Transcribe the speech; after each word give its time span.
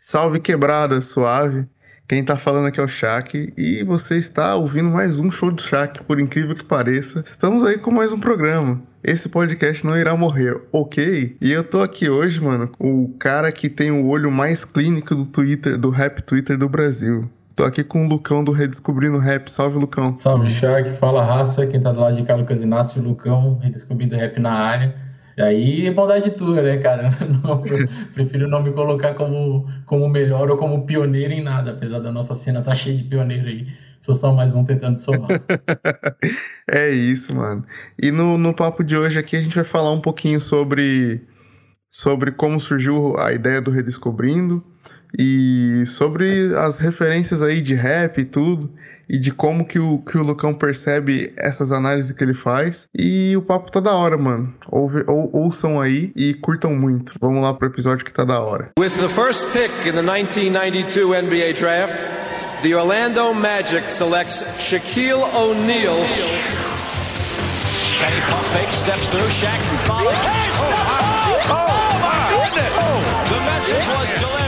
Salve 0.00 0.38
quebrada, 0.38 1.00
suave. 1.00 1.66
Quem 2.06 2.24
tá 2.24 2.38
falando 2.38 2.66
aqui 2.66 2.78
é 2.78 2.84
o 2.84 2.86
Shaq 2.86 3.52
e 3.58 3.82
você 3.82 4.16
está 4.16 4.54
ouvindo 4.54 4.88
mais 4.88 5.18
um 5.18 5.28
show 5.28 5.50
do 5.50 5.60
Shaq, 5.60 6.04
por 6.04 6.20
incrível 6.20 6.54
que 6.54 6.64
pareça. 6.64 7.20
Estamos 7.26 7.66
aí 7.66 7.78
com 7.78 7.90
mais 7.90 8.12
um 8.12 8.20
programa. 8.20 8.80
Esse 9.02 9.28
podcast 9.28 9.84
não 9.84 9.98
irá 9.98 10.16
morrer, 10.16 10.56
ok? 10.70 11.36
E 11.40 11.50
eu 11.50 11.64
tô 11.64 11.82
aqui 11.82 12.08
hoje, 12.08 12.40
mano, 12.40 12.70
o 12.78 13.12
cara 13.18 13.50
que 13.50 13.68
tem 13.68 13.90
o 13.90 14.06
olho 14.06 14.30
mais 14.30 14.64
clínico 14.64 15.16
do 15.16 15.26
Twitter, 15.26 15.76
do 15.76 15.90
rap 15.90 16.22
Twitter 16.22 16.56
do 16.56 16.68
Brasil. 16.68 17.28
Tô 17.56 17.64
aqui 17.64 17.82
com 17.82 18.06
o 18.06 18.08
Lucão 18.08 18.44
do 18.44 18.52
Redescobrindo 18.52 19.18
Rap. 19.18 19.48
Salve, 19.48 19.80
Lucão. 19.80 20.14
Salve, 20.14 20.48
Shaq. 20.48 20.90
Fala, 20.90 21.24
raça. 21.24 21.66
Quem 21.66 21.80
tá 21.80 21.90
do 21.90 21.98
lado 21.98 22.14
de 22.14 22.22
cá, 22.22 22.36
Lucas 22.36 22.62
Inácio, 22.62 23.02
Lucão, 23.02 23.58
Redescobrindo 23.58 24.14
Rap 24.14 24.38
na 24.38 24.52
área. 24.52 25.07
E 25.38 25.40
aí 25.40 25.86
é 25.86 25.92
bondade 25.92 26.32
tua, 26.32 26.60
né, 26.60 26.78
cara? 26.78 27.10
Não, 27.44 27.62
prefiro 28.12 28.48
não 28.48 28.60
me 28.60 28.72
colocar 28.72 29.14
como, 29.14 29.68
como 29.86 30.08
melhor 30.08 30.50
ou 30.50 30.56
como 30.56 30.84
pioneiro 30.84 31.32
em 31.32 31.44
nada, 31.44 31.70
apesar 31.70 32.00
da 32.00 32.10
nossa 32.10 32.34
cena 32.34 32.60
tá 32.60 32.74
cheia 32.74 32.96
de 32.96 33.04
pioneiro 33.04 33.46
aí. 33.46 33.68
Sou 34.00 34.16
só 34.16 34.34
mais 34.34 34.52
um 34.52 34.64
tentando 34.64 34.98
somar. 34.98 35.28
é 36.68 36.90
isso, 36.90 37.32
mano. 37.32 37.64
E 38.02 38.10
no, 38.10 38.36
no 38.36 38.52
papo 38.52 38.82
de 38.82 38.96
hoje 38.96 39.16
aqui 39.16 39.36
a 39.36 39.40
gente 39.40 39.54
vai 39.54 39.64
falar 39.64 39.92
um 39.92 40.00
pouquinho 40.00 40.40
sobre, 40.40 41.22
sobre 41.88 42.32
como 42.32 42.60
surgiu 42.60 43.16
a 43.16 43.32
ideia 43.32 43.60
do 43.60 43.70
Redescobrindo 43.70 44.64
e 45.16 45.84
sobre 45.86 46.52
as 46.56 46.80
referências 46.80 47.42
aí 47.42 47.60
de 47.60 47.76
rap 47.76 48.18
e 48.18 48.24
tudo 48.24 48.74
e 49.08 49.18
de 49.18 49.32
como 49.32 49.66
que 49.66 49.78
o, 49.78 49.98
que 49.98 50.18
o 50.18 50.22
Lucão 50.22 50.52
percebe 50.52 51.32
essas 51.36 51.72
análises 51.72 52.12
que 52.12 52.22
ele 52.22 52.34
faz. 52.34 52.88
E 52.96 53.36
o 53.36 53.42
papo 53.42 53.70
tá 53.70 53.80
da 53.80 53.92
hora, 53.92 54.18
mano. 54.18 54.54
Ouve, 54.70 55.04
ou, 55.06 55.30
ouçam 55.34 55.80
aí 55.80 56.12
e 56.14 56.34
curtam 56.34 56.74
muito. 56.74 57.14
Vamos 57.20 57.42
lá 57.42 57.54
pro 57.54 57.68
episódio 57.68 58.04
que 58.04 58.12
tá 58.12 58.24
da 58.24 58.40
hora. 58.40 58.70
With 58.78 58.90
the 58.90 59.08
first 59.08 59.52
pick 59.52 59.70
in 59.86 59.92
the 59.92 60.02
1992 60.02 61.22
NBA 61.22 61.54
draft, 61.54 61.96
the 62.62 62.74
Orlando 62.74 63.32
Magic 63.32 63.90
selects 63.90 64.42
Shaquille 64.60 65.24
O'Neal. 65.34 65.96
Penny 67.98 68.20
pump 68.30 68.46
fake, 68.52 68.68
steps 68.68 69.08
through, 69.08 69.28
Shaq 69.30 69.60
follows. 69.84 70.16
Hey, 70.18 70.50
steps 70.52 70.62
oh, 70.62 71.34
oh, 71.44 71.56
oh, 71.56 71.98
my 71.98 72.30
goodness! 72.30 72.76
Oh, 72.78 73.34
the 73.34 73.40
message 73.40 73.86
was 73.88 74.12
delivered. 74.20 74.47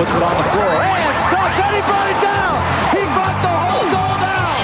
Puts 0.00 0.14
it 0.14 0.22
on 0.22 0.34
the 0.34 0.48
floor 0.48 0.80
and 0.80 1.18
stops 1.28 1.58
it 1.60 2.20
down. 2.24 2.56
He 2.94 3.02
brought 3.14 3.36
the 3.44 3.52
whole 3.68 3.88
goal 3.94 4.16
down. 4.24 4.56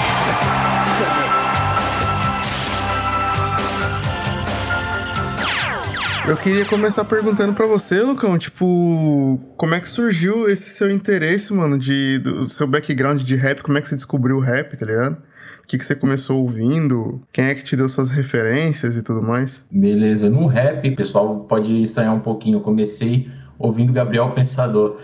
Eu 6.27 6.35
queria 6.37 6.65
começar 6.65 7.05
perguntando 7.05 7.53
para 7.53 7.67
você, 7.67 8.01
Lucão, 8.01 8.37
tipo, 8.37 9.39
como 9.55 9.75
é 9.75 9.79
que 9.79 9.87
surgiu 9.87 10.49
esse 10.49 10.71
seu 10.71 10.89
interesse, 10.89 11.53
mano, 11.53 11.77
de, 11.77 12.19
do 12.19 12.49
seu 12.49 12.67
background 12.67 13.21
de 13.21 13.35
rap, 13.35 13.61
como 13.61 13.77
é 13.77 13.81
que 13.81 13.87
você 13.87 13.95
descobriu 13.95 14.37
o 14.37 14.41
rap, 14.41 14.75
tá 14.75 14.85
ligado? 14.85 15.17
O 15.63 15.67
que, 15.67 15.77
que 15.77 15.85
você 15.85 15.95
começou 15.95 16.41
ouvindo? 16.41 17.21
Quem 17.31 17.45
é 17.45 17.53
que 17.53 17.63
te 17.63 17.75
deu 17.75 17.87
suas 17.87 18.09
referências 18.09 18.97
e 18.97 19.03
tudo 19.03 19.21
mais? 19.21 19.61
Beleza, 19.69 20.29
no 20.29 20.47
rap, 20.47 20.89
pessoal 20.95 21.41
pode 21.41 21.83
estranhar 21.83 22.15
um 22.15 22.21
pouquinho. 22.21 22.57
Eu 22.57 22.61
comecei 22.61 23.29
ouvindo 23.59 23.91
Gabriel 23.91 24.31
Pensador. 24.31 24.97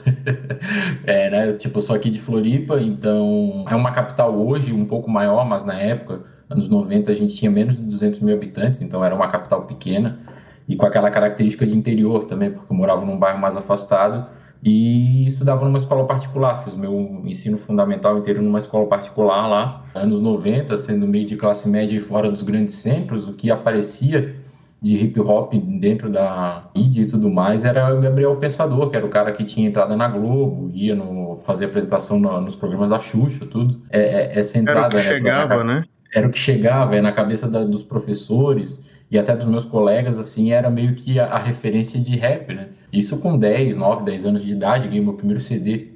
é, 1.05 1.29
né? 1.29 1.53
Tipo, 1.53 1.77
eu 1.77 1.81
sou 1.81 1.95
aqui 1.95 2.09
de 2.09 2.19
Floripa, 2.19 2.79
então 2.81 3.65
é 3.67 3.75
uma 3.75 3.91
capital 3.91 4.35
hoje 4.35 4.73
um 4.73 4.85
pouco 4.85 5.09
maior, 5.09 5.45
mas 5.45 5.63
na 5.63 5.79
época, 5.79 6.21
anos 6.49 6.69
90, 6.69 7.11
a 7.11 7.15
gente 7.15 7.35
tinha 7.35 7.49
menos 7.49 7.77
de 7.77 7.83
200 7.83 8.19
mil 8.19 8.35
habitantes, 8.35 8.81
então 8.81 9.03
era 9.03 9.15
uma 9.15 9.27
capital 9.27 9.63
pequena 9.63 10.19
e 10.67 10.75
com 10.75 10.85
aquela 10.85 11.09
característica 11.11 11.65
de 11.65 11.75
interior 11.75 12.25
também, 12.25 12.51
porque 12.51 12.71
eu 12.71 12.77
morava 12.77 13.05
num 13.05 13.17
bairro 13.17 13.39
mais 13.39 13.57
afastado 13.57 14.27
e 14.63 15.27
estudava 15.27 15.65
numa 15.65 15.77
escola 15.77 16.05
particular. 16.05 16.63
Fiz 16.63 16.75
meu 16.75 17.21
ensino 17.25 17.57
fundamental 17.57 18.17
inteiro 18.17 18.41
numa 18.41 18.59
escola 18.59 18.87
particular 18.87 19.47
lá, 19.47 19.83
anos 19.93 20.19
90, 20.19 20.77
sendo 20.77 21.07
meio 21.07 21.25
de 21.25 21.35
classe 21.35 21.67
média 21.67 21.97
e 21.97 21.99
fora 21.99 22.31
dos 22.31 22.43
grandes 22.43 22.75
centros, 22.75 23.27
o 23.27 23.33
que 23.33 23.51
aparecia 23.51 24.35
de 24.83 24.97
hip 24.97 25.17
hop 25.21 25.53
dentro 25.79 26.09
da 26.09 26.69
mídia 26.75 27.03
e 27.03 27.05
tudo 27.05 27.29
mais 27.29 27.63
era 27.63 27.95
o 27.95 28.01
Gabriel 28.01 28.35
Pensador, 28.35 28.89
que 28.89 28.97
era 28.97 29.05
o 29.05 29.09
cara 29.09 29.31
que 29.31 29.45
tinha 29.45 29.65
entrada 29.65 29.95
na 29.95 30.09
Globo, 30.09 30.69
ia 30.73 30.93
no, 30.93 31.37
fazer 31.37 31.65
apresentação 31.65 32.19
no, 32.19 32.41
nos 32.41 32.53
programas 32.57 32.89
da 32.89 32.99
Xuxa, 32.99 33.45
tudo. 33.45 33.81
É, 33.89 34.01
é, 34.01 34.39
essa 34.39 34.57
entrada. 34.57 34.79
Era 34.79 34.87
o 34.87 34.89
que 34.89 34.97
né, 34.97 35.03
chegava, 35.03 35.63
né? 35.63 35.85
Era 36.13 36.27
o 36.27 36.29
que 36.29 36.37
chegava, 36.37 36.97
é, 36.97 37.01
na 37.01 37.13
cabeça 37.13 37.47
da, 37.47 37.63
dos 37.63 37.81
professores 37.81 38.83
e 39.09 39.17
até 39.17 39.33
dos 39.33 39.45
meus 39.45 39.63
colegas, 39.63 40.19
assim, 40.19 40.51
era 40.51 40.69
meio 40.69 40.95
que 40.95 41.17
a, 41.17 41.27
a, 41.27 41.39
referência 41.39 41.97
de 41.97 42.17
rap, 42.17 42.53
né? 42.53 42.67
Isso 42.91 43.19
com 43.19 43.37
10, 43.37 43.77
9, 43.77 44.03
10 44.03 44.25
anos 44.25 44.43
de 44.43 44.51
idade, 44.51 44.89
ganhei 44.89 45.01
meu 45.01 45.13
primeiro 45.13 45.39
CD, 45.39 45.93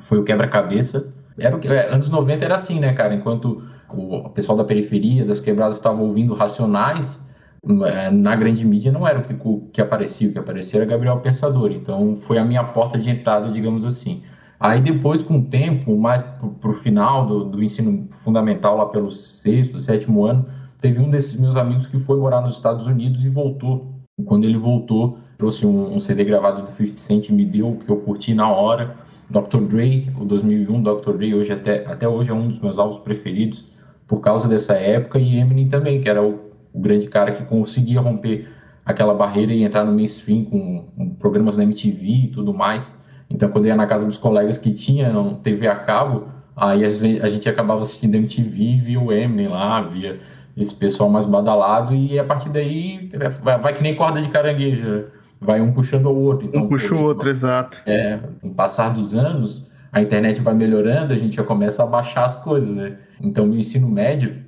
foi 0.00 0.18
o 0.18 0.24
Quebra-Cabeça. 0.24 1.14
Era 1.38 1.54
o 1.54 1.60
que, 1.60 1.68
é, 1.68 1.94
anos 1.94 2.10
90 2.10 2.44
era 2.44 2.56
assim, 2.56 2.80
né, 2.80 2.92
cara? 2.92 3.14
Enquanto 3.14 3.62
o 3.88 4.28
pessoal 4.30 4.58
da 4.58 4.64
periferia, 4.64 5.24
das 5.24 5.38
quebradas, 5.38 5.76
estava 5.76 6.02
ouvindo 6.02 6.34
Racionais, 6.34 7.24
na 7.66 8.36
grande 8.36 8.64
mídia 8.64 8.92
não 8.92 9.06
era 9.06 9.18
o 9.18 9.22
que, 9.22 9.34
que 9.72 9.80
aparecia, 9.80 10.28
o 10.28 10.32
que 10.32 10.38
aparecia 10.38 10.80
era 10.80 10.86
Gabriel 10.88 11.18
Pensador. 11.20 11.72
Então 11.72 12.16
foi 12.16 12.38
a 12.38 12.44
minha 12.44 12.62
porta 12.62 12.98
de 12.98 13.10
entrada, 13.10 13.50
digamos 13.50 13.84
assim. 13.84 14.22
Aí 14.58 14.80
depois, 14.80 15.20
com 15.20 15.38
o 15.38 15.44
tempo, 15.44 15.96
mais 15.96 16.22
para 16.22 16.70
o 16.70 16.74
final 16.74 17.26
do, 17.26 17.44
do, 17.44 17.62
ensino 17.62 18.06
fundamental, 18.10 18.76
lá 18.76 18.86
pelo 18.86 19.10
sexto, 19.10 19.78
sétimo 19.80 20.24
ano, 20.24 20.46
teve 20.80 21.00
um 21.00 21.10
desses 21.10 21.38
meus 21.38 21.56
amigos 21.56 21.86
que 21.86 21.98
foi 21.98 22.18
morar 22.18 22.40
nos 22.40 22.54
Estados 22.54 22.86
Unidos 22.86 23.24
e 23.24 23.28
voltou. 23.28 23.94
E 24.18 24.22
quando 24.22 24.44
ele 24.44 24.56
voltou, 24.56 25.18
trouxe 25.36 25.66
um, 25.66 25.94
um, 25.94 26.00
CD 26.00 26.24
gravado 26.24 26.62
do 26.62 26.68
50 26.70 26.94
Cent, 26.94 27.30
me 27.30 27.44
deu, 27.44 27.76
que 27.84 27.90
eu 27.90 27.98
curti 27.98 28.32
na 28.32 28.50
hora. 28.50 28.94
Dr. 29.28 29.60
Dre, 29.68 30.10
o 30.18 30.24
2001, 30.24 30.82
Dr. 30.82 31.12
Dre, 31.16 31.34
hoje 31.34 31.52
até, 31.52 31.84
até 31.84 32.08
hoje 32.08 32.30
é 32.30 32.34
um 32.34 32.46
dos 32.46 32.60
meus 32.60 32.78
álbuns 32.78 33.00
preferidos 33.00 33.64
por 34.06 34.20
causa 34.20 34.48
dessa 34.48 34.74
época, 34.74 35.18
e 35.18 35.36
Eminem 35.36 35.68
também, 35.68 36.00
que 36.00 36.08
era 36.08 36.22
o 36.22 36.45
o 36.76 36.80
grande 36.80 37.08
cara 37.08 37.32
que 37.32 37.42
conseguia 37.44 38.00
romper 38.00 38.48
aquela 38.84 39.14
barreira 39.14 39.52
e 39.52 39.64
entrar 39.64 39.84
no 39.84 39.92
mainstream 39.92 40.44
com, 40.44 40.84
com 40.96 41.10
programas 41.14 41.56
na 41.56 41.62
MTV 41.62 42.06
e 42.06 42.28
tudo 42.28 42.52
mais. 42.52 43.02
Então, 43.28 43.48
quando 43.48 43.64
eu 43.64 43.70
ia 43.70 43.76
na 43.76 43.86
casa 43.86 44.04
dos 44.04 44.18
colegas 44.18 44.58
que 44.58 44.72
tinham 44.72 45.34
TV 45.34 45.66
a 45.66 45.74
cabo, 45.74 46.28
aí 46.54 46.84
a 46.84 47.28
gente 47.28 47.48
acabava 47.48 47.80
assistindo 47.80 48.14
MTV, 48.14 48.76
via 48.76 49.00
o 49.00 49.12
Eminem 49.12 49.48
lá, 49.48 49.80
via 49.80 50.20
esse 50.56 50.74
pessoal 50.74 51.10
mais 51.10 51.26
badalado, 51.26 51.94
e 51.94 52.18
a 52.18 52.24
partir 52.24 52.48
daí 52.48 53.10
vai, 53.42 53.58
vai 53.58 53.74
que 53.74 53.82
nem 53.82 53.94
corda 53.94 54.22
de 54.22 54.28
caranguejo, 54.28 54.84
né? 54.84 55.04
vai 55.40 55.60
um 55.60 55.72
puxando 55.72 56.06
o 56.06 56.16
outro. 56.16 56.46
Então, 56.46 56.62
um 56.62 56.68
puxa 56.68 56.94
o 56.94 57.02
outro, 57.02 57.28
exato. 57.28 57.82
É, 57.86 58.20
com 58.40 58.48
o 58.48 58.54
passar 58.54 58.90
dos 58.90 59.14
anos, 59.14 59.68
a 59.92 60.00
internet 60.00 60.40
vai 60.40 60.54
melhorando, 60.54 61.12
a 61.12 61.16
gente 61.16 61.36
já 61.36 61.42
começa 61.42 61.82
a 61.82 61.86
baixar 61.86 62.24
as 62.24 62.36
coisas, 62.36 62.74
né? 62.74 62.96
Então, 63.20 63.46
no 63.46 63.56
ensino 63.56 63.88
médio, 63.88 64.45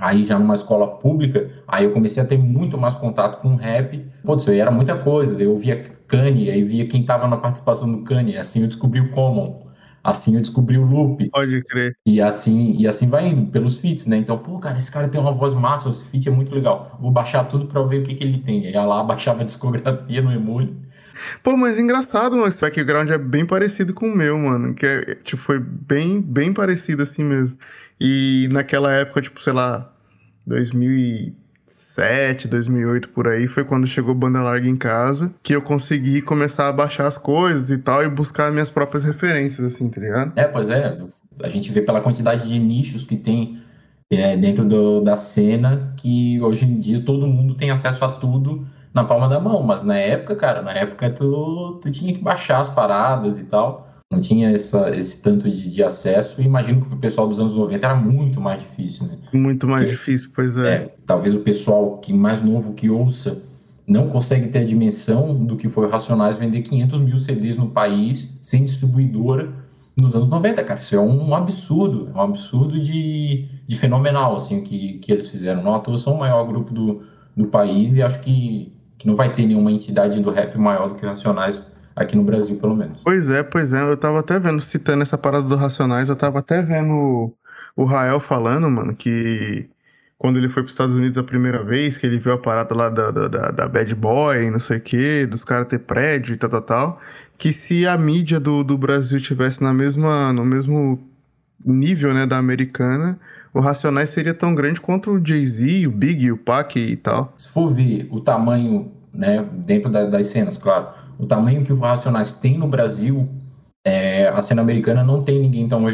Aí 0.00 0.22
já 0.22 0.38
numa 0.38 0.54
escola 0.54 0.86
pública, 0.86 1.50
aí 1.68 1.84
eu 1.84 1.92
comecei 1.92 2.22
a 2.22 2.26
ter 2.26 2.38
muito 2.38 2.78
mais 2.78 2.94
contato 2.94 3.40
com 3.42 3.54
rap. 3.54 4.02
Aí 4.48 4.58
era 4.58 4.70
muita 4.70 4.96
coisa. 4.96 5.40
Eu 5.40 5.54
via 5.56 5.76
Kanye, 6.08 6.50
aí 6.50 6.62
via 6.62 6.86
quem 6.88 7.04
tava 7.04 7.28
na 7.28 7.36
participação 7.36 7.90
do 7.92 8.02
Kanye. 8.02 8.38
Assim 8.38 8.62
eu 8.62 8.66
descobri 8.66 9.00
o 9.00 9.10
Common. 9.10 9.68
Assim 10.02 10.34
eu 10.34 10.40
descobri 10.40 10.78
o 10.78 10.84
Loop. 10.86 11.28
Pode 11.28 11.62
crer. 11.64 11.94
E 12.06 12.20
assim, 12.22 12.74
e 12.78 12.88
assim 12.88 13.06
vai 13.06 13.28
indo, 13.28 13.50
pelos 13.50 13.76
feats, 13.76 14.06
né? 14.06 14.16
Então, 14.16 14.38
pô, 14.38 14.58
cara, 14.58 14.78
esse 14.78 14.90
cara 14.90 15.08
tem 15.08 15.20
uma 15.20 15.32
voz 15.32 15.52
massa, 15.52 15.90
esse 15.90 16.08
feat 16.08 16.26
é 16.26 16.32
muito 16.32 16.54
legal. 16.54 16.96
Vou 16.98 17.10
baixar 17.10 17.44
tudo 17.44 17.66
pra 17.66 17.82
ver 17.82 17.98
o 17.98 18.02
que, 18.04 18.14
que 18.14 18.24
ele 18.24 18.38
tem. 18.38 18.66
Aí 18.66 18.72
lá 18.72 19.02
baixava 19.04 19.42
a 19.42 19.44
discografia 19.44 20.22
no 20.22 20.32
Emule. 20.32 20.74
Pô, 21.42 21.56
mas 21.56 21.78
engraçado, 21.78 22.36
mano. 22.36 22.48
Esse 22.48 22.60
background 22.60 23.10
é 23.10 23.18
bem 23.18 23.46
parecido 23.46 23.94
com 23.94 24.08
o 24.08 24.16
meu, 24.16 24.38
mano. 24.38 24.74
Que 24.74 24.86
é, 24.86 25.14
tipo, 25.16 25.40
foi 25.40 25.58
bem, 25.58 26.20
bem 26.20 26.52
parecido 26.52 27.02
assim 27.02 27.24
mesmo. 27.24 27.56
E 28.00 28.48
naquela 28.50 28.92
época, 28.92 29.22
tipo, 29.22 29.42
sei 29.42 29.52
lá, 29.52 29.92
2007, 30.46 32.48
2008 32.48 33.08
por 33.10 33.28
aí, 33.28 33.46
foi 33.46 33.64
quando 33.64 33.86
chegou 33.86 34.14
Banda 34.14 34.42
Larga 34.42 34.68
em 34.68 34.76
casa, 34.76 35.34
que 35.42 35.54
eu 35.54 35.60
consegui 35.60 36.22
começar 36.22 36.68
a 36.68 36.72
baixar 36.72 37.06
as 37.06 37.18
coisas 37.18 37.70
e 37.70 37.78
tal 37.78 38.02
e 38.02 38.08
buscar 38.08 38.50
minhas 38.50 38.70
próprias 38.70 39.04
referências, 39.04 39.74
assim, 39.74 39.90
tá 39.90 40.00
ligado? 40.00 40.32
É, 40.36 40.44
pois 40.44 40.68
é. 40.68 40.98
A 41.42 41.48
gente 41.48 41.70
vê 41.72 41.82
pela 41.82 42.00
quantidade 42.00 42.48
de 42.48 42.58
nichos 42.58 43.04
que 43.04 43.16
tem 43.16 43.58
é, 44.10 44.36
dentro 44.36 44.64
do, 44.64 45.00
da 45.00 45.16
cena 45.16 45.94
que 45.96 46.40
hoje 46.40 46.64
em 46.64 46.78
dia 46.78 47.02
todo 47.02 47.26
mundo 47.26 47.54
tem 47.54 47.70
acesso 47.70 48.04
a 48.04 48.08
tudo 48.08 48.66
na 48.92 49.04
palma 49.04 49.28
da 49.28 49.38
mão, 49.38 49.62
mas 49.62 49.84
na 49.84 49.96
época, 49.96 50.34
cara, 50.36 50.62
na 50.62 50.72
época 50.72 51.10
tu, 51.10 51.78
tu 51.82 51.90
tinha 51.90 52.12
que 52.12 52.20
baixar 52.20 52.60
as 52.60 52.68
paradas 52.68 53.38
e 53.38 53.44
tal 53.44 53.90
não 54.12 54.20
tinha 54.20 54.50
essa, 54.50 54.90
esse 54.90 55.22
tanto 55.22 55.48
de, 55.48 55.70
de 55.70 55.82
acesso. 55.84 56.40
E 56.40 56.44
imagino 56.44 56.84
que 56.84 56.92
o 56.92 56.98
pessoal 56.98 57.28
dos 57.28 57.38
anos 57.38 57.54
90 57.54 57.86
era 57.86 57.94
muito 57.94 58.40
mais 58.40 58.62
difícil, 58.62 59.06
né? 59.06 59.18
Muito 59.32 59.66
mais 59.68 59.82
Porque, 59.82 59.96
difícil, 59.96 60.30
pois 60.34 60.56
é. 60.56 60.74
é. 60.74 60.94
Talvez 61.06 61.34
o 61.34 61.40
pessoal 61.40 61.98
que 61.98 62.12
mais 62.12 62.42
novo 62.42 62.74
que 62.74 62.90
ouça 62.90 63.40
não 63.86 64.08
consegue 64.08 64.48
ter 64.48 64.60
a 64.60 64.64
dimensão 64.64 65.44
do 65.44 65.56
que 65.56 65.68
foi 65.68 65.86
o 65.86 65.90
Racionais 65.90 66.36
vender 66.36 66.62
500 66.62 67.00
mil 67.00 67.18
CDs 67.18 67.56
no 67.56 67.70
país, 67.70 68.36
sem 68.42 68.64
distribuidora, 68.64 69.52
nos 69.96 70.14
anos 70.14 70.28
90, 70.28 70.62
cara. 70.64 70.80
Isso 70.80 70.96
é 70.96 71.00
um 71.00 71.34
absurdo, 71.34 72.10
é 72.12 72.18
um 72.18 72.22
absurdo 72.22 72.80
de, 72.80 73.48
de 73.64 73.76
fenomenal, 73.76 74.34
assim, 74.34 74.60
que, 74.60 74.94
que 74.94 75.12
eles 75.12 75.28
fizeram. 75.28 75.62
Não, 75.62 75.74
à 75.74 75.98
são 75.98 76.14
o 76.14 76.18
maior 76.18 76.44
grupo 76.46 76.74
do, 76.74 77.02
do 77.36 77.46
país 77.46 77.94
e 77.94 78.02
acho 78.02 78.20
que, 78.20 78.72
que 79.00 79.06
não 79.06 79.16
vai 79.16 79.34
ter 79.34 79.46
nenhuma 79.46 79.72
entidade 79.72 80.20
do 80.20 80.30
rap 80.30 80.56
maior 80.58 80.90
do 80.90 80.94
que 80.94 81.06
o 81.06 81.08
Racionais 81.08 81.66
aqui 81.96 82.14
no 82.14 82.22
Brasil, 82.22 82.56
pelo 82.56 82.76
menos. 82.76 83.00
Pois 83.02 83.30
é, 83.30 83.42
pois 83.42 83.72
é. 83.72 83.80
Eu 83.80 83.96
tava 83.96 84.20
até 84.20 84.38
vendo, 84.38 84.60
citando 84.60 85.02
essa 85.02 85.16
parada 85.16 85.48
do 85.48 85.56
Racionais, 85.56 86.10
eu 86.10 86.16
tava 86.16 86.40
até 86.40 86.62
vendo 86.62 87.34
o 87.74 87.84
Rael 87.86 88.20
falando, 88.20 88.70
mano, 88.70 88.94
que 88.94 89.70
quando 90.18 90.36
ele 90.36 90.50
foi 90.50 90.62
para 90.62 90.68
os 90.68 90.74
Estados 90.74 90.94
Unidos 90.94 91.16
a 91.16 91.22
primeira 91.22 91.64
vez, 91.64 91.96
que 91.96 92.06
ele 92.06 92.18
viu 92.18 92.34
a 92.34 92.38
parada 92.38 92.74
lá 92.74 92.90
da, 92.90 93.10
da, 93.10 93.50
da 93.50 93.68
Bad 93.68 93.94
Boy, 93.94 94.50
não 94.50 94.60
sei 94.60 94.76
o 94.76 94.80
quê, 94.82 95.26
dos 95.26 95.44
caras 95.44 95.66
ter 95.66 95.78
prédio 95.78 96.34
e 96.34 96.36
tal, 96.36 96.50
tal, 96.50 96.62
tal, 96.62 97.00
que 97.38 97.54
se 97.54 97.86
a 97.86 97.96
mídia 97.96 98.38
do, 98.38 98.62
do 98.62 98.76
Brasil 98.76 99.18
tivesse 99.18 99.62
na 99.62 99.72
mesma, 99.72 100.30
no 100.30 100.44
mesmo 100.44 101.00
nível, 101.64 102.12
né, 102.12 102.26
da 102.26 102.36
americana, 102.36 103.18
o 103.52 103.60
Racionais 103.60 104.10
seria 104.10 104.34
tão 104.34 104.54
grande 104.54 104.80
quanto 104.80 105.10
o 105.10 105.24
Jay-Z, 105.24 105.86
o 105.86 105.90
Big, 105.90 106.30
o 106.30 106.36
Pac 106.36 106.76
e 106.76 106.96
tal. 106.96 107.34
Se 107.36 107.48
for 107.48 107.72
ver 107.72 108.08
o 108.10 108.20
tamanho, 108.20 108.92
né, 109.12 109.44
dentro 109.52 109.90
da, 109.90 110.06
das 110.06 110.26
cenas, 110.26 110.56
claro, 110.56 110.88
o 111.18 111.26
tamanho 111.26 111.64
que 111.64 111.72
o 111.72 111.78
Racionais 111.78 112.32
tem 112.32 112.56
no 112.56 112.68
Brasil, 112.68 113.28
é, 113.84 114.28
a 114.28 114.40
cena 114.40 114.62
americana 114.62 115.02
não 115.02 115.22
tem 115.22 115.40
ninguém 115.40 115.68
tão 115.68 115.86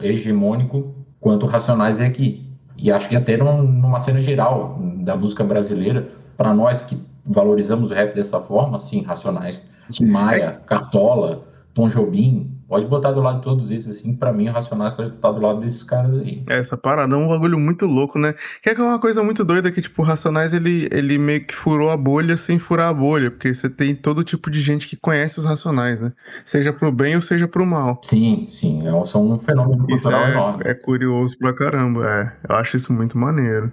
hegemônico 0.00 0.94
quanto 1.18 1.46
o 1.46 1.48
Racionais 1.48 2.00
é 2.00 2.06
aqui. 2.06 2.46
E 2.76 2.90
acho 2.90 3.08
que 3.08 3.16
até 3.16 3.36
numa 3.36 4.00
cena 4.00 4.20
geral 4.20 4.78
da 4.98 5.16
música 5.16 5.44
brasileira, 5.44 6.08
para 6.36 6.52
nós 6.52 6.82
que 6.82 6.98
valorizamos 7.24 7.90
o 7.90 7.94
rap 7.94 8.14
dessa 8.14 8.40
forma, 8.40 8.76
assim, 8.76 9.02
Racionais, 9.02 9.68
Tim 9.90 10.06
Maia, 10.06 10.60
Cartola, 10.66 11.44
Tom 11.72 11.88
Jobim, 11.88 12.51
pode 12.72 12.86
botar 12.86 13.12
do 13.12 13.20
lado 13.20 13.36
de 13.36 13.42
todos 13.42 13.70
esses, 13.70 13.98
assim, 13.98 14.16
pra 14.16 14.32
mim, 14.32 14.48
o 14.48 14.52
Racionais 14.52 14.96
tá 14.96 15.30
do 15.30 15.38
lado 15.42 15.60
desses 15.60 15.82
caras 15.82 16.10
aí. 16.20 16.42
É, 16.48 16.58
essa 16.58 16.74
parada 16.74 17.14
é 17.14 17.18
um 17.18 17.28
bagulho 17.28 17.60
muito 17.60 17.84
louco, 17.84 18.18
né? 18.18 18.34
Que 18.62 18.70
é 18.70 18.74
uma 18.78 18.98
coisa 18.98 19.22
muito 19.22 19.44
doida 19.44 19.70
que, 19.70 19.82
tipo, 19.82 20.00
o 20.00 20.04
Racionais, 20.06 20.54
ele, 20.54 20.88
ele 20.90 21.18
meio 21.18 21.44
que 21.44 21.54
furou 21.54 21.90
a 21.90 21.98
bolha 21.98 22.34
sem 22.38 22.58
furar 22.58 22.88
a 22.88 22.94
bolha, 22.94 23.30
porque 23.30 23.52
você 23.52 23.68
tem 23.68 23.94
todo 23.94 24.24
tipo 24.24 24.50
de 24.50 24.58
gente 24.62 24.88
que 24.88 24.96
conhece 24.96 25.38
os 25.38 25.44
Racionais, 25.44 26.00
né? 26.00 26.14
Seja 26.46 26.72
pro 26.72 26.90
bem 26.90 27.14
ou 27.14 27.20
seja 27.20 27.46
pro 27.46 27.66
mal. 27.66 28.00
Sim, 28.04 28.46
sim, 28.48 28.88
é, 28.88 29.04
são 29.04 29.30
um 29.30 29.38
fenômeno 29.38 29.86
cultural 29.86 30.24
é, 30.24 30.30
enorme. 30.30 30.62
É 30.64 30.72
curioso 30.72 31.36
pra 31.36 31.52
caramba, 31.52 32.10
é. 32.10 32.32
Eu 32.48 32.56
acho 32.56 32.78
isso 32.78 32.90
muito 32.90 33.18
maneiro. 33.18 33.70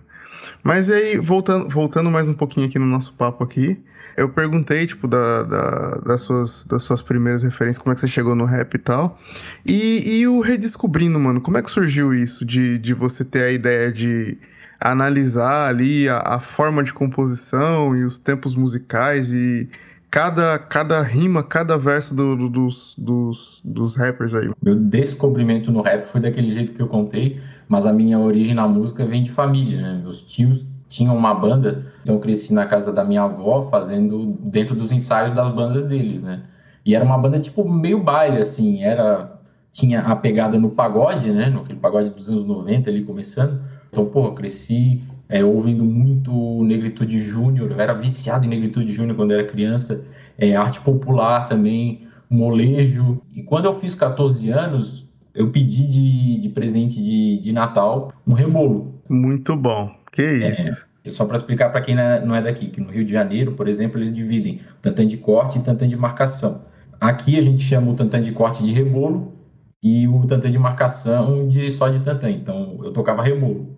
Mas 0.61 0.89
aí, 0.89 1.17
voltando, 1.17 1.69
voltando 1.69 2.11
mais 2.11 2.27
um 2.27 2.33
pouquinho 2.33 2.67
aqui 2.67 2.77
no 2.77 2.85
nosso 2.85 3.13
papo 3.13 3.45
aqui, 3.45 3.81
eu 4.19 4.29
perguntei, 4.29 4.85
tipo, 4.85 5.07
da, 5.07 5.43
da, 5.43 5.91
das, 6.05 6.21
suas, 6.21 6.65
das 6.65 6.83
suas 6.83 7.01
primeiras 7.01 7.41
referências, 7.41 7.81
como 7.81 7.93
é 7.93 7.95
que 7.95 8.01
você 8.01 8.07
chegou 8.07 8.35
no 8.35 8.45
rap 8.45 8.73
e 8.73 8.77
tal. 8.77 9.19
E, 9.65 10.19
e 10.19 10.27
o 10.27 10.41
Redescobrindo, 10.41 11.19
mano, 11.19 11.39
como 11.39 11.57
é 11.57 11.61
que 11.61 11.71
surgiu 11.71 12.13
isso 12.13 12.45
de, 12.45 12.77
de 12.77 12.93
você 12.93 13.23
ter 13.23 13.43
a 13.43 13.51
ideia 13.51 13.91
de 13.91 14.37
analisar 14.79 15.69
ali 15.69 16.07
a, 16.07 16.19
a 16.19 16.39
forma 16.39 16.83
de 16.83 16.93
composição 16.93 17.95
e 17.95 18.03
os 18.03 18.19
tempos 18.19 18.55
musicais 18.55 19.31
e 19.31 19.69
cada, 20.09 20.57
cada 20.57 21.01
rima, 21.01 21.43
cada 21.43 21.77
verso 21.77 22.15
do, 22.15 22.35
do, 22.35 22.49
dos, 22.49 22.95
dos, 22.97 23.61
dos 23.63 23.95
rappers 23.95 24.33
aí. 24.33 24.49
Meu 24.61 24.75
descobrimento 24.75 25.71
no 25.71 25.81
rap 25.81 26.03
foi 26.03 26.19
daquele 26.19 26.51
jeito 26.51 26.73
que 26.73 26.81
eu 26.81 26.87
contei, 26.87 27.39
mas 27.67 27.85
a 27.85 27.93
minha 27.93 28.19
origem 28.19 28.53
na 28.53 28.67
música 28.67 29.05
vem 29.05 29.23
de 29.23 29.31
família, 29.31 29.81
né? 29.81 29.99
Meus 30.01 30.21
tios 30.21 30.65
tinham 30.89 31.15
uma 31.15 31.33
banda, 31.33 31.85
então 32.01 32.15
eu 32.15 32.21
cresci 32.21 32.53
na 32.53 32.65
casa 32.65 32.91
da 32.91 33.03
minha 33.03 33.23
avó 33.23 33.61
fazendo 33.69 34.37
dentro 34.41 34.75
dos 34.75 34.91
ensaios 34.91 35.31
das 35.31 35.47
bandas 35.49 35.85
deles, 35.85 36.23
né? 36.23 36.41
E 36.83 36.95
era 36.95 37.05
uma 37.05 37.17
banda 37.17 37.39
tipo 37.39 37.63
meio 37.69 38.03
baile, 38.03 38.39
assim, 38.39 38.83
era 38.83 39.39
tinha 39.71 40.01
a 40.01 40.15
pegada 40.15 40.57
no 40.57 40.71
pagode, 40.71 41.31
né? 41.31 41.47
No 41.47 41.61
aquele 41.61 41.79
pagode 41.79 42.09
dos 42.09 42.27
anos 42.27 42.43
90 42.43 42.89
ali 42.89 43.03
começando. 43.03 43.61
Então, 43.91 44.05
pô, 44.05 44.25
eu 44.25 44.33
cresci 44.33 45.03
é, 45.29 45.43
ouvindo 45.43 45.85
muito 45.85 46.63
Negritude 46.63 47.21
Júnior, 47.21 47.71
eu 47.71 47.79
era 47.79 47.93
viciado 47.93 48.45
em 48.45 48.49
Negritude 48.49 48.91
Júnior 48.91 49.15
quando 49.15 49.31
era 49.31 49.43
criança, 49.43 50.07
é, 50.37 50.55
arte 50.55 50.81
popular 50.81 51.47
também, 51.47 52.07
molejo. 52.27 53.21
E 53.33 53.43
quando 53.43 53.65
eu 53.65 53.73
fiz 53.73 53.93
14 53.93 54.49
anos, 54.49 55.07
eu 55.33 55.51
pedi 55.51 55.87
de, 55.87 56.39
de 56.39 56.49
presente 56.49 57.01
de, 57.01 57.39
de 57.39 57.51
Natal 57.51 58.11
um 58.25 58.33
rebolo. 58.33 58.95
Muito 59.07 59.55
bom. 59.55 59.91
Que 60.11 60.21
é, 60.21 60.51
isso. 60.51 60.85
É, 61.03 61.09
só 61.09 61.25
para 61.25 61.37
explicar 61.37 61.69
para 61.69 61.81
quem 61.81 61.95
não 61.95 62.35
é 62.35 62.41
daqui, 62.41 62.67
que 62.67 62.81
no 62.81 62.91
Rio 62.91 63.05
de 63.05 63.11
Janeiro, 63.11 63.53
por 63.53 63.67
exemplo, 63.67 63.99
eles 63.99 64.13
dividem 64.13 64.61
tantã 64.81 65.05
de 65.05 65.17
corte 65.17 65.57
e 65.57 65.61
tantã 65.61 65.87
de 65.87 65.95
marcação. 65.95 66.65
Aqui 66.99 67.37
a 67.39 67.41
gente 67.41 67.63
chama 67.63 67.91
o 67.91 67.95
tantã 67.95 68.21
de 68.21 68.31
corte 68.31 68.61
de 68.61 68.73
rebolo 68.73 69.33
e 69.81 70.07
o 70.07 70.25
tantã 70.27 70.51
de 70.51 70.59
marcação 70.59 71.47
de 71.47 71.71
só 71.71 71.87
de 71.87 71.99
tantã. 72.01 72.29
Então 72.29 72.79
eu 72.83 72.91
tocava 72.91 73.23
rebolo. 73.23 73.77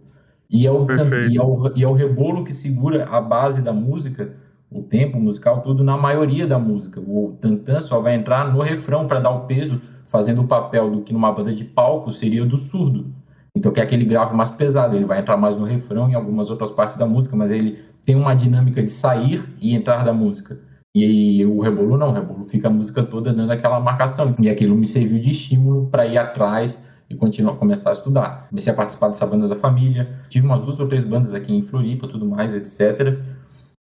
E 0.50 0.68
é, 0.68 0.72
o, 0.72 0.86
e, 1.30 1.38
é 1.38 1.42
o, 1.42 1.74
e 1.78 1.84
é 1.84 1.88
o 1.88 1.94
rebolo 1.94 2.44
que 2.44 2.54
segura 2.54 3.06
a 3.06 3.22
base 3.22 3.62
da 3.62 3.72
música, 3.72 4.34
o 4.70 4.82
tempo 4.82 5.18
musical, 5.18 5.62
tudo 5.62 5.84
na 5.84 5.96
maioria 5.96 6.46
da 6.46 6.60
música. 6.60 7.00
O 7.00 7.38
tantã 7.40 7.80
só 7.80 8.02
vai 8.02 8.16
entrar 8.16 8.52
no 8.52 8.62
refrão 8.62 9.08
para 9.08 9.20
dar 9.20 9.30
o 9.30 9.46
peso, 9.46 9.80
fazendo 10.06 10.42
o 10.42 10.48
papel 10.48 10.92
do 10.92 11.02
que 11.04 11.14
numa 11.14 11.32
banda 11.32 11.54
de 11.54 11.64
palco 11.64 12.12
seria 12.12 12.44
do 12.46 12.58
surdo. 12.58 13.14
Então, 13.56 13.72
que 13.72 13.80
é 13.80 13.84
aquele 13.84 14.06
grave 14.06 14.34
mais 14.34 14.50
pesado, 14.50 14.96
ele 14.96 15.06
vai 15.06 15.20
entrar 15.20 15.38
mais 15.38 15.58
no 15.58 15.66
refrão 15.66 16.08
e 16.08 16.14
em 16.14 16.16
algumas 16.16 16.50
outras 16.50 16.72
partes 16.72 16.96
da 16.96 17.06
música, 17.06 17.36
mas 17.36 17.52
ele 17.52 17.80
tem 18.06 18.16
uma 18.16 18.34
dinâmica 18.34 18.82
de 18.82 18.92
sair 18.92 19.44
e 19.60 19.76
entrar 19.76 20.04
da 20.04 20.14
música. 20.14 20.60
E 20.94 21.46
o 21.46 21.62
rebolo 21.62 21.98
não, 21.98 22.10
o 22.10 22.14
rebolo 22.14 22.46
fica 22.46 22.68
a 22.68 22.72
música 22.72 23.04
toda 23.04 23.34
dando 23.34 23.52
aquela 23.52 23.80
marcação. 23.80 24.36
E 24.40 24.50
aquilo 24.50 24.76
me 24.76 24.86
serviu 24.86 25.20
de 25.20 25.32
estímulo 25.32 25.88
para 25.88 26.06
ir 26.06 26.18
atrás 26.18 26.82
e 27.10 27.16
continuar 27.16 27.56
começar 27.56 27.90
a 27.90 27.94
estudar. 27.94 28.48
Comecei 28.50 28.72
a 28.72 28.76
participar 28.76 29.08
dessa 29.08 29.26
banda 29.26 29.48
da 29.48 29.56
família, 29.56 30.10
tive 30.30 30.46
umas 30.46 30.62
duas 30.62 30.80
ou 30.80 30.88
três 30.88 31.04
bandas 31.04 31.34
aqui 31.34 31.54
em 31.54 31.62
Floripa, 31.62 32.08
tudo 32.08 32.26
mais, 32.26 32.54
etc. 32.54 33.20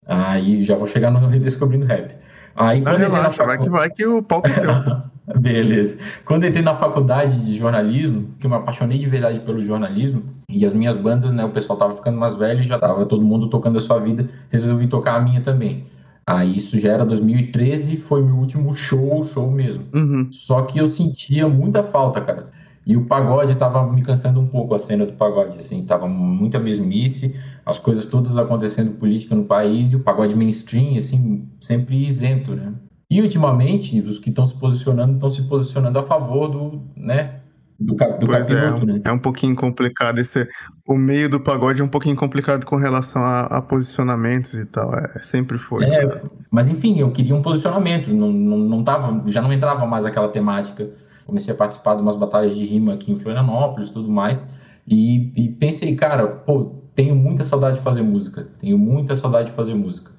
Aí 0.05 0.63
já 0.63 0.75
vou 0.75 0.87
chegar 0.87 1.11
no 1.11 1.27
Redescobrindo 1.27 1.85
Rap. 1.85 2.15
Aí, 2.55 2.81
quando 2.81 2.97
relaxa, 2.97 3.31
facu... 3.31 3.47
vai 3.47 3.57
que 3.57 3.69
vai 3.69 3.89
que 3.89 4.05
o 4.05 4.23
palco 4.23 4.47
é 4.47 4.53
teu. 4.53 4.69
Beleza. 5.37 5.97
Quando 6.25 6.45
entrei 6.45 6.63
na 6.63 6.75
faculdade 6.75 7.39
de 7.43 7.55
jornalismo, 7.55 8.29
que 8.39 8.45
eu 8.45 8.49
me 8.49 8.55
apaixonei 8.55 8.97
de 8.97 9.07
verdade 9.07 9.39
pelo 9.41 9.63
jornalismo, 9.63 10.23
e 10.49 10.65
as 10.65 10.73
minhas 10.73 10.95
bandas, 10.95 11.31
né, 11.31 11.45
o 11.45 11.51
pessoal 11.51 11.77
tava 11.77 11.93
ficando 11.93 12.17
mais 12.17 12.35
velho 12.35 12.61
e 12.61 12.65
já 12.65 12.79
tava 12.79 13.05
todo 13.05 13.23
mundo 13.23 13.49
tocando 13.49 13.77
a 13.77 13.81
sua 13.81 13.99
vida, 13.99 14.25
resolvi 14.49 14.87
tocar 14.87 15.15
a 15.15 15.19
minha 15.19 15.41
também. 15.41 15.83
Aí 16.25 16.57
isso 16.57 16.77
já 16.77 16.91
era 16.91 17.05
2013, 17.05 17.97
foi 17.97 18.23
meu 18.23 18.35
último 18.35 18.73
show, 18.73 19.23
show 19.23 19.49
mesmo. 19.49 19.85
Uhum. 19.93 20.27
Só 20.31 20.61
que 20.61 20.77
eu 20.77 20.87
sentia 20.87 21.47
muita 21.47 21.81
falta, 21.83 22.21
cara. 22.21 22.45
E 22.85 22.97
o 22.97 23.05
pagode 23.05 23.55
tava 23.55 23.91
me 23.91 24.01
cansando 24.01 24.39
um 24.39 24.47
pouco, 24.47 24.73
a 24.73 24.79
cena 24.79 25.05
do 25.05 25.13
pagode, 25.13 25.59
assim, 25.59 25.83
tava 25.85 26.07
muita 26.07 26.59
mesmice, 26.59 27.35
as 27.65 27.77
coisas 27.77 28.05
todas 28.05 28.37
acontecendo 28.37 28.93
política 28.93 29.35
no 29.35 29.45
país, 29.45 29.91
e 29.91 29.95
o 29.95 29.99
pagode 29.99 30.35
mainstream, 30.35 30.97
assim, 30.97 31.47
sempre 31.59 32.03
isento, 32.03 32.55
né? 32.55 32.73
E 33.09 33.21
ultimamente, 33.21 33.99
os 34.01 34.19
que 34.19 34.29
estão 34.29 34.45
se 34.45 34.55
posicionando, 34.55 35.13
estão 35.13 35.29
se 35.29 35.41
posicionando 35.43 35.97
a 35.97 36.03
favor 36.03 36.47
do, 36.47 36.81
né, 36.95 37.39
do, 37.79 37.95
do 37.95 38.25
pois 38.27 38.49
capiroto, 38.49 38.83
é, 38.83 38.85
né? 38.85 39.01
É 39.05 39.11
um 39.11 39.17
pouquinho 39.17 39.55
complicado 39.55 40.19
esse. 40.19 40.47
O 40.85 40.95
meio 40.95 41.29
do 41.29 41.39
pagode 41.39 41.81
é 41.81 41.83
um 41.83 41.87
pouquinho 41.87 42.15
complicado 42.15 42.65
com 42.65 42.75
relação 42.75 43.23
a, 43.23 43.41
a 43.45 43.61
posicionamentos 43.61 44.53
e 44.53 44.65
tal. 44.65 44.93
É, 44.93 45.21
sempre 45.21 45.57
foi. 45.57 45.85
É, 45.85 46.21
mas 46.51 46.67
enfim, 46.67 46.99
eu 46.99 47.09
queria 47.11 47.33
um 47.33 47.41
posicionamento. 47.41 48.13
Não, 48.13 48.31
não, 48.31 48.57
não 48.57 48.83
tava, 48.83 49.23
já 49.31 49.41
não 49.41 49.53
entrava 49.53 49.85
mais 49.85 50.03
aquela 50.03 50.27
temática. 50.27 50.89
Comecei 51.25 51.53
a 51.53 51.57
participar 51.57 51.95
de 51.95 52.01
umas 52.01 52.17
batalhas 52.17 52.55
de 52.55 52.65
rima 52.65 52.95
aqui 52.95 53.11
em 53.11 53.15
Florianópolis 53.15 53.89
tudo 53.89 54.11
mais. 54.11 54.53
E, 54.85 55.31
e 55.35 55.49
pensei, 55.49 55.95
cara, 55.95 56.27
pô, 56.27 56.75
tenho 56.93 57.15
muita 57.15 57.43
saudade 57.43 57.77
de 57.77 57.83
fazer 57.83 58.01
música. 58.01 58.49
Tenho 58.59 58.77
muita 58.77 59.15
saudade 59.15 59.51
de 59.51 59.55
fazer 59.55 59.73
música. 59.73 60.11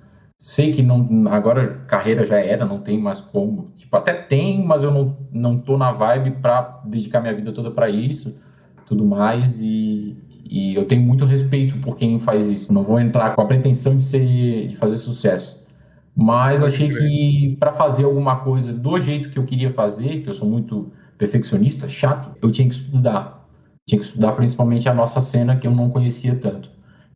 Sei 0.42 0.73
que 0.73 0.82
não, 0.82 1.28
agora 1.28 1.85
carreira 1.87 2.25
já 2.25 2.38
era, 2.38 2.64
não 2.64 2.80
tem 2.80 2.99
mais 2.99 3.20
como. 3.20 3.73
Tipo, 3.76 3.94
até 3.99 4.14
tem, 4.14 4.64
mas 4.64 4.82
eu 4.82 4.90
não, 4.90 5.18
não 5.30 5.59
tô 5.59 5.76
na 5.76 5.92
vibe 5.92 6.30
para 6.40 6.80
dedicar 6.87 7.20
minha 7.20 7.35
vida 7.35 7.52
toda 7.52 7.70
para 7.70 7.90
isso, 7.90 8.35
tudo 8.87 9.04
mais. 9.04 9.61
E, 9.61 10.16
e 10.49 10.75
eu 10.75 10.87
tenho 10.87 11.02
muito 11.02 11.26
respeito 11.26 11.78
por 11.80 11.94
quem 11.94 12.18
faz 12.18 12.49
isso. 12.49 12.73
Não 12.73 12.80
vou 12.80 12.99
entrar 12.99 13.35
com 13.35 13.42
a 13.42 13.44
pretensão 13.44 13.94
de 13.99 14.02
ser 14.02 14.66
de 14.66 14.75
fazer 14.76 14.97
sucesso. 14.97 15.62
Mas 16.16 16.62
achei 16.62 16.88
que 16.88 17.56
para 17.61 17.70
fazer 17.70 18.04
alguma 18.04 18.37
coisa 18.37 18.73
do 18.73 18.99
jeito 18.99 19.28
que 19.28 19.38
eu 19.38 19.44
queria 19.44 19.68
fazer, 19.68 20.23
que 20.23 20.28
eu 20.30 20.35
sou 20.35 20.49
muito 20.49 20.90
perfeccionista, 21.18 21.87
chato, 21.87 22.35
eu 22.42 22.50
tinha 22.50 22.66
que 22.66 22.75
estudar. 22.75 23.47
Tinha 23.87 24.00
que 24.00 24.06
estudar 24.06 24.32
principalmente 24.32 24.88
a 24.88 24.94
nossa 24.94 25.20
cena 25.20 25.56
que 25.56 25.66
eu 25.66 25.75
não 25.75 25.90
conhecia 25.90 26.35
tanto. 26.35 26.70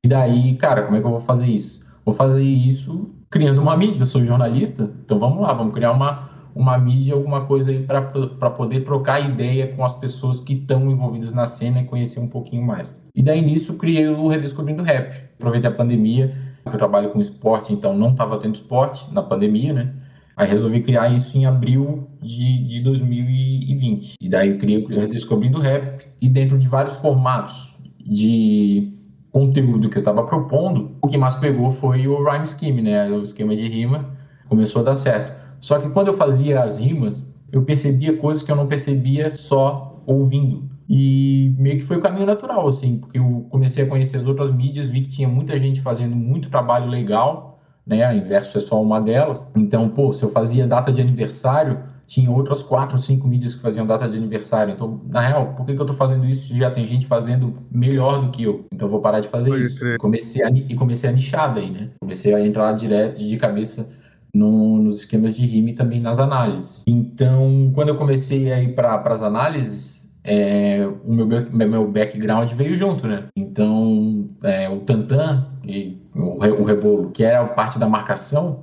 E 0.05 0.09
daí, 0.09 0.55
cara, 0.57 0.83
como 0.83 0.97
é 0.97 1.01
que 1.01 1.07
eu 1.07 1.11
vou 1.11 1.21
fazer 1.21 1.47
isso? 1.47 1.83
Vou 2.05 2.15
fazer 2.15 2.43
isso 2.43 3.14
criando 3.35 3.61
uma 3.61 3.77
mídia. 3.77 4.03
Eu 4.03 4.07
sou 4.07 4.25
jornalista, 4.25 4.89
então 5.05 5.19
vamos 5.19 5.43
lá, 5.43 5.53
vamos 5.53 5.75
criar 5.75 5.91
uma, 5.91 6.31
uma 6.55 6.79
mídia, 6.79 7.15
alguma 7.15 7.45
coisa 7.45 7.73
aí 7.73 7.83
para 7.83 8.51
poder 8.51 8.85
trocar 8.85 9.29
ideia 9.29 9.75
com 9.75 9.85
as 9.85 9.93
pessoas 9.93 10.39
que 10.39 10.53
estão 10.53 10.89
envolvidas 10.89 11.33
na 11.33 11.45
cena 11.45 11.81
e 11.81 11.85
conhecer 11.85 12.21
um 12.21 12.29
pouquinho 12.29 12.65
mais. 12.65 13.05
E 13.13 13.25
daí 13.25 13.43
nisso 13.43 13.75
criei 13.75 14.07
o 14.07 14.29
Redescobrindo 14.29 14.85
Rap. 14.85 15.31
Aproveitei 15.35 15.69
a 15.69 15.73
pandemia, 15.73 16.33
que 16.63 16.69
eu 16.69 16.79
trabalho 16.79 17.11
com 17.11 17.21
esporte, 17.21 17.73
então 17.73 17.99
não 17.99 18.13
estava 18.13 18.39
tendo 18.39 18.55
esporte 18.55 19.13
na 19.13 19.21
pandemia, 19.21 19.73
né? 19.73 19.95
Aí 20.37 20.49
resolvi 20.49 20.81
criar 20.81 21.09
isso 21.09 21.37
em 21.37 21.45
abril 21.45 22.09
de, 22.23 22.63
de 22.65 22.81
2020. 22.83 24.15
E 24.21 24.29
daí 24.29 24.51
eu 24.51 24.59
criei 24.59 24.81
o 24.81 24.87
Redescobrindo 24.87 25.59
Rap. 25.59 26.07
E 26.21 26.29
dentro 26.29 26.57
de 26.57 26.69
vários 26.69 26.97
formatos 26.97 27.77
de 27.99 28.93
conteúdo 29.35 29.91
que 29.91 29.99
eu 29.99 30.01
estava 30.01 30.23
propondo, 30.23 30.93
o 31.03 31.09
que 31.09 31.19
mais 31.19 31.35
pegou 31.35 31.69
foi 31.69 32.07
o 32.07 32.23
rhyme 32.23 32.47
scheme, 32.47 32.81
né? 32.81 33.11
O 33.11 33.25
esquema 33.25 33.57
de 33.57 33.67
rima 33.67 34.11
começou 34.49 34.81
a 34.81 34.85
dar 34.85 34.95
certo. 34.95 35.35
Só 35.59 35.77
que 35.81 35.91
quando 35.91 36.07
eu 36.07 36.15
fazia 36.15 36.63
as 36.63 36.79
rimas, 36.79 37.35
eu 37.51 37.65
percebia 37.65 38.17
coisas 38.17 38.45
que 38.45 38.53
eu 38.53 38.55
não 38.55 38.69
percebia 38.69 39.33
só 39.33 40.01
ouvindo. 40.07 40.71
E 40.89 41.53
meio 41.59 41.79
que 41.79 41.83
foi 41.83 41.97
o 41.97 42.01
caminho 42.01 42.27
natural, 42.27 42.65
assim, 42.69 42.99
porque 42.99 43.19
eu 43.19 43.45
comecei 43.51 43.83
a 43.83 43.89
conhecer 43.89 44.19
as 44.19 44.29
outras 44.29 44.55
mídias, 44.55 44.89
vi 44.89 45.01
que 45.01 45.09
tinha 45.09 45.27
muita 45.27 45.59
gente 45.59 45.81
fazendo 45.81 46.15
muito 46.15 46.49
trabalho 46.49 46.87
legal, 46.87 47.61
né? 47.85 48.05
A 48.05 48.15
Inverso 48.15 48.57
é 48.57 48.61
só 48.61 48.81
uma 48.81 49.01
delas. 49.01 49.53
Então, 49.57 49.89
pô, 49.89 50.13
se 50.13 50.23
eu 50.23 50.29
fazia 50.29 50.65
data 50.65 50.93
de 50.93 51.01
aniversário, 51.01 51.83
tinha 52.07 52.31
outras 52.31 52.63
quatro, 52.63 53.01
cinco 53.01 53.27
mídias 53.27 53.55
que 53.55 53.63
faziam 53.63 53.87
data 53.87 54.09
de 54.09 54.17
aniversário. 54.17 54.73
Então, 54.73 55.01
na 55.09 55.21
real, 55.21 55.55
por 55.55 55.65
que, 55.65 55.75
que 55.75 55.81
eu 55.81 55.87
tô 55.87 55.95
fazendo 55.95 56.27
isso 56.27 56.49
se 56.49 56.59
já 56.59 56.71
tem 56.71 56.85
gente 56.85 57.07
fazendo 57.07 57.55
melhor 57.71 58.21
do 58.21 58.31
que 58.31 58.43
eu? 58.43 58.67
Então, 58.73 58.87
eu 58.87 58.91
vou 58.91 59.01
parar 59.01 59.21
de 59.21 59.29
fazer 59.29 59.51
Pode 59.51 59.63
isso. 59.63 59.85
Comecei 59.99 60.43
a, 60.43 60.51
e 60.51 60.75
comecei 60.75 61.09
a 61.11 61.13
nichar 61.13 61.55
daí, 61.55 61.71
né? 61.71 61.91
Comecei 62.01 62.35
a 62.35 62.45
entrar 62.45 62.73
direto, 62.73 63.19
de 63.19 63.37
cabeça 63.37 63.91
no, 64.35 64.79
nos 64.83 64.97
esquemas 64.97 65.35
de 65.35 65.47
rima 65.47 65.71
e 65.71 65.75
também 65.75 66.01
nas 66.01 66.19
análises. 66.19 66.83
Então, 66.87 67.71
quando 67.75 67.91
eu 67.91 67.97
comecei 67.97 68.53
a 68.53 68.63
ir 68.63 68.75
para 68.75 68.97
as 68.97 69.23
análises, 69.23 69.95
é, 70.25 70.87
o 71.05 71.13
meu, 71.13 71.27
meu 71.53 71.91
background 71.91 72.51
veio 72.53 72.75
junto, 72.75 73.07
né? 73.07 73.25
Então, 73.37 74.29
é, 74.43 74.69
o 74.69 74.81
Tantan 74.81 75.47
e 75.63 75.99
o, 76.15 76.43
o 76.43 76.65
Rebolo, 76.65 77.11
que 77.11 77.23
era 77.23 77.45
parte 77.47 77.79
da 77.79 77.89
marcação, 77.89 78.63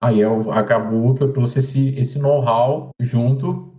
aí 0.00 0.20
eu, 0.20 0.50
acabou 0.50 1.14
que 1.14 1.22
eu 1.22 1.32
trouxe 1.32 1.58
esse, 1.58 1.88
esse 1.90 2.18
know-how 2.18 2.90
junto 2.98 3.74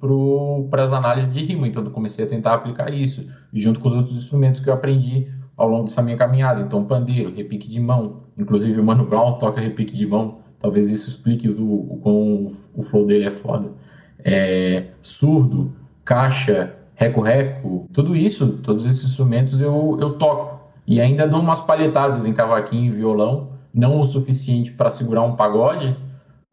para 0.70 0.84
as 0.84 0.94
análises 0.94 1.34
de 1.34 1.44
rima. 1.44 1.68
Então, 1.68 1.84
eu 1.84 1.92
comecei 1.92 2.24
a 2.25 2.28
tentar 2.28 2.54
aplicar 2.54 2.94
isso, 2.94 3.28
junto 3.51 3.80
com 3.80 3.88
os 3.88 3.96
outros 3.96 4.16
instrumentos 4.16 4.62
que 4.62 4.70
eu 4.70 4.74
aprendi 4.74 5.28
ao 5.58 5.68
longo 5.68 5.86
dessa 5.86 6.01
minha 6.01 6.18
caminhada. 6.18 6.62
Então, 6.62 6.86
pandeiro, 6.86 7.34
repique 7.34 7.70
de 7.70 7.80
mão. 7.80 8.24
Inclusive, 8.38 8.80
o 8.80 8.84
Mano 8.84 9.06
Brown 9.06 9.34
toca 9.34 9.60
repique 9.60 9.96
de 9.96 10.06
mão. 10.06 10.40
Talvez 10.60 10.92
isso 10.92 11.10
explique 11.10 11.50
o, 11.50 11.94
o 11.94 11.98
quão 11.98 12.48
o 12.75 12.82
flow 12.84 13.06
dele 13.06 13.25
é 13.25 13.32
foda. 13.32 13.72
É, 14.24 14.88
surdo, 15.01 15.74
caixa, 16.06 16.75
reco-reco, 16.94 17.88
tudo 17.92 18.16
isso, 18.16 18.60
todos 18.60 18.86
esses 18.86 19.06
instrumentos 19.06 19.60
eu, 19.60 19.98
eu 20.00 20.13
toco. 20.13 20.62
E 20.86 21.01
ainda 21.01 21.28
dou 21.28 21.40
umas 21.40 21.60
palhetadas 21.60 22.28
em 22.28 22.34
cavaquinho 22.34 22.86
e 22.86 22.96
violão, 22.96 23.54
não 23.74 24.00
o 24.00 24.04
suficiente 24.04 24.72
para 24.72 24.92
segurar 24.92 25.24
um 25.24 25.36
pagode, 25.36 25.98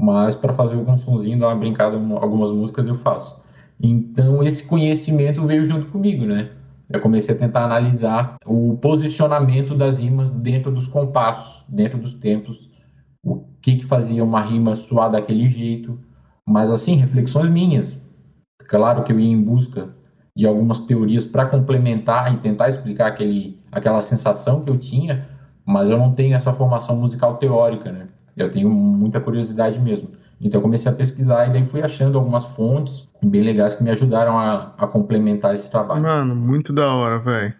mas 0.00 0.36
para 0.36 0.52
fazer 0.52 0.76
algum 0.76 0.96
sonzinho, 0.96 1.38
dar 1.38 1.48
uma 1.48 1.56
brincada, 1.56 1.96
algumas 1.96 2.50
músicas 2.50 2.86
eu 2.86 2.94
faço. 2.94 3.42
Então 3.80 4.42
esse 4.42 4.66
conhecimento 4.66 5.46
veio 5.46 5.64
junto 5.64 5.86
comigo, 5.88 6.24
né? 6.24 6.50
Eu 6.90 7.00
comecei 7.00 7.34
a 7.34 7.38
tentar 7.38 7.64
analisar 7.64 8.36
o 8.46 8.78
posicionamento 8.78 9.74
das 9.74 9.98
rimas 9.98 10.30
dentro 10.30 10.72
dos 10.72 10.86
compassos, 10.86 11.64
dentro 11.68 11.98
dos 11.98 12.14
tempos, 12.14 12.70
o 13.22 13.44
que 13.60 13.76
que 13.76 13.84
fazia 13.84 14.24
uma 14.24 14.40
rima 14.40 14.74
soar 14.74 15.10
daquele 15.10 15.48
jeito, 15.48 15.98
mas 16.46 16.70
assim, 16.70 16.94
reflexões 16.94 17.48
minhas. 17.48 18.00
Claro 18.66 19.02
que 19.02 19.12
eu 19.12 19.20
ia 19.20 19.30
em 19.30 19.42
busca 19.42 19.90
de 20.34 20.46
algumas 20.46 20.78
teorias 20.78 21.26
para 21.26 21.46
complementar 21.46 22.32
e 22.32 22.38
tentar 22.38 22.68
explicar 22.68 23.08
aquele, 23.08 23.58
aquela 23.72 24.00
sensação 24.00 24.62
que 24.62 24.70
eu 24.70 24.78
tinha, 24.78 25.28
mas 25.66 25.90
eu 25.90 25.98
não 25.98 26.14
tenho 26.14 26.34
essa 26.34 26.52
formação 26.52 26.96
musical 26.96 27.36
teórica, 27.36 27.92
né? 27.92 28.08
Eu 28.44 28.50
tenho 28.50 28.70
muita 28.70 29.20
curiosidade 29.20 29.80
mesmo. 29.80 30.10
Então 30.40 30.58
eu 30.58 30.62
comecei 30.62 30.90
a 30.90 30.94
pesquisar 30.94 31.46
e 31.46 31.52
daí 31.52 31.64
fui 31.64 31.82
achando 31.82 32.16
algumas 32.16 32.44
fontes 32.44 33.08
bem 33.22 33.42
legais 33.42 33.74
que 33.74 33.82
me 33.82 33.90
ajudaram 33.90 34.38
a, 34.38 34.74
a 34.78 34.86
complementar 34.86 35.54
esse 35.54 35.70
trabalho. 35.70 36.02
Mano, 36.02 36.36
muito 36.36 36.72
da 36.72 36.92
hora, 36.92 37.18
velho. 37.18 37.54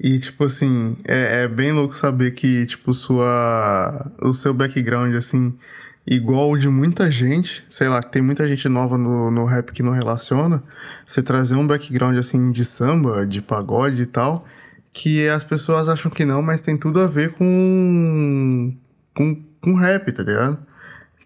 E, 0.00 0.18
tipo 0.20 0.44
assim, 0.44 0.96
é, 1.04 1.42
é, 1.42 1.48
bem 1.48 1.72
louco 1.72 1.96
saber 1.96 2.30
que, 2.30 2.66
tipo, 2.66 2.94
sua, 2.94 4.12
o 4.22 4.32
seu 4.32 4.54
background, 4.54 5.12
assim, 5.16 5.58
igual 6.06 6.56
de 6.56 6.68
muita 6.68 7.10
gente, 7.10 7.64
sei 7.68 7.88
lá, 7.88 8.00
tem 8.00 8.22
muita 8.22 8.46
gente 8.46 8.68
nova 8.68 8.96
no, 8.96 9.30
no 9.30 9.44
rap 9.44 9.72
que 9.72 9.82
não 9.82 9.92
relaciona, 9.92 10.62
você 11.04 11.20
trazer 11.20 11.56
um 11.56 11.66
background 11.66 12.16
assim 12.16 12.52
de 12.52 12.64
samba, 12.64 13.26
de 13.26 13.42
pagode 13.42 14.02
e 14.02 14.06
tal, 14.06 14.46
que 14.92 15.28
as 15.28 15.44
pessoas 15.44 15.88
acham 15.88 16.10
que 16.10 16.24
não, 16.24 16.40
mas 16.42 16.62
tem 16.62 16.76
tudo 16.76 17.00
a 17.00 17.06
ver 17.06 17.32
com, 17.32 18.74
com, 19.14 19.42
com 19.60 19.74
rap, 19.74 20.10
tá 20.12 20.22
ligado? 20.22 20.58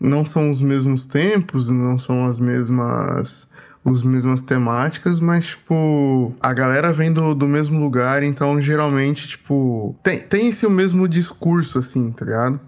Não 0.00 0.26
são 0.26 0.50
os 0.50 0.60
mesmos 0.60 1.06
tempos, 1.06 1.70
não 1.70 1.98
são 1.98 2.26
as 2.26 2.38
mesmas 2.38 3.50
os 3.84 4.02
mesmas 4.02 4.40
temáticas, 4.40 5.18
mas, 5.18 5.46
tipo, 5.46 6.32
a 6.40 6.52
galera 6.52 6.92
vem 6.92 7.12
do, 7.12 7.34
do 7.34 7.48
mesmo 7.48 7.80
lugar, 7.80 8.22
então 8.22 8.60
geralmente, 8.60 9.26
tipo, 9.26 9.96
tem, 10.04 10.20
tem 10.20 10.48
esse 10.48 10.64
o 10.64 10.70
mesmo 10.70 11.08
discurso, 11.08 11.80
assim, 11.80 12.12
tá 12.12 12.24
ligado? 12.24 12.60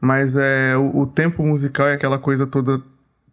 Mas 0.00 0.36
é 0.36 0.76
o, 0.76 1.00
o 1.00 1.06
tempo 1.06 1.44
musical 1.44 1.86
é 1.86 1.94
aquela 1.94 2.18
coisa 2.18 2.46
toda. 2.46 2.80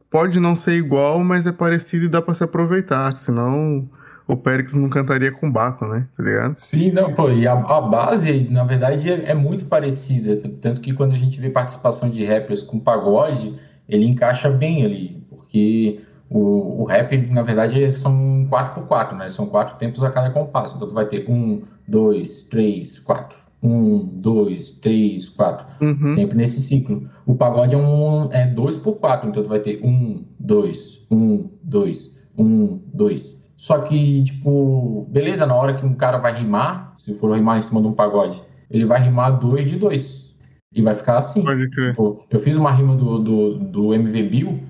Pode 0.09 0.39
não 0.41 0.57
ser 0.57 0.73
igual, 0.73 1.23
mas 1.23 1.47
é 1.47 1.51
parecido 1.53 2.05
e 2.05 2.09
dá 2.09 2.21
pra 2.21 2.33
se 2.33 2.43
aproveitar. 2.43 3.17
Senão 3.17 3.89
o 4.27 4.37
Périx 4.37 4.73
não 4.73 4.89
cantaria 4.89 5.31
com 5.31 5.51
Baco, 5.51 5.85
né? 5.85 6.07
Tá 6.15 6.23
ligado? 6.23 6.57
Sim, 6.57 6.91
não, 6.91 7.13
pô, 7.13 7.29
e 7.29 7.47
a, 7.47 7.53
a 7.53 7.81
base, 7.81 8.47
na 8.49 8.63
verdade, 8.63 9.11
é, 9.11 9.31
é, 9.31 9.33
muito 9.33 9.65
parecida. 9.65 10.37
Tanto 10.61 10.81
que 10.81 10.93
quando 10.93 11.13
a 11.13 11.17
gente 11.17 11.39
vê 11.39 11.49
participação 11.49 12.09
de 12.09 12.25
rappers 12.25 12.61
com 12.61 12.79
pagode, 12.79 13.55
ele 13.87 14.05
encaixa 14.05 14.49
bem 14.49 14.85
ali. 14.85 15.25
Porque 15.29 16.01
o, 16.29 16.81
o 16.81 16.85
rap, 16.85 17.17
na 17.29 17.41
verdade, 17.41 17.91
são 17.91 18.47
4x4, 18.49 19.17
né? 19.17 19.29
São 19.29 19.47
quatro 19.47 19.77
tempos 19.77 20.03
a 20.03 20.09
cada 20.09 20.29
compasso. 20.29 20.75
Então 20.75 20.87
tu 20.87 20.93
vai 20.93 21.05
ter 21.05 21.29
um, 21.29 21.63
dois, 21.87 22.41
três, 22.43 22.99
quatro 22.99 23.41
um, 23.61 23.99
dois, 23.99 24.71
três, 24.71 25.29
quatro. 25.29 25.65
Uhum. 25.79 26.11
Sempre 26.11 26.35
nesse 26.35 26.61
ciclo. 26.61 27.07
O 27.25 27.35
pagode 27.35 27.75
é 27.75 27.77
um 27.77 28.31
é 28.31 28.47
dois 28.47 28.75
por 28.75 28.95
quatro, 28.95 29.29
então 29.29 29.43
tu 29.43 29.49
vai 29.49 29.59
ter 29.59 29.79
um, 29.83 30.23
dois, 30.39 31.05
um, 31.11 31.49
dois, 31.61 32.11
um, 32.37 32.79
dois. 32.91 33.39
Só 33.61 33.77
que, 33.77 34.23
tipo, 34.23 35.05
beleza, 35.11 35.45
na 35.45 35.53
hora 35.53 35.75
que 35.75 35.85
um 35.85 35.93
cara 35.93 36.17
vai 36.17 36.33
rimar, 36.33 36.95
se 36.97 37.13
for 37.13 37.35
rimar 37.35 37.59
em 37.59 37.61
cima 37.61 37.79
de 37.79 37.85
um 37.85 37.93
pagode, 37.93 38.41
ele 38.71 38.87
vai 38.87 38.99
rimar 38.99 39.37
dois 39.37 39.69
de 39.69 39.75
dois. 39.75 40.35
E 40.73 40.81
vai 40.81 40.95
ficar 40.95 41.19
assim. 41.19 41.43
Pode 41.43 41.69
crer. 41.69 41.91
Tipo, 41.91 42.25
eu 42.27 42.39
fiz 42.39 42.57
uma 42.57 42.71
rima 42.71 42.95
do, 42.95 43.19
do, 43.19 43.59
do 43.59 43.93
MV 43.93 44.23
Bill, 44.23 44.63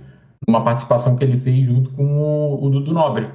uma 0.46 0.62
participação 0.62 1.16
que 1.16 1.24
ele 1.24 1.38
fez 1.38 1.64
junto 1.64 1.90
com 1.92 2.04
o, 2.04 2.66
o 2.66 2.70
Dudu 2.70 2.92
Nobre. 2.92 3.30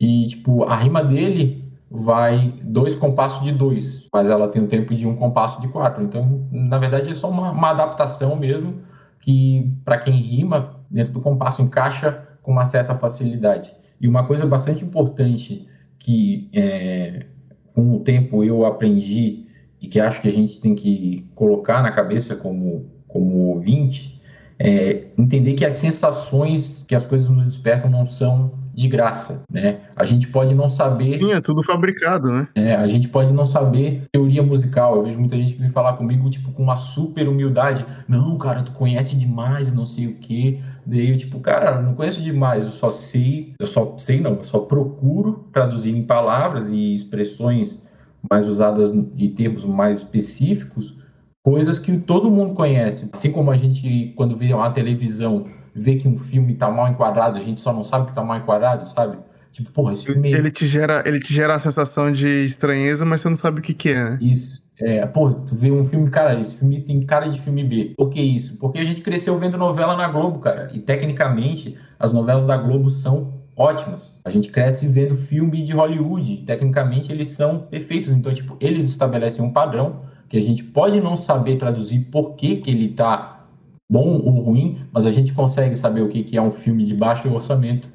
E, 0.00 0.24
tipo, 0.24 0.64
a 0.64 0.74
rima 0.74 1.04
dele 1.04 1.70
vai 1.90 2.54
dois 2.62 2.94
compassos 2.94 3.44
de 3.44 3.52
dois, 3.52 4.08
mas 4.10 4.30
ela 4.30 4.48
tem 4.48 4.62
o 4.62 4.68
tempo 4.68 4.94
de 4.94 5.06
um 5.06 5.14
compasso 5.14 5.60
de 5.60 5.68
quatro. 5.68 6.02
Então, 6.02 6.48
na 6.50 6.78
verdade, 6.78 7.10
é 7.10 7.14
só 7.14 7.28
uma, 7.28 7.50
uma 7.50 7.72
adaptação 7.72 8.36
mesmo 8.36 8.80
que, 9.20 9.70
para 9.84 9.98
quem 9.98 10.14
rima, 10.14 10.76
dentro 10.90 11.12
do 11.12 11.20
compasso 11.20 11.60
encaixa 11.60 12.26
com 12.40 12.52
uma 12.52 12.64
certa 12.64 12.94
facilidade. 12.94 13.83
E 14.00 14.08
uma 14.08 14.26
coisa 14.26 14.46
bastante 14.46 14.84
importante 14.84 15.66
que, 15.98 16.48
é, 16.52 17.26
com 17.74 17.96
o 17.96 18.00
tempo, 18.00 18.44
eu 18.44 18.64
aprendi 18.64 19.46
e 19.80 19.86
que 19.86 20.00
acho 20.00 20.20
que 20.20 20.28
a 20.28 20.32
gente 20.32 20.60
tem 20.60 20.74
que 20.74 21.28
colocar 21.34 21.82
na 21.82 21.90
cabeça 21.90 22.36
como, 22.36 22.86
como 23.06 23.48
ouvinte, 23.48 24.20
é 24.58 25.08
entender 25.18 25.54
que 25.54 25.64
as 25.64 25.74
sensações 25.74 26.84
que 26.86 26.94
as 26.94 27.04
coisas 27.04 27.28
nos 27.28 27.44
despertam 27.44 27.90
não 27.90 28.06
são 28.06 28.63
de 28.74 28.88
graça, 28.88 29.44
né? 29.48 29.80
A 29.94 30.04
gente 30.04 30.26
pode 30.26 30.54
não 30.54 30.68
saber... 30.68 31.18
Sim, 31.18 31.32
é 31.32 31.40
tudo 31.40 31.62
fabricado, 31.62 32.30
né? 32.30 32.48
É, 32.54 32.74
a 32.74 32.88
gente 32.88 33.08
pode 33.08 33.32
não 33.32 33.44
saber 33.44 34.02
teoria 34.12 34.42
musical. 34.42 34.96
Eu 34.96 35.02
vejo 35.02 35.18
muita 35.18 35.36
gente 35.36 35.54
vir 35.54 35.70
falar 35.70 35.92
comigo, 35.92 36.28
tipo, 36.28 36.50
com 36.50 36.62
uma 36.62 36.74
super 36.74 37.28
humildade. 37.28 37.86
Não, 38.08 38.36
cara, 38.36 38.62
tu 38.62 38.72
conhece 38.72 39.16
demais, 39.16 39.72
não 39.72 39.86
sei 39.86 40.08
o 40.08 40.14
quê. 40.16 40.58
Daí 40.84 41.10
eu, 41.10 41.16
tipo, 41.16 41.38
cara, 41.38 41.80
não 41.80 41.94
conheço 41.94 42.20
demais, 42.20 42.64
eu 42.64 42.72
só 42.72 42.90
sei... 42.90 43.54
Eu 43.58 43.66
só 43.66 43.94
sei, 43.96 44.20
não, 44.20 44.32
eu 44.32 44.42
só 44.42 44.58
procuro 44.58 45.48
traduzir 45.52 45.96
em 45.96 46.02
palavras 46.02 46.70
e 46.70 46.92
expressões 46.94 47.80
mais 48.28 48.48
usadas 48.48 48.92
e 49.16 49.28
termos 49.28 49.64
mais 49.64 49.98
específicos 49.98 50.96
coisas 51.44 51.78
que 51.78 51.98
todo 51.98 52.30
mundo 52.30 52.54
conhece. 52.54 53.08
Assim 53.12 53.30
como 53.30 53.50
a 53.50 53.56
gente, 53.56 54.14
quando 54.16 54.34
vê 54.34 54.52
uma 54.52 54.70
televisão 54.70 55.46
vê 55.74 55.96
que 55.96 56.06
um 56.06 56.16
filme 56.16 56.54
tá 56.54 56.70
mal 56.70 56.88
enquadrado, 56.88 57.36
a 57.36 57.40
gente 57.40 57.60
só 57.60 57.72
não 57.72 57.84
sabe 57.84 58.06
que 58.06 58.14
tá 58.14 58.22
mal 58.22 58.36
enquadrado, 58.36 58.86
sabe? 58.88 59.18
Tipo, 59.50 59.70
porra, 59.70 59.92
esse 59.92 60.06
filme. 60.06 60.32
Ele 60.32 60.50
te 60.50 60.66
gera, 60.66 61.02
ele 61.06 61.20
te 61.20 61.32
gera 61.32 61.54
a 61.54 61.58
sensação 61.58 62.10
de 62.10 62.26
estranheza, 62.44 63.04
mas 63.04 63.20
você 63.20 63.28
não 63.28 63.36
sabe 63.36 63.60
o 63.60 63.62
que, 63.62 63.72
que 63.72 63.90
é, 63.90 64.10
né? 64.10 64.18
Isso. 64.20 64.64
É, 64.80 65.06
porra, 65.06 65.34
tu 65.46 65.54
vê 65.54 65.70
um 65.70 65.84
filme, 65.84 66.10
cara, 66.10 66.38
esse 66.40 66.56
filme 66.56 66.80
tem 66.80 67.00
cara 67.06 67.28
de 67.28 67.40
filme 67.40 67.62
B. 67.62 67.94
Por 67.96 68.10
que 68.10 68.20
isso? 68.20 68.56
Porque 68.56 68.78
a 68.78 68.84
gente 68.84 69.00
cresceu 69.02 69.38
vendo 69.38 69.56
novela 69.56 69.96
na 69.96 70.08
Globo, 70.08 70.40
cara. 70.40 70.68
E 70.72 70.80
tecnicamente, 70.80 71.78
as 71.98 72.12
novelas 72.12 72.44
da 72.44 72.56
Globo 72.56 72.90
são 72.90 73.44
ótimas. 73.56 74.20
A 74.24 74.30
gente 74.30 74.50
cresce 74.50 74.88
vendo 74.88 75.14
filme 75.14 75.62
de 75.62 75.72
Hollywood. 75.72 76.38
Tecnicamente, 76.38 77.12
eles 77.12 77.28
são 77.28 77.60
perfeitos. 77.60 78.12
Então, 78.12 78.34
tipo, 78.34 78.56
eles 78.60 78.88
estabelecem 78.88 79.44
um 79.44 79.52
padrão 79.52 80.02
que 80.28 80.36
a 80.36 80.40
gente 80.40 80.64
pode 80.64 81.00
não 81.00 81.14
saber 81.14 81.56
traduzir 81.56 82.00
por 82.10 82.34
que, 82.34 82.56
que 82.56 82.70
ele 82.70 82.88
tá 82.88 83.43
bom 83.90 84.20
ou 84.20 84.40
ruim, 84.40 84.78
mas 84.92 85.06
a 85.06 85.10
gente 85.10 85.32
consegue 85.32 85.76
saber 85.76 86.02
o 86.02 86.08
que, 86.08 86.22
que 86.22 86.36
é 86.36 86.42
um 86.42 86.50
filme 86.50 86.84
de 86.84 86.94
baixo 86.94 87.28
orçamento 87.32 87.88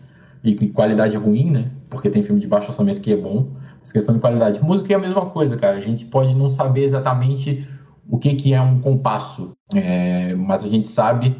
e 0.44 0.70
qualidade 0.70 1.18
ruim, 1.18 1.52
né? 1.52 1.72
Porque 1.90 2.10
tem 2.10 2.22
filme 2.22 2.40
de 2.40 2.48
baixo 2.48 2.68
orçamento 2.68 3.02
que 3.02 3.12
é 3.12 3.18
bom. 3.18 3.52
Essa 3.84 3.94
questão 3.94 4.16
de 4.16 4.22
qualidade. 4.22 4.62
Música 4.62 4.94
é 4.94 4.96
a 4.96 5.00
mesma 5.00 5.26
coisa, 5.26 5.58
cara. 5.58 5.78
A 5.78 5.82
gente 5.82 6.06
pode 6.06 6.34
não 6.36 6.48
saber 6.48 6.84
exatamente 6.84 7.68
o 8.10 8.18
que, 8.18 8.36
que 8.36 8.54
é 8.54 8.62
um 8.62 8.80
compasso, 8.80 9.52
é, 9.74 10.34
mas 10.36 10.64
a 10.64 10.68
gente 10.68 10.88
sabe 10.88 11.36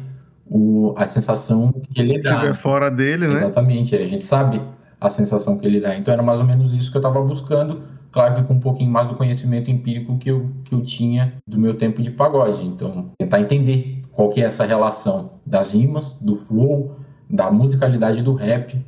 o, 0.46 0.94
a 0.96 1.04
sensação 1.04 1.72
que 1.72 2.00
ele 2.00 2.20
dá. 2.20 2.34
Estiver 2.34 2.54
fora 2.54 2.90
dele, 2.90 3.26
né? 3.26 3.34
Exatamente, 3.34 3.96
a 3.96 4.06
gente 4.06 4.24
sabe 4.24 4.60
a 5.00 5.10
sensação 5.10 5.58
que 5.58 5.66
ele 5.66 5.80
dá. 5.80 5.96
Então 5.96 6.12
era 6.12 6.22
mais 6.22 6.40
ou 6.40 6.46
menos 6.46 6.72
isso 6.72 6.90
que 6.90 6.96
eu 6.96 7.00
estava 7.00 7.20
buscando, 7.22 7.82
claro 8.12 8.34
que 8.34 8.42
com 8.44 8.54
um 8.54 8.60
pouquinho 8.60 8.90
mais 8.90 9.08
do 9.08 9.14
conhecimento 9.14 9.70
empírico 9.70 10.18
que 10.18 10.30
eu, 10.30 10.50
que 10.64 10.74
eu 10.74 10.82
tinha 10.82 11.34
do 11.46 11.58
meu 11.58 11.74
tempo 11.74 12.02
de 12.02 12.10
pagode. 12.10 12.64
Então, 12.64 13.10
tentar 13.18 13.40
entender 13.40 13.99
qual 14.20 14.28
que 14.28 14.42
é 14.42 14.44
essa 14.44 14.66
relação 14.66 15.40
das 15.46 15.72
rimas, 15.72 16.12
do 16.20 16.34
flow, 16.34 16.94
da 17.26 17.50
musicalidade 17.50 18.20
do 18.22 18.34
rap 18.34 18.78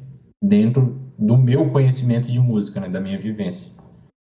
dentro 0.44 1.00
do 1.18 1.38
meu 1.38 1.70
conhecimento 1.70 2.30
de 2.30 2.38
música, 2.38 2.78
né, 2.78 2.86
da 2.86 3.00
minha 3.00 3.18
vivência. 3.18 3.70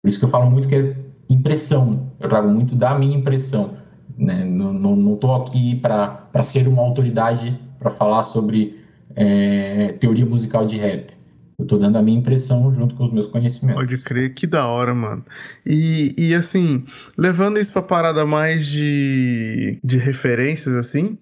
Por 0.02 0.08
isso 0.08 0.18
que 0.18 0.24
eu 0.24 0.28
falo 0.28 0.50
muito 0.50 0.66
que 0.66 0.74
é 0.74 0.96
impressão. 1.30 2.10
Eu 2.18 2.28
trago 2.28 2.48
muito 2.48 2.74
da 2.74 2.98
minha 2.98 3.16
impressão. 3.16 3.74
Né? 4.18 4.42
Não 4.42 5.14
estou 5.14 5.36
aqui 5.36 5.76
para 5.76 6.42
ser 6.42 6.66
uma 6.66 6.82
autoridade 6.82 7.56
para 7.78 7.88
falar 7.88 8.24
sobre 8.24 8.80
é, 9.14 9.92
teoria 10.00 10.26
musical 10.26 10.66
de 10.66 10.76
rap. 10.76 11.15
Eu 11.58 11.62
estou 11.62 11.78
dando 11.78 11.96
a 11.96 12.02
minha 12.02 12.18
impressão 12.18 12.70
junto 12.70 12.94
com 12.94 13.04
os 13.04 13.12
meus 13.12 13.26
conhecimentos. 13.26 13.80
Pode 13.80 13.98
crer, 13.98 14.34
que 14.34 14.46
da 14.46 14.66
hora, 14.66 14.94
mano. 14.94 15.24
E, 15.64 16.14
e 16.18 16.34
assim, 16.34 16.84
levando 17.16 17.58
isso 17.58 17.72
pra 17.72 17.80
parada 17.80 18.26
mais 18.26 18.66
de, 18.66 19.78
de 19.82 19.96
referências, 19.96 20.74
assim, 20.74 21.16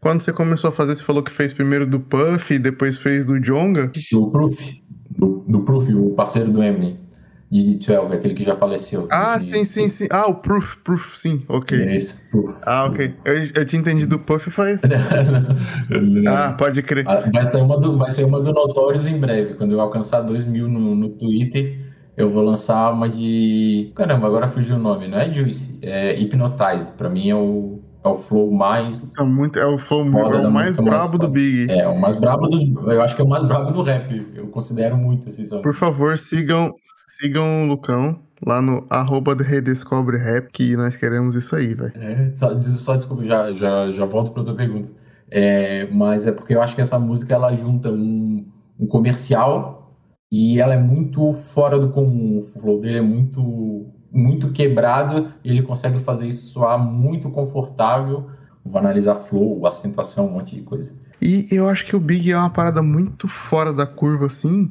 quando 0.00 0.22
você 0.22 0.32
começou 0.32 0.70
a 0.70 0.72
fazer, 0.72 0.94
você 0.94 1.02
falou 1.02 1.22
que 1.22 1.32
fez 1.32 1.52
primeiro 1.52 1.86
do 1.86 1.98
Puff 1.98 2.54
e 2.54 2.58
depois 2.58 2.98
fez 2.98 3.24
do 3.24 3.38
Jonga. 3.40 3.90
Do 4.12 4.30
Proof. 4.30 4.80
Do, 5.10 5.44
do 5.46 5.60
Proof, 5.62 5.88
o 5.90 6.10
parceiro 6.10 6.50
do 6.52 6.62
Eminem. 6.62 6.96
De 7.50 7.74
12, 7.74 8.14
aquele 8.14 8.32
que 8.32 8.44
já 8.44 8.54
faleceu. 8.54 9.08
Ah, 9.10 9.40
sim, 9.40 9.64
sim, 9.64 9.88
sim. 9.88 10.06
Ah, 10.08 10.28
o 10.28 10.36
Proof, 10.36 10.76
Proof, 10.84 11.16
sim, 11.16 11.42
ok. 11.48 11.82
É 11.82 11.96
isso, 11.96 12.16
Proof. 12.30 12.56
Ah, 12.64 12.84
ok. 12.84 13.12
Eu, 13.24 13.34
eu 13.56 13.66
tinha 13.66 13.80
entendido 13.80 14.14
o 14.14 14.18
Puff 14.20 14.52
faz. 14.52 14.82
ah, 16.28 16.52
pode 16.56 16.80
crer. 16.82 17.04
Ah, 17.08 17.28
vai 17.28 17.44
ser, 17.44 17.56
uma 17.56 17.76
do, 17.76 17.98
vai 17.98 18.12
ser 18.12 18.24
uma 18.24 18.40
do 18.40 18.52
Notorious 18.52 19.08
em 19.08 19.18
breve. 19.18 19.54
Quando 19.54 19.72
eu 19.72 19.80
alcançar 19.80 20.20
2 20.20 20.44
mil 20.44 20.68
no, 20.68 20.94
no 20.94 21.08
Twitter, 21.08 21.76
eu 22.16 22.30
vou 22.30 22.44
lançar 22.44 22.92
uma 22.92 23.08
de. 23.08 23.90
Caramba, 23.96 24.28
agora 24.28 24.46
fugiu 24.46 24.76
o 24.76 24.78
nome. 24.78 25.08
Não 25.08 25.18
é 25.18 25.32
Juice, 25.32 25.76
é 25.82 26.12
Hypnotize. 26.12 26.92
Pra 26.92 27.08
mim 27.08 27.30
é 27.30 27.34
o 27.34 27.79
é 28.02 28.08
o 28.08 28.14
flow 28.14 28.50
mais. 28.50 29.16
É, 29.18 29.22
muito, 29.22 29.58
é 29.58 29.66
o 29.66 29.78
flow 29.78 30.02
é 30.04 30.46
o 30.46 30.50
mais 30.50 30.76
brabo 30.76 31.18
do 31.18 31.28
Big. 31.28 31.70
É, 31.70 31.86
o 31.86 31.98
mais 31.98 32.16
brabo 32.16 32.48
dos. 32.48 32.62
Eu 32.62 33.02
acho 33.02 33.14
que 33.14 33.20
é 33.20 33.24
o 33.24 33.28
mais 33.28 33.46
brabo 33.46 33.70
do 33.72 33.82
rap. 33.82 34.26
Eu 34.34 34.48
considero 34.48 34.96
muito 34.96 35.28
assim. 35.28 35.44
Sabe? 35.44 35.62
Por 35.62 35.74
favor, 35.74 36.16
sigam, 36.16 36.72
sigam 37.18 37.64
o 37.64 37.66
Lucão 37.66 38.18
lá 38.44 38.62
no 38.62 38.86
arroba 38.88 39.34
Redescobre 39.34 40.16
Rap, 40.16 40.50
que 40.50 40.76
nós 40.76 40.96
queremos 40.96 41.34
isso 41.34 41.54
aí, 41.54 41.74
velho. 41.74 41.92
É, 41.96 42.34
só, 42.34 42.60
só 42.62 42.96
desculpa, 42.96 43.24
já, 43.24 43.52
já, 43.52 43.92
já 43.92 44.04
volto 44.06 44.32
pra 44.32 44.40
outra 44.40 44.54
pergunta. 44.54 44.90
É, 45.30 45.86
mas 45.92 46.26
é 46.26 46.32
porque 46.32 46.54
eu 46.54 46.62
acho 46.62 46.74
que 46.74 46.80
essa 46.80 46.98
música 46.98 47.34
ela 47.34 47.54
junta 47.54 47.90
um, 47.90 48.46
um 48.78 48.86
comercial 48.86 49.94
e 50.32 50.58
ela 50.58 50.74
é 50.74 50.78
muito 50.78 51.32
fora 51.32 51.78
do 51.78 51.90
comum. 51.90 52.38
O 52.38 52.42
flow 52.42 52.80
dele 52.80 52.98
é 52.98 53.02
muito 53.02 53.86
muito 54.12 54.50
quebrado 54.50 55.32
e 55.44 55.50
ele 55.50 55.62
consegue 55.62 55.98
fazer 55.98 56.26
isso 56.26 56.52
soar 56.52 56.78
muito 56.78 57.30
confortável. 57.30 58.30
Vou 58.64 58.78
analisar 58.78 59.14
flow, 59.14 59.66
acentuação, 59.66 60.26
um 60.26 60.32
monte 60.32 60.56
de 60.56 60.62
coisa. 60.62 60.94
E 61.22 61.46
eu 61.50 61.68
acho 61.68 61.84
que 61.84 61.94
o 61.94 62.00
Big 62.00 62.30
é 62.30 62.36
uma 62.36 62.50
parada 62.50 62.82
muito 62.82 63.28
fora 63.28 63.72
da 63.72 63.86
curva, 63.86 64.26
assim, 64.26 64.70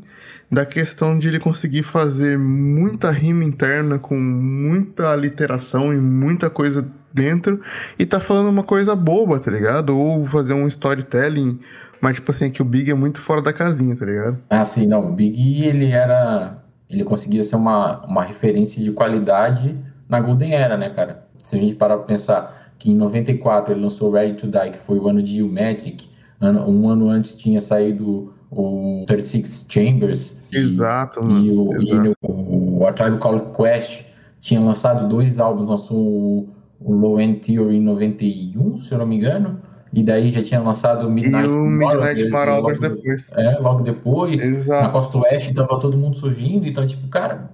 da 0.51 0.65
questão 0.65 1.17
de 1.17 1.27
ele 1.27 1.39
conseguir 1.39 1.83
fazer 1.83 2.37
muita 2.37 3.11
rima 3.11 3.43
interna 3.43 3.99
com 3.99 4.19
muita 4.19 5.15
literação 5.15 5.93
e 5.93 5.97
muita 5.97 6.49
coisa 6.49 6.87
dentro 7.13 7.61
e 7.97 8.05
tá 8.05 8.19
falando 8.19 8.49
uma 8.49 8.63
coisa 8.63 8.95
boba, 8.95 9.39
tá 9.39 9.51
ligado? 9.51 9.95
Ou 9.95 10.25
fazer 10.25 10.53
um 10.53 10.67
storytelling, 10.67 11.59
mas 12.01 12.15
tipo 12.15 12.31
assim, 12.31 12.45
é 12.45 12.49
que 12.49 12.61
o 12.61 12.65
Big 12.65 12.89
é 12.89 12.95
muito 12.95 13.21
fora 13.21 13.41
da 13.41 13.53
casinha, 13.53 13.95
tá 13.95 14.05
ligado? 14.05 14.39
Ah, 14.49 14.65
sim, 14.65 14.87
não. 14.87 15.09
O 15.09 15.13
Big, 15.13 15.63
ele 15.63 15.91
era 15.91 16.57
ele 16.89 17.03
conseguia 17.03 17.43
ser 17.43 17.55
uma, 17.55 18.03
uma 18.05 18.23
referência 18.23 18.83
de 18.83 18.91
qualidade 18.91 19.77
na 20.07 20.19
Golden 20.19 20.53
Era, 20.53 20.75
né, 20.75 20.89
cara? 20.89 21.27
Se 21.37 21.55
a 21.55 21.59
gente 21.59 21.75
parar 21.75 21.97
pra 21.97 22.05
pensar 22.05 22.73
que 22.79 22.89
em 22.89 22.95
94 22.95 23.73
ele 23.73 23.81
lançou 23.81 24.11
Ready 24.11 24.33
to 24.33 24.47
Die, 24.47 24.71
que 24.71 24.79
foi 24.79 24.97
o 24.97 25.07
ano 25.07 25.21
de 25.21 25.43
Umatic, 25.43 26.03
um 26.41 26.89
ano 26.89 27.09
antes 27.09 27.35
tinha 27.35 27.59
saído 27.59 28.33
o 28.49 29.03
36 29.05 29.65
Chambers. 29.69 30.39
Exato, 30.51 31.19
e, 31.19 31.23
mano. 31.23 31.45
E 31.45 31.51
o, 31.51 31.73
Exato. 31.75 32.07
E 32.07 32.31
o, 32.31 32.79
o 32.79 32.87
A 32.87 32.93
Tribe 32.93 33.17
Called 33.17 33.45
Quest 33.55 34.05
tinha 34.39 34.59
lançado 34.59 35.07
dois 35.07 35.37
álbuns, 35.37 35.67
lançou 35.67 35.97
o, 35.97 36.49
o 36.79 36.93
Low 36.93 37.19
End 37.19 37.39
Theory 37.39 37.75
em 37.75 37.81
91, 37.81 38.77
se 38.77 38.91
eu 38.91 38.97
não 38.97 39.05
me 39.05 39.17
engano, 39.17 39.59
e 39.91 40.03
daí 40.03 40.29
já 40.29 40.43
tinha 40.43 40.59
lançado 40.59 41.07
o 41.07 41.11
Midnight, 41.11 41.49
e 41.49 41.51
o 41.51 41.65
Midnight 41.65 42.29
Marauders 42.29 42.79
depois. 42.79 43.31
É, 43.33 43.57
logo 43.59 43.81
depois. 43.81 44.39
Exato. 44.39 44.83
Na 44.83 44.89
Costa 44.89 45.17
Oeste 45.17 45.53
tava 45.53 45.79
todo 45.79 45.97
mundo 45.97 46.15
surgindo. 46.15 46.67
Então, 46.67 46.85
tipo, 46.85 47.07
cara, 47.07 47.49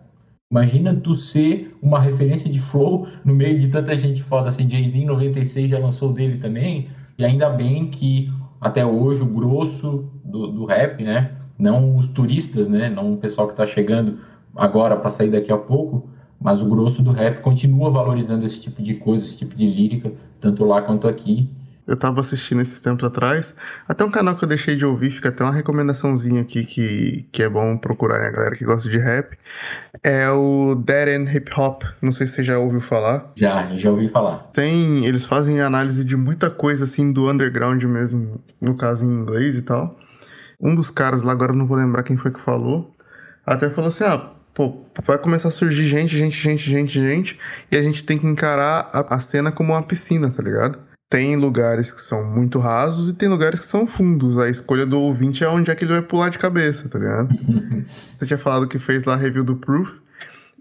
imagina 0.52 0.94
tu 0.94 1.14
ser 1.14 1.76
uma 1.82 2.00
referência 2.00 2.50
de 2.50 2.60
flow 2.60 3.08
no 3.24 3.34
meio 3.34 3.58
de 3.58 3.70
tanta 3.70 3.96
gente 3.98 4.22
foda. 4.22 4.50
Assim, 4.50 4.70
Jay-Z 4.70 5.00
em 5.00 5.06
96 5.06 5.70
já 5.70 5.80
lançou 5.80 6.12
dele 6.12 6.38
também. 6.38 6.90
E 7.18 7.24
ainda 7.24 7.50
bem 7.50 7.88
que 7.88 8.30
até 8.60 8.86
hoje 8.86 9.22
o 9.22 9.26
grosso 9.26 10.10
do, 10.24 10.48
do 10.48 10.66
rap, 10.66 11.02
né? 11.04 11.32
Não 11.58 11.96
os 11.96 12.10
turistas, 12.10 12.68
né? 12.68 12.90
Não 12.90 13.14
o 13.14 13.18
pessoal 13.18 13.48
que 13.48 13.56
tá 13.56 13.66
chegando 13.66 14.20
agora 14.54 14.98
para 14.98 15.10
sair 15.10 15.30
daqui 15.30 15.54
a 15.54 15.58
pouco. 15.58 16.10
Mas 16.38 16.62
o 16.62 16.66
grosso 16.68 17.02
do 17.02 17.12
rap 17.12 17.40
continua 17.40 17.90
valorizando 17.90 18.44
esse 18.44 18.62
tipo 18.62 18.82
de 18.82 18.96
coisa, 18.96 19.24
esse 19.24 19.38
tipo 19.38 19.56
de 19.56 19.66
lírica, 19.66 20.12
tanto 20.42 20.66
lá 20.66 20.82
quanto 20.82 21.08
aqui. 21.08 21.50
Eu 21.88 21.96
tava 21.96 22.20
assistindo 22.20 22.62
esses 22.62 22.82
tempos 22.82 23.04
atrás. 23.04 23.56
Até 23.88 24.04
um 24.04 24.10
canal 24.10 24.36
que 24.36 24.44
eu 24.44 24.50
deixei 24.50 24.76
de 24.76 24.84
ouvir, 24.84 25.12
fica 25.12 25.30
até 25.30 25.44
uma 25.44 25.54
recomendaçãozinha 25.54 26.42
aqui 26.42 26.66
que, 26.66 27.28
que 27.32 27.44
é 27.44 27.50
bom 27.50 27.78
procurar, 27.78 28.20
né, 28.20 28.32
galera 28.32 28.56
que 28.56 28.66
gosta 28.66 28.90
de 28.90 28.98
rap. 28.98 29.38
É 30.04 30.30
o 30.30 30.76
Dead 30.76 31.10
End 31.10 31.38
Hip 31.38 31.52
Hop. 31.56 31.84
Não 32.02 32.12
sei 32.12 32.26
se 32.26 32.34
você 32.34 32.44
já 32.44 32.58
ouviu 32.58 32.82
falar. 32.82 33.32
Já, 33.36 33.76
já 33.76 33.92
ouvi 33.92 34.08
falar. 34.08 34.50
Tem. 34.52 35.06
Eles 35.06 35.26
fazem 35.26 35.62
análise 35.62 36.04
de 36.04 36.16
muita 36.16 36.50
coisa, 36.50 36.86
assim, 36.86 37.12
do 37.14 37.30
underground 37.30 37.84
mesmo, 37.84 38.44
no 38.60 38.76
caso 38.76 39.06
em 39.06 39.08
inglês 39.08 39.58
e 39.58 39.62
tal. 39.62 39.92
Um 40.60 40.74
dos 40.74 40.90
caras 40.90 41.22
lá, 41.22 41.34
agora 41.34 41.52
eu 41.52 41.58
não 41.58 41.68
vou 41.68 41.78
lembrar 41.78 42.04
quem 42.04 42.18
foi 42.18 42.32
que 42.32 42.40
falou, 42.40 42.96
até 43.46 43.70
falou 43.70 43.90
assim: 43.90 44.04
ah, 44.06 44.32
pô, 44.54 44.86
vai 45.06 45.18
começar 45.18 45.50
a 45.50 45.52
surgir 45.52 45.86
gente, 45.86 46.18
gente, 46.18 46.42
gente, 46.42 46.70
gente, 46.70 46.94
gente, 46.94 47.40
e 47.72 47.78
a 47.78 47.82
gente 47.84 48.04
tem 48.04 48.18
que 48.18 48.26
encarar 48.26 48.90
a, 48.92 49.16
a 49.16 49.20
cena 49.20 49.52
como 49.52 49.74
uma 49.74 49.84
piscina, 49.84 50.32
tá 50.32 50.42
ligado? 50.42 50.80
Tem 51.16 51.38
lugares 51.38 51.94
que 51.94 52.02
são 52.02 52.26
muito 52.26 52.60
rasos 52.60 53.08
e 53.08 53.14
tem 53.14 53.30
lugares 53.30 53.62
que 53.62 53.66
são 53.66 53.88
fundos. 53.88 54.38
A 54.38 54.50
escolha 54.50 54.86
do 54.86 55.00
ouvinte 55.00 55.46
é 55.46 55.48
onde 55.48 55.72
é 55.72 55.76
que 55.76 55.86
ele 55.86 55.94
vai 55.94 56.02
pular 56.02 56.28
de 56.28 56.38
cabeça, 56.38 56.90
tá 56.90 57.00
ligado? 57.00 57.30
Você 58.20 58.26
tinha 58.26 58.38
falado 58.38 58.68
que 58.68 58.78
fez 58.78 59.06
lá 59.06 59.14
a 59.14 59.16
review 59.16 59.42
do 59.42 59.56
Proof 59.56 59.90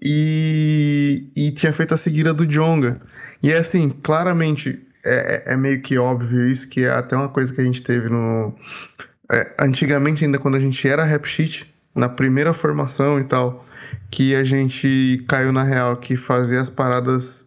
e, 0.00 1.26
e 1.34 1.50
tinha 1.50 1.72
feito 1.72 1.92
a 1.92 1.96
seguida 1.96 2.32
do 2.32 2.46
Jonga. 2.46 3.00
E 3.42 3.50
é 3.50 3.58
assim, 3.58 3.90
claramente 4.00 4.80
é, 5.04 5.42
é, 5.44 5.54
é 5.54 5.56
meio 5.56 5.82
que 5.82 5.98
óbvio 5.98 6.46
isso, 6.46 6.68
que 6.68 6.84
é 6.84 6.90
até 6.92 7.16
uma 7.16 7.28
coisa 7.28 7.52
que 7.52 7.60
a 7.60 7.64
gente 7.64 7.82
teve 7.82 8.08
no. 8.08 8.54
É, 9.32 9.56
antigamente, 9.58 10.24
ainda 10.24 10.38
quando 10.38 10.54
a 10.54 10.60
gente 10.60 10.86
era 10.86 11.02
rap 11.02 11.26
sheet, 11.26 11.68
na 11.92 12.08
primeira 12.08 12.54
formação 12.54 13.18
e 13.18 13.24
tal, 13.24 13.66
que 14.08 14.36
a 14.36 14.44
gente 14.44 15.24
caiu 15.26 15.50
na 15.50 15.64
real 15.64 15.96
que 15.96 16.16
fazer 16.16 16.58
as 16.58 16.70
paradas, 16.70 17.44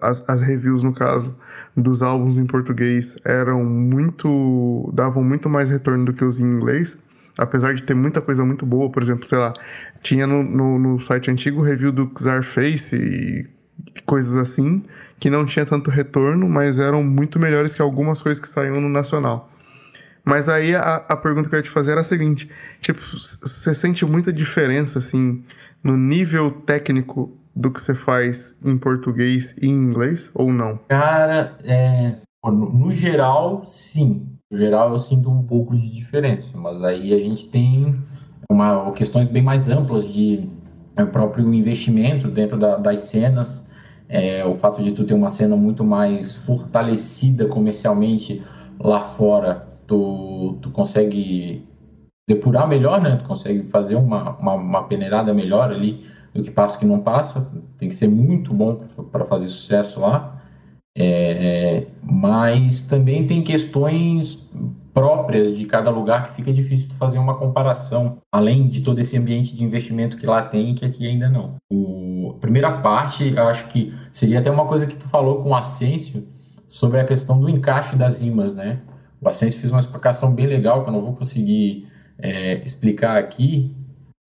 as, 0.00 0.26
as 0.26 0.40
reviews 0.40 0.82
no 0.82 0.94
caso 0.94 1.36
dos 1.76 2.02
álbuns 2.02 2.38
em 2.38 2.46
português 2.46 3.16
eram 3.24 3.64
muito. 3.64 4.90
davam 4.94 5.22
muito 5.22 5.48
mais 5.48 5.70
retorno 5.70 6.04
do 6.04 6.12
que 6.12 6.24
os 6.24 6.38
em 6.38 6.44
inglês. 6.44 7.00
Apesar 7.36 7.72
de 7.72 7.82
ter 7.82 7.94
muita 7.94 8.20
coisa 8.20 8.44
muito 8.44 8.66
boa, 8.66 8.90
por 8.90 9.02
exemplo, 9.02 9.26
sei 9.26 9.38
lá, 9.38 9.54
tinha 10.02 10.26
no, 10.26 10.42
no, 10.42 10.78
no 10.78 10.98
site 11.00 11.30
antigo 11.30 11.62
review 11.62 11.90
do 11.90 12.10
Xarface 12.14 12.94
e 12.94 14.02
coisas 14.04 14.36
assim, 14.36 14.84
que 15.18 15.30
não 15.30 15.46
tinha 15.46 15.64
tanto 15.64 15.90
retorno, 15.90 16.46
mas 16.46 16.78
eram 16.78 17.02
muito 17.02 17.38
melhores 17.38 17.74
que 17.74 17.80
algumas 17.80 18.20
coisas 18.20 18.40
que 18.40 18.46
saíam 18.46 18.80
no 18.80 18.88
nacional. 18.88 19.50
Mas 20.24 20.48
aí 20.48 20.74
a, 20.74 20.96
a 20.96 21.16
pergunta 21.16 21.48
que 21.48 21.54
eu 21.54 21.58
ia 21.58 21.62
te 21.62 21.70
fazer 21.70 21.92
era 21.92 22.02
a 22.02 22.04
seguinte: 22.04 22.50
tipo, 22.80 23.00
você 23.00 23.74
sente 23.74 24.04
muita 24.04 24.32
diferença, 24.32 24.98
assim, 24.98 25.42
no 25.82 25.96
nível 25.96 26.50
técnico 26.50 27.36
do 27.54 27.70
que 27.70 27.80
você 27.80 27.94
faz 27.94 28.58
em 28.64 28.78
português 28.78 29.56
e 29.62 29.66
em 29.66 29.70
inglês 29.70 30.30
ou 30.34 30.52
não? 30.52 30.78
Cara, 30.88 31.56
é, 31.64 32.16
no, 32.44 32.90
geral, 32.92 33.64
sim. 33.64 34.26
No 34.50 34.58
geral, 34.58 34.92
eu 34.92 34.98
sinto 34.98 35.30
um 35.30 35.42
pouco 35.42 35.76
de 35.76 35.90
diferença, 35.90 36.56
mas 36.58 36.82
aí 36.82 37.12
a 37.14 37.18
gente 37.18 37.48
tem 37.50 37.94
uma, 38.50 38.90
questões 38.92 39.28
bem 39.28 39.42
mais 39.42 39.68
amplas 39.68 40.12
de 40.12 40.48
é, 40.96 41.04
próprio 41.04 41.52
investimento 41.54 42.28
dentro 42.28 42.58
da, 42.58 42.76
das 42.76 43.00
cenas, 43.00 43.68
é, 44.08 44.44
o 44.44 44.54
fato 44.54 44.82
de 44.82 44.92
tu 44.92 45.04
ter 45.04 45.14
uma 45.14 45.30
cena 45.30 45.56
muito 45.56 45.84
mais 45.84 46.36
fortalecida 46.36 47.46
comercialmente 47.46 48.42
lá 48.78 49.00
fora 49.00 49.72
tu, 49.86 50.58
tu 50.60 50.70
consegue 50.70 51.66
depurar 52.28 52.68
melhor, 52.68 53.00
né? 53.00 53.16
Tu 53.16 53.24
consegue 53.24 53.68
fazer 53.68 53.96
uma, 53.96 54.36
uma, 54.36 54.54
uma 54.54 54.82
peneirada 54.84 55.32
melhor 55.32 55.70
ali 55.70 56.04
do 56.34 56.42
que 56.42 56.50
passa 56.50 56.78
que 56.78 56.86
não 56.86 57.00
passa. 57.00 57.52
Tem 57.78 57.88
que 57.88 57.94
ser 57.94 58.08
muito 58.08 58.52
bom 58.54 58.76
para 59.10 59.24
fazer 59.24 59.46
sucesso 59.46 60.00
lá. 60.00 60.40
É, 60.94 61.04
é, 61.04 61.86
mas 62.02 62.82
também 62.82 63.26
tem 63.26 63.42
questões 63.42 64.48
próprias 64.92 65.56
de 65.56 65.64
cada 65.64 65.90
lugar 65.90 66.24
que 66.24 66.34
fica 66.34 66.52
difícil 66.52 66.88
de 66.88 66.94
fazer 66.94 67.18
uma 67.18 67.36
comparação, 67.36 68.18
além 68.30 68.68
de 68.68 68.82
todo 68.82 68.98
esse 68.98 69.16
ambiente 69.16 69.56
de 69.56 69.64
investimento 69.64 70.16
que 70.16 70.26
lá 70.26 70.42
tem 70.42 70.70
e 70.70 70.74
que 70.74 70.84
aqui 70.84 71.06
ainda 71.06 71.30
não. 71.30 71.56
O, 71.72 72.34
a 72.36 72.40
primeira 72.40 72.70
parte, 72.80 73.36
acho 73.38 73.68
que 73.68 73.94
seria 74.12 74.38
até 74.38 74.50
uma 74.50 74.66
coisa 74.66 74.86
que 74.86 74.94
tu 74.94 75.08
falou 75.08 75.42
com 75.42 75.50
o 75.50 75.54
Ascencio 75.54 76.28
sobre 76.66 77.00
a 77.00 77.04
questão 77.04 77.40
do 77.40 77.48
encaixe 77.48 77.96
das 77.96 78.20
rimas, 78.20 78.54
né? 78.54 78.80
O 79.20 79.28
Ascencio 79.28 79.58
fez 79.60 79.70
uma 79.70 79.80
explicação 79.80 80.34
bem 80.34 80.46
legal 80.46 80.82
que 80.82 80.90
eu 80.90 80.92
não 80.92 81.00
vou 81.00 81.14
conseguir 81.14 81.88
é, 82.18 82.62
explicar 82.64 83.16
aqui, 83.16 83.74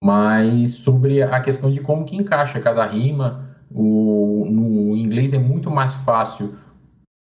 mas 0.04 0.72
sobre 0.74 1.22
a 1.22 1.40
questão 1.40 1.70
de 1.70 1.80
como 1.80 2.04
que 2.04 2.14
encaixa 2.14 2.60
cada 2.60 2.84
rima. 2.84 3.56
O, 3.74 4.46
no 4.50 4.94
inglês 4.94 5.32
é 5.32 5.38
muito 5.38 5.70
mais 5.70 5.94
fácil 5.94 6.56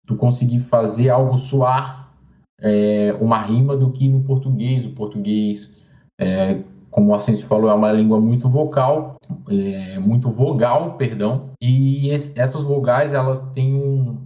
tu 0.08 0.16
conseguir 0.16 0.58
fazer 0.58 1.12
algo 1.12 1.38
soar 1.38 2.12
é, 2.60 3.16
uma 3.22 3.40
rima 3.40 3.78
do 3.78 3.92
que 3.92 4.10
no 4.10 4.24
português. 4.24 4.84
O 4.84 4.94
português, 4.94 5.80
é, 6.20 6.64
como 6.90 7.12
o 7.12 7.14
Ascenso 7.14 7.46
falou, 7.46 7.70
é 7.70 7.74
uma 7.76 7.92
língua 7.92 8.20
muito 8.20 8.50
vocal, 8.50 9.16
é, 9.48 10.00
muito 10.00 10.32
vogal, 10.32 10.98
perdão, 10.98 11.52
e 11.62 12.10
esse, 12.10 12.38
essas 12.40 12.64
vogais 12.64 13.14
elas 13.14 13.44
têm 13.54 13.76
um, 13.76 14.18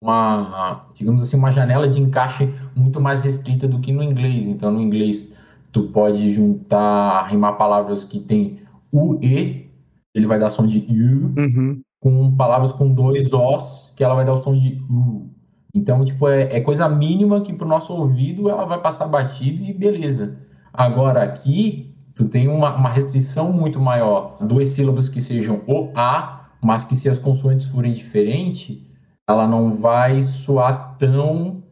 uma, 0.00 0.86
digamos 0.94 1.20
assim, 1.20 1.36
uma 1.36 1.50
janela 1.50 1.88
de 1.88 2.00
encaixe 2.00 2.48
muito 2.76 3.00
mais 3.00 3.22
restrita 3.22 3.66
do 3.66 3.80
que 3.80 3.90
no 3.90 4.04
inglês. 4.04 4.46
Então, 4.46 4.70
no 4.70 4.80
inglês, 4.80 5.36
tu 5.72 5.84
pode 5.92 6.32
juntar, 6.32 7.26
rimar 7.28 7.56
palavras 7.56 8.04
que 8.04 8.20
tem 8.20 8.60
u 8.92 9.18
e, 9.22 9.70
ele 10.14 10.26
vai 10.26 10.38
dar 10.38 10.50
som 10.50 10.66
de 10.66 10.78
u, 10.78 11.34
Uhum. 11.38 11.80
com 12.00 12.34
palavras 12.36 12.72
com 12.72 12.92
dois 12.92 13.32
os, 13.32 13.92
que 13.96 14.02
ela 14.02 14.14
vai 14.14 14.24
dar 14.24 14.32
o 14.32 14.38
som 14.38 14.54
de 14.54 14.80
u. 14.90 15.30
Então, 15.74 16.04
tipo, 16.04 16.26
é, 16.28 16.56
é 16.56 16.60
coisa 16.60 16.88
mínima 16.88 17.40
que 17.42 17.52
pro 17.52 17.68
nosso 17.68 17.92
ouvido 17.92 18.48
ela 18.48 18.64
vai 18.64 18.80
passar 18.80 19.06
batido 19.06 19.62
e 19.62 19.72
beleza. 19.72 20.40
Agora 20.72 21.22
aqui, 21.22 21.94
tu 22.14 22.28
tem 22.28 22.48
uma, 22.48 22.74
uma 22.74 22.88
restrição 22.88 23.52
muito 23.52 23.78
maior. 23.78 24.36
Duas 24.40 24.68
sílabas 24.68 25.08
que 25.08 25.20
sejam 25.20 25.62
o 25.66 25.90
a, 25.94 26.48
mas 26.62 26.84
que 26.84 26.96
se 26.96 27.08
as 27.08 27.18
consoantes 27.18 27.66
forem 27.66 27.92
diferentes, 27.92 28.82
ela 29.28 29.46
não 29.46 29.74
vai 29.74 30.22
soar 30.22 30.96
tão 30.96 31.62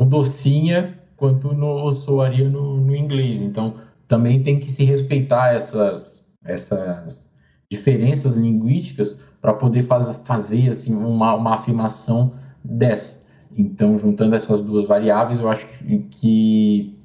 docinha 0.00 0.99
quanto 1.20 1.52
no, 1.52 1.90
soaria 1.90 2.48
no, 2.48 2.80
no 2.80 2.96
inglês. 2.96 3.42
Então, 3.42 3.74
também 4.08 4.42
tem 4.42 4.58
que 4.58 4.72
se 4.72 4.84
respeitar 4.84 5.54
essas, 5.54 6.24
essas 6.42 7.30
diferenças 7.70 8.32
linguísticas 8.32 9.18
para 9.38 9.52
poder 9.52 9.82
faz, 9.82 10.10
fazer 10.24 10.70
assim, 10.70 10.94
uma, 10.94 11.34
uma 11.34 11.56
afirmação 11.56 12.32
dessa. 12.64 13.26
Então, 13.54 13.98
juntando 13.98 14.34
essas 14.34 14.62
duas 14.62 14.86
variáveis, 14.86 15.40
eu 15.40 15.48
acho 15.50 15.66
que, 15.66 15.98
que 16.10 16.98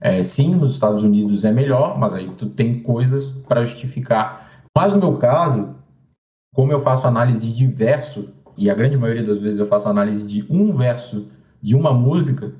é, 0.00 0.22
sim, 0.22 0.54
nos 0.54 0.70
Estados 0.70 1.02
Unidos 1.02 1.44
é 1.44 1.50
melhor, 1.50 1.98
mas 1.98 2.14
aí 2.14 2.30
tu 2.38 2.48
tem 2.48 2.78
coisas 2.80 3.32
para 3.32 3.64
justificar. 3.64 4.62
Mas 4.76 4.94
no 4.94 5.00
meu 5.00 5.18
caso, 5.18 5.74
como 6.54 6.70
eu 6.70 6.78
faço 6.78 7.06
análise 7.06 7.50
de 7.50 7.66
verso, 7.66 8.28
e 8.56 8.70
a 8.70 8.74
grande 8.74 8.96
maioria 8.96 9.24
das 9.24 9.40
vezes 9.40 9.58
eu 9.58 9.66
faço 9.66 9.88
análise 9.88 10.24
de 10.24 10.46
um 10.48 10.72
verso 10.72 11.26
de 11.60 11.74
uma 11.74 11.92
música, 11.92 12.54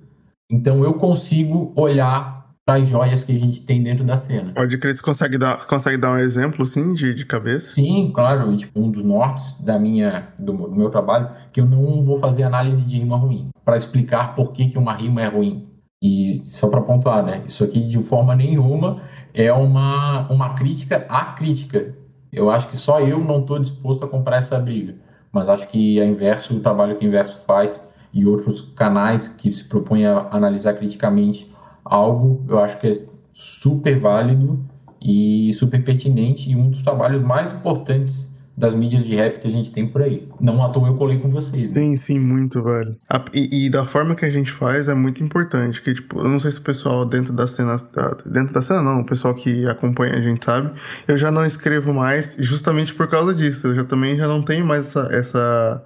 então 0.50 0.84
eu 0.84 0.94
consigo 0.94 1.72
olhar 1.76 2.36
para 2.66 2.80
as 2.80 2.88
joias 2.88 3.22
que 3.22 3.32
a 3.32 3.38
gente 3.38 3.62
tem 3.62 3.80
dentro 3.80 4.04
da 4.04 4.16
cena. 4.16 4.52
Pode 4.52 4.76
crer, 4.78 4.96
você 4.96 5.02
consegue 5.02 5.38
dar, 5.38 5.64
consegue 5.68 5.96
dar 5.96 6.10
um 6.10 6.18
exemplo, 6.18 6.64
assim, 6.64 6.94
de, 6.94 7.14
de 7.14 7.24
cabeça? 7.24 7.70
Sim, 7.70 8.10
claro. 8.12 8.54
Tipo, 8.56 8.80
um 8.80 8.90
dos 8.90 9.04
nortes 9.04 9.52
da 9.60 9.78
minha, 9.78 10.32
do, 10.36 10.52
do 10.52 10.74
meu 10.74 10.90
trabalho, 10.90 11.30
que 11.52 11.60
eu 11.60 11.64
não 11.64 12.02
vou 12.02 12.16
fazer 12.16 12.42
análise 12.42 12.82
de 12.82 12.98
rima 12.98 13.16
ruim, 13.16 13.50
para 13.64 13.76
explicar 13.76 14.34
por 14.34 14.52
que, 14.52 14.68
que 14.68 14.76
uma 14.76 14.92
rima 14.94 15.22
é 15.22 15.28
ruim. 15.28 15.68
E 16.02 16.42
só 16.44 16.68
para 16.68 16.80
pontuar, 16.80 17.24
né? 17.24 17.44
Isso 17.46 17.62
aqui 17.62 17.86
de 17.86 18.00
forma 18.00 18.34
nenhuma 18.34 19.00
é 19.32 19.52
uma, 19.52 20.28
uma 20.28 20.54
crítica 20.54 21.06
à 21.08 21.26
crítica. 21.26 21.94
Eu 22.32 22.50
acho 22.50 22.66
que 22.66 22.76
só 22.76 22.98
eu 23.00 23.20
não 23.20 23.40
estou 23.40 23.60
disposto 23.60 24.04
a 24.04 24.08
comprar 24.08 24.38
essa 24.38 24.58
briga. 24.58 24.96
Mas 25.30 25.48
acho 25.48 25.68
que 25.68 26.00
a 26.00 26.04
Inverso, 26.04 26.56
o 26.56 26.60
trabalho 26.60 26.96
que 26.96 27.04
a 27.04 27.08
Inverso 27.08 27.44
faz 27.46 27.80
e 28.18 28.24
outros 28.26 28.60
canais 28.74 29.28
que 29.28 29.52
se 29.52 29.64
propõem 29.64 30.06
a 30.06 30.28
analisar 30.30 30.72
criticamente 30.74 31.52
algo, 31.84 32.44
eu 32.48 32.58
acho 32.58 32.80
que 32.80 32.86
é 32.86 32.92
super 33.32 33.98
válido 33.98 34.64
e 35.00 35.52
super 35.54 35.84
pertinente 35.84 36.50
e 36.50 36.56
um 36.56 36.70
dos 36.70 36.82
trabalhos 36.82 37.22
mais 37.22 37.52
importantes 37.52 38.34
das 38.56 38.72
mídias 38.74 39.04
de 39.04 39.14
rap 39.14 39.38
que 39.38 39.46
a 39.46 39.50
gente 39.50 39.70
tem 39.70 39.86
por 39.86 40.00
aí. 40.00 40.26
Não 40.40 40.64
à 40.64 40.70
toa 40.70 40.88
eu 40.88 40.94
colei 40.94 41.18
com 41.18 41.28
vocês, 41.28 41.70
né? 41.70 41.78
Sim, 41.78 41.94
sim, 41.96 42.18
muito, 42.18 42.62
velho. 42.62 42.96
A- 43.06 43.22
e, 43.34 43.66
e 43.66 43.70
da 43.70 43.84
forma 43.84 44.14
que 44.14 44.24
a 44.24 44.30
gente 44.30 44.50
faz 44.50 44.88
é 44.88 44.94
muito 44.94 45.22
importante. 45.22 45.82
Que, 45.82 45.92
tipo, 45.92 46.18
eu 46.20 46.26
não 46.26 46.40
sei 46.40 46.50
se 46.50 46.58
o 46.58 46.62
pessoal 46.62 47.04
dentro 47.04 47.34
da 47.34 47.46
cena. 47.46 47.76
Dentro 48.24 48.54
da 48.54 48.62
cena, 48.62 48.80
não, 48.80 49.02
o 49.02 49.04
pessoal 49.04 49.34
que 49.34 49.66
acompanha 49.66 50.14
a 50.14 50.22
gente 50.22 50.42
sabe. 50.42 50.72
Eu 51.06 51.18
já 51.18 51.30
não 51.30 51.44
escrevo 51.44 51.92
mais 51.92 52.34
justamente 52.40 52.94
por 52.94 53.06
causa 53.08 53.34
disso. 53.34 53.66
Eu 53.66 53.74
já 53.74 53.84
também 53.84 54.16
já 54.16 54.26
não 54.26 54.42
tenho 54.42 54.64
mais 54.64 54.86
essa. 54.86 55.00
essa 55.14 55.84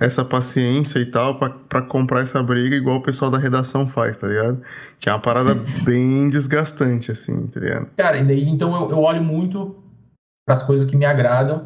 essa 0.00 0.24
paciência 0.24 0.98
e 0.98 1.04
tal 1.04 1.38
pra, 1.38 1.50
pra 1.50 1.82
comprar 1.82 2.22
essa 2.22 2.42
briga 2.42 2.74
igual 2.74 2.96
o 2.96 3.02
pessoal 3.02 3.30
da 3.30 3.36
redação 3.36 3.86
faz, 3.86 4.16
tá 4.16 4.26
ligado? 4.26 4.62
Que 4.98 5.10
é 5.10 5.12
uma 5.12 5.20
parada 5.20 5.54
bem 5.84 6.30
desgastante, 6.30 7.12
assim, 7.12 7.46
tá 7.48 7.60
ligado? 7.60 7.86
Cara, 7.98 8.16
e 8.16 8.24
daí 8.24 8.48
então 8.48 8.74
eu, 8.74 8.90
eu 8.90 8.98
olho 8.98 9.22
muito 9.22 9.76
para 10.46 10.56
as 10.56 10.62
coisas 10.62 10.86
que 10.86 10.96
me 10.96 11.04
agradam 11.04 11.62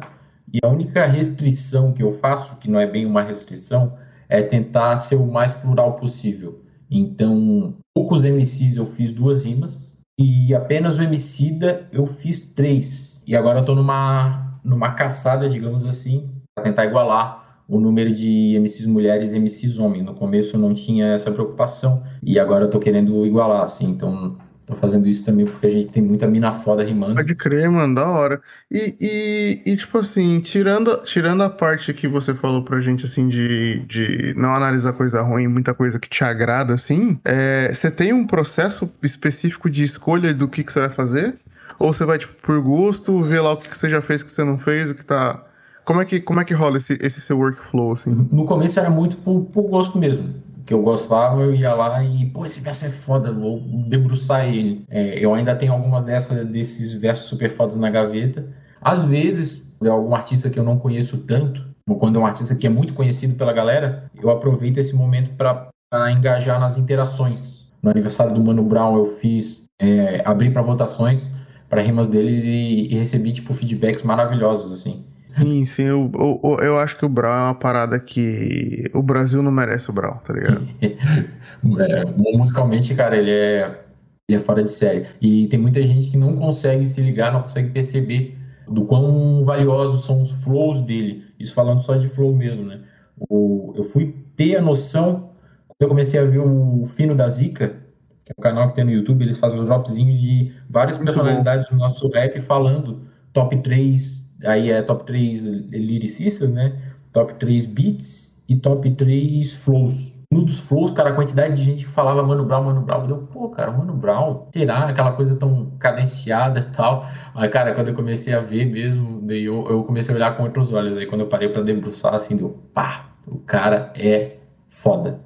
e 0.53 0.59
a 0.61 0.67
única 0.67 1.05
restrição 1.05 1.93
que 1.93 2.03
eu 2.03 2.11
faço, 2.11 2.57
que 2.57 2.69
não 2.69 2.79
é 2.79 2.85
bem 2.85 3.05
uma 3.05 3.23
restrição, 3.23 3.97
é 4.27 4.41
tentar 4.41 4.97
ser 4.97 5.15
o 5.15 5.25
mais 5.25 5.51
plural 5.51 5.93
possível. 5.93 6.61
Então, 6.91 7.73
poucos 7.95 8.25
MCs 8.25 8.75
eu 8.75 8.85
fiz 8.85 9.11
duas 9.11 9.43
rimas 9.43 9.97
e 10.19 10.53
apenas 10.53 10.97
o 10.97 11.01
Emicida 11.01 11.87
eu 11.91 12.05
fiz 12.05 12.39
três. 12.39 13.23
E 13.25 13.35
agora 13.35 13.59
eu 13.59 13.65
tô 13.65 13.73
numa, 13.73 14.59
numa 14.63 14.91
caçada, 14.91 15.49
digamos 15.49 15.85
assim, 15.85 16.29
para 16.53 16.65
tentar 16.65 16.85
igualar 16.85 17.44
o 17.67 17.79
número 17.79 18.13
de 18.13 18.57
MCs 18.59 18.85
mulheres 18.85 19.33
e 19.33 19.39
MCs 19.39 19.77
homens. 19.77 20.05
No 20.05 20.13
começo 20.13 20.55
eu 20.55 20.59
não 20.59 20.73
tinha 20.73 21.07
essa 21.07 21.31
preocupação 21.31 22.03
e 22.21 22.39
agora 22.39 22.65
eu 22.65 22.69
tô 22.69 22.79
querendo 22.79 23.25
igualar, 23.25 23.63
assim. 23.63 23.89
Então, 23.89 24.37
tô 24.65 24.75
fazendo 24.75 25.07
isso 25.07 25.23
também 25.23 25.45
porque 25.45 25.67
a 25.67 25.69
gente 25.69 25.87
tem 25.87 26.01
muita 26.01 26.27
mina 26.27 26.51
foda 26.51 26.83
rimando. 26.83 27.15
Pode 27.15 27.35
crer, 27.35 27.69
mano, 27.69 27.95
da 27.95 28.09
hora. 28.09 28.41
E, 28.69 28.95
e, 28.99 29.71
e, 29.71 29.77
tipo 29.77 29.97
assim, 29.99 30.39
tirando, 30.39 30.97
tirando 31.03 31.43
a 31.43 31.49
parte 31.49 31.93
que 31.93 32.07
você 32.07 32.33
falou 32.33 32.63
pra 32.63 32.81
gente, 32.81 33.05
assim, 33.05 33.29
de, 33.29 33.79
de 33.87 34.33
não 34.35 34.53
analisar 34.53 34.93
coisa 34.93 35.21
ruim, 35.21 35.47
muita 35.47 35.73
coisa 35.73 35.99
que 35.99 36.09
te 36.09 36.23
agrada, 36.23 36.73
assim, 36.73 37.19
é, 37.23 37.71
você 37.73 37.91
tem 37.91 38.11
um 38.11 38.25
processo 38.25 38.91
específico 39.03 39.69
de 39.69 39.83
escolha 39.83 40.33
do 40.33 40.47
que, 40.47 40.63
que 40.63 40.71
você 40.71 40.79
vai 40.79 40.89
fazer? 40.89 41.35
Ou 41.77 41.93
você 41.93 42.05
vai, 42.05 42.17
tipo, 42.17 42.33
por 42.41 42.59
gosto, 42.61 43.21
ver 43.21 43.41
lá 43.41 43.53
o 43.53 43.57
que 43.57 43.75
você 43.75 43.89
já 43.89 44.01
fez, 44.01 44.21
o 44.21 44.25
que 44.25 44.31
você 44.31 44.43
não 44.43 44.57
fez, 44.57 44.89
o 44.89 44.95
que 44.95 45.05
tá... 45.05 45.43
Como 45.85 46.01
é 46.01 46.05
que, 46.05 46.19
como 46.19 46.39
é 46.41 46.43
que 46.43 46.53
rola 46.53 46.77
esse, 46.77 46.97
esse 46.99 47.21
seu 47.21 47.37
workflow, 47.37 47.93
assim? 47.93 48.27
No 48.31 48.45
começo 48.45 48.79
era 48.79 48.89
muito 48.89 49.17
por, 49.17 49.45
por 49.45 49.69
gosto 49.69 49.97
mesmo. 49.99 50.33
Que 50.65 50.73
eu 50.73 50.81
gostava, 50.81 51.41
eu 51.41 51.53
ia 51.53 51.75
lá 51.75 52.03
e, 52.03 52.25
pô, 52.25 52.43
esse 52.43 52.59
verso 52.59 52.85
é 52.85 52.89
foda, 52.89 53.31
vou 53.31 53.61
debruçar 53.87 54.47
ele. 54.47 54.83
É, 54.89 55.23
eu 55.23 55.31
ainda 55.35 55.55
tenho 55.55 55.73
algumas 55.73 56.01
dessas, 56.01 56.43
desses 56.47 56.91
versos 56.93 57.27
super 57.27 57.51
fodas 57.51 57.75
na 57.75 57.87
gaveta. 57.91 58.47
Às 58.81 59.03
vezes, 59.03 59.75
é 59.83 59.87
algum 59.87 60.15
artista 60.15 60.49
que 60.49 60.59
eu 60.59 60.63
não 60.63 60.79
conheço 60.79 61.19
tanto, 61.19 61.63
ou 61.87 61.97
quando 61.97 62.17
é 62.17 62.21
um 62.21 62.25
artista 62.25 62.55
que 62.55 62.65
é 62.65 62.69
muito 62.69 62.95
conhecido 62.95 63.35
pela 63.35 63.53
galera, 63.53 64.09
eu 64.19 64.31
aproveito 64.31 64.79
esse 64.79 64.95
momento 64.95 65.35
para 65.35 65.69
engajar 66.11 66.59
nas 66.59 66.79
interações. 66.79 67.69
No 67.83 67.91
aniversário 67.91 68.33
do 68.33 68.43
Mano 68.43 68.63
Brown, 68.63 68.97
eu 68.97 69.05
fiz, 69.05 69.61
é, 69.79 70.23
abri 70.25 70.49
para 70.49 70.63
votações 70.63 71.29
para 71.69 71.81
rimas 71.81 72.07
deles 72.07 72.43
e, 72.43 72.87
e 72.91 72.97
recebi, 72.97 73.31
tipo, 73.31 73.53
feedbacks 73.53 74.01
maravilhosos, 74.01 74.71
assim. 74.71 75.03
Sim, 75.37 75.65
sim, 75.65 75.83
eu, 75.83 76.11
eu, 76.13 76.57
eu 76.61 76.77
acho 76.79 76.97
que 76.97 77.05
o 77.05 77.09
Brown 77.09 77.31
é 77.31 77.43
uma 77.45 77.55
parada 77.55 77.99
que 77.99 78.89
o 78.93 79.01
Brasil 79.01 79.43
não 79.43 79.51
merece 79.51 79.89
o 79.89 79.93
Brown, 79.93 80.17
tá 80.17 80.33
ligado? 80.33 80.65
É, 81.79 82.05
musicalmente, 82.37 82.93
cara, 82.93 83.17
ele 83.17 83.31
é, 83.31 83.85
ele 84.29 84.37
é 84.37 84.39
fora 84.39 84.63
de 84.63 84.69
série. 84.69 85.07
E 85.19 85.47
tem 85.47 85.59
muita 85.59 85.81
gente 85.81 86.11
que 86.11 86.17
não 86.17 86.35
consegue 86.35 86.85
se 86.85 87.01
ligar, 87.01 87.33
não 87.33 87.41
consegue 87.41 87.69
perceber 87.71 88.37
do 88.67 88.85
quão 88.85 89.43
valiosos 89.43 90.05
são 90.05 90.21
os 90.21 90.43
flows 90.43 90.79
dele. 90.79 91.25
Isso 91.39 91.53
falando 91.53 91.81
só 91.81 91.95
de 91.95 92.07
flow 92.07 92.35
mesmo, 92.35 92.65
né? 92.65 92.81
O, 93.17 93.73
eu 93.75 93.83
fui 93.83 94.15
ter 94.35 94.57
a 94.57 94.61
noção 94.61 95.31
quando 95.67 95.81
eu 95.81 95.87
comecei 95.89 96.19
a 96.19 96.23
ver 96.23 96.39
o 96.39 96.85
Fino 96.85 97.13
da 97.13 97.27
Zica, 97.27 97.75
que 98.23 98.31
é 98.31 98.35
um 98.37 98.41
canal 98.41 98.69
que 98.69 98.75
tem 98.75 98.85
no 98.85 98.91
YouTube, 98.91 99.23
eles 99.23 99.37
fazem 99.37 99.59
os 99.59 99.65
dropzinhos 99.65 100.21
de 100.21 100.53
várias 100.69 100.97
Muito 100.97 101.07
personalidades 101.07 101.67
do 101.67 101.75
nosso 101.75 102.07
rap 102.09 102.39
falando 102.39 103.01
top 103.33 103.57
3, 103.57 104.24
aí 104.43 104.71
é 104.71 104.81
top 104.81 105.05
3 105.05 105.43
lyricistas, 105.43 106.51
né? 106.51 106.77
Top 107.11 107.33
3 107.35 107.65
beats 107.65 108.41
e 108.47 108.55
top 108.55 108.89
3 108.91 109.53
flows. 109.53 110.15
Um 110.33 110.43
dos 110.43 110.59
flows, 110.59 110.91
cara, 110.91 111.11
a 111.11 111.13
quantidade 111.13 111.55
de 111.55 111.63
gente 111.63 111.85
que 111.85 111.91
falava 111.91 112.21
Mano 112.23 112.43
Brown, 112.43 112.63
Mano 112.63 112.81
Brown, 112.81 113.07
deu, 113.07 113.17
pô, 113.17 113.49
cara, 113.49 113.71
Mano 113.71 113.93
Brown, 113.93 114.47
será 114.53 114.89
aquela 114.89 115.13
coisa 115.13 115.35
tão 115.35 115.71
cadenciada 115.79 116.59
e 116.59 116.75
tal? 116.75 117.07
Aí, 117.33 117.47
cara, 117.47 117.73
quando 117.73 117.89
eu 117.89 117.93
comecei 117.93 118.33
a 118.33 118.39
ver 118.39 118.65
mesmo, 118.65 119.21
daí 119.21 119.45
eu, 119.45 119.65
eu 119.69 119.83
comecei 119.83 120.13
a 120.13 120.17
olhar 120.17 120.35
com 120.35 120.43
outros 120.43 120.73
olhos. 120.73 120.97
Aí 120.97 121.05
quando 121.05 121.21
eu 121.21 121.27
parei 121.27 121.47
pra 121.49 121.61
debruçar, 121.61 122.13
assim, 122.13 122.35
deu, 122.35 122.59
pá, 122.73 123.11
o 123.27 123.37
cara 123.37 123.93
é 123.95 124.37
foda. 124.67 125.19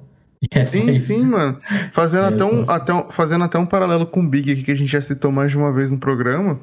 É 0.52 0.64
sim, 0.64 0.94
sim, 0.94 1.26
mano. 1.26 1.60
Fazendo, 1.92 2.24
é 2.32 2.34
até 2.34 2.44
um, 2.44 2.70
até 2.70 2.94
um, 2.94 3.10
fazendo 3.10 3.44
até 3.44 3.58
um 3.58 3.66
paralelo 3.66 4.06
com 4.06 4.20
o 4.20 4.26
Big 4.26 4.50
aqui, 4.50 4.62
que 4.62 4.72
a 4.72 4.74
gente 4.74 4.90
já 4.90 5.00
citou 5.00 5.30
mais 5.30 5.50
de 5.50 5.58
uma 5.58 5.70
vez 5.70 5.92
no 5.92 5.98
programa. 5.98 6.58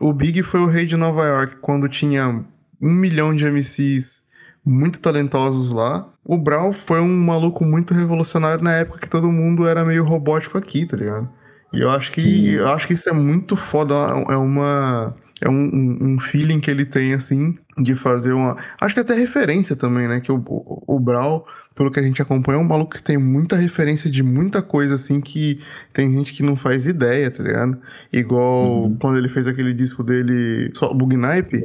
O 0.00 0.12
Big 0.12 0.42
foi 0.42 0.60
o 0.60 0.66
rei 0.66 0.84
de 0.84 0.96
Nova 0.96 1.24
York 1.24 1.56
quando 1.60 1.88
tinha 1.88 2.44
um 2.80 2.92
milhão 2.92 3.34
de 3.34 3.44
MCs 3.44 4.22
muito 4.64 5.00
talentosos 5.00 5.72
lá. 5.72 6.08
O 6.24 6.36
Brown 6.36 6.72
foi 6.72 7.00
um 7.00 7.16
maluco 7.24 7.64
muito 7.64 7.94
revolucionário 7.94 8.62
na 8.62 8.72
época 8.72 9.00
que 9.00 9.10
todo 9.10 9.30
mundo 9.30 9.66
era 9.66 9.84
meio 9.84 10.04
robótico 10.04 10.58
aqui, 10.58 10.86
tá 10.86 10.96
ligado? 10.96 11.28
E 11.72 11.80
eu 11.80 11.90
acho 11.90 12.12
que, 12.12 12.54
eu 12.54 12.68
acho 12.68 12.86
que 12.86 12.92
isso 12.92 13.08
é 13.08 13.12
muito 13.12 13.56
foda. 13.56 13.94
É 14.28 14.36
uma. 14.36 15.16
É 15.40 15.48
um, 15.48 15.98
um, 16.00 16.20
feeling 16.20 16.60
que 16.60 16.70
ele 16.70 16.84
tem, 16.84 17.14
assim, 17.14 17.58
de 17.78 17.96
fazer 17.96 18.32
uma. 18.32 18.56
Acho 18.80 18.94
que 18.94 19.00
até 19.00 19.14
referência 19.14 19.74
também, 19.74 20.06
né? 20.06 20.20
Que 20.20 20.30
o, 20.30 20.36
o, 20.46 20.96
o 20.96 21.00
Brown 21.00 21.42
pelo 21.74 21.90
que 21.90 21.98
a 21.98 22.02
gente 22.02 22.20
acompanha, 22.20 22.58
é 22.58 22.60
um 22.60 22.64
maluco 22.64 22.96
que 22.96 23.02
tem 23.02 23.16
muita 23.16 23.56
referência 23.56 24.10
de 24.10 24.22
muita 24.22 24.60
coisa, 24.60 24.94
assim, 24.94 25.20
que 25.20 25.60
tem 25.92 26.12
gente 26.12 26.32
que 26.32 26.42
não 26.42 26.56
faz 26.56 26.86
ideia, 26.86 27.30
tá 27.30 27.42
ligado? 27.42 27.78
Igual 28.12 28.84
uhum. 28.84 28.96
quando 29.00 29.18
ele 29.18 29.28
fez 29.28 29.46
aquele 29.46 29.72
disco 29.72 30.02
dele, 30.02 30.70
só 30.74 30.92
Bug 30.92 31.16
Nipe, 31.16 31.64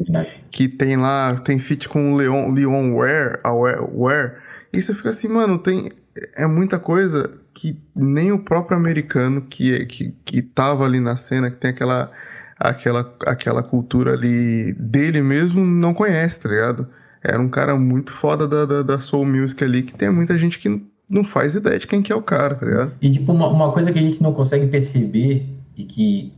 que 0.49 0.67
tem 0.67 0.95
lá, 0.95 1.35
tem 1.35 1.59
feat 1.59 1.89
com 1.89 2.13
o 2.13 2.15
Leon, 2.15 2.51
Leon 2.53 2.95
Ware, 2.95 3.39
a 3.43 3.51
Ware, 3.51 3.81
Ware, 3.93 4.31
e 4.71 4.81
você 4.81 4.93
fica 4.93 5.09
assim, 5.09 5.27
mano, 5.27 5.57
tem. 5.57 5.91
É 6.35 6.47
muita 6.47 6.79
coisa 6.79 7.29
que 7.53 7.79
nem 7.95 8.31
o 8.31 8.39
próprio 8.39 8.77
americano 8.77 9.41
que, 9.41 9.85
que, 9.85 10.13
que 10.23 10.41
tava 10.41 10.83
ali 10.83 10.99
na 10.99 11.15
cena, 11.15 11.49
que 11.51 11.57
tem 11.57 11.71
aquela, 11.71 12.11
aquela, 12.59 13.15
aquela 13.25 13.63
cultura 13.63 14.13
ali 14.13 14.73
dele 14.73 15.21
mesmo, 15.21 15.63
não 15.63 15.93
conhece, 15.93 16.39
tá 16.39 16.49
ligado? 16.49 16.87
Era 17.23 17.41
um 17.41 17.49
cara 17.49 17.75
muito 17.77 18.11
foda 18.11 18.47
da, 18.47 18.65
da, 18.65 18.81
da 18.83 18.99
Soul 18.99 19.25
Music 19.25 19.63
ali, 19.63 19.83
que 19.83 19.93
tem 19.93 20.09
muita 20.09 20.37
gente 20.37 20.59
que 20.59 20.81
não 21.09 21.23
faz 21.23 21.55
ideia 21.55 21.79
de 21.79 21.87
quem 21.87 22.01
que 22.01 22.11
é 22.11 22.15
o 22.15 22.21
cara, 22.21 22.55
tá 22.55 22.65
ligado? 22.65 22.91
E, 23.01 23.11
tipo, 23.11 23.31
uma, 23.31 23.47
uma 23.47 23.71
coisa 23.71 23.91
que 23.91 23.99
a 23.99 24.01
gente 24.01 24.21
não 24.21 24.33
consegue 24.33 24.67
perceber 24.67 25.45
e 25.75 25.83
que 25.83 26.33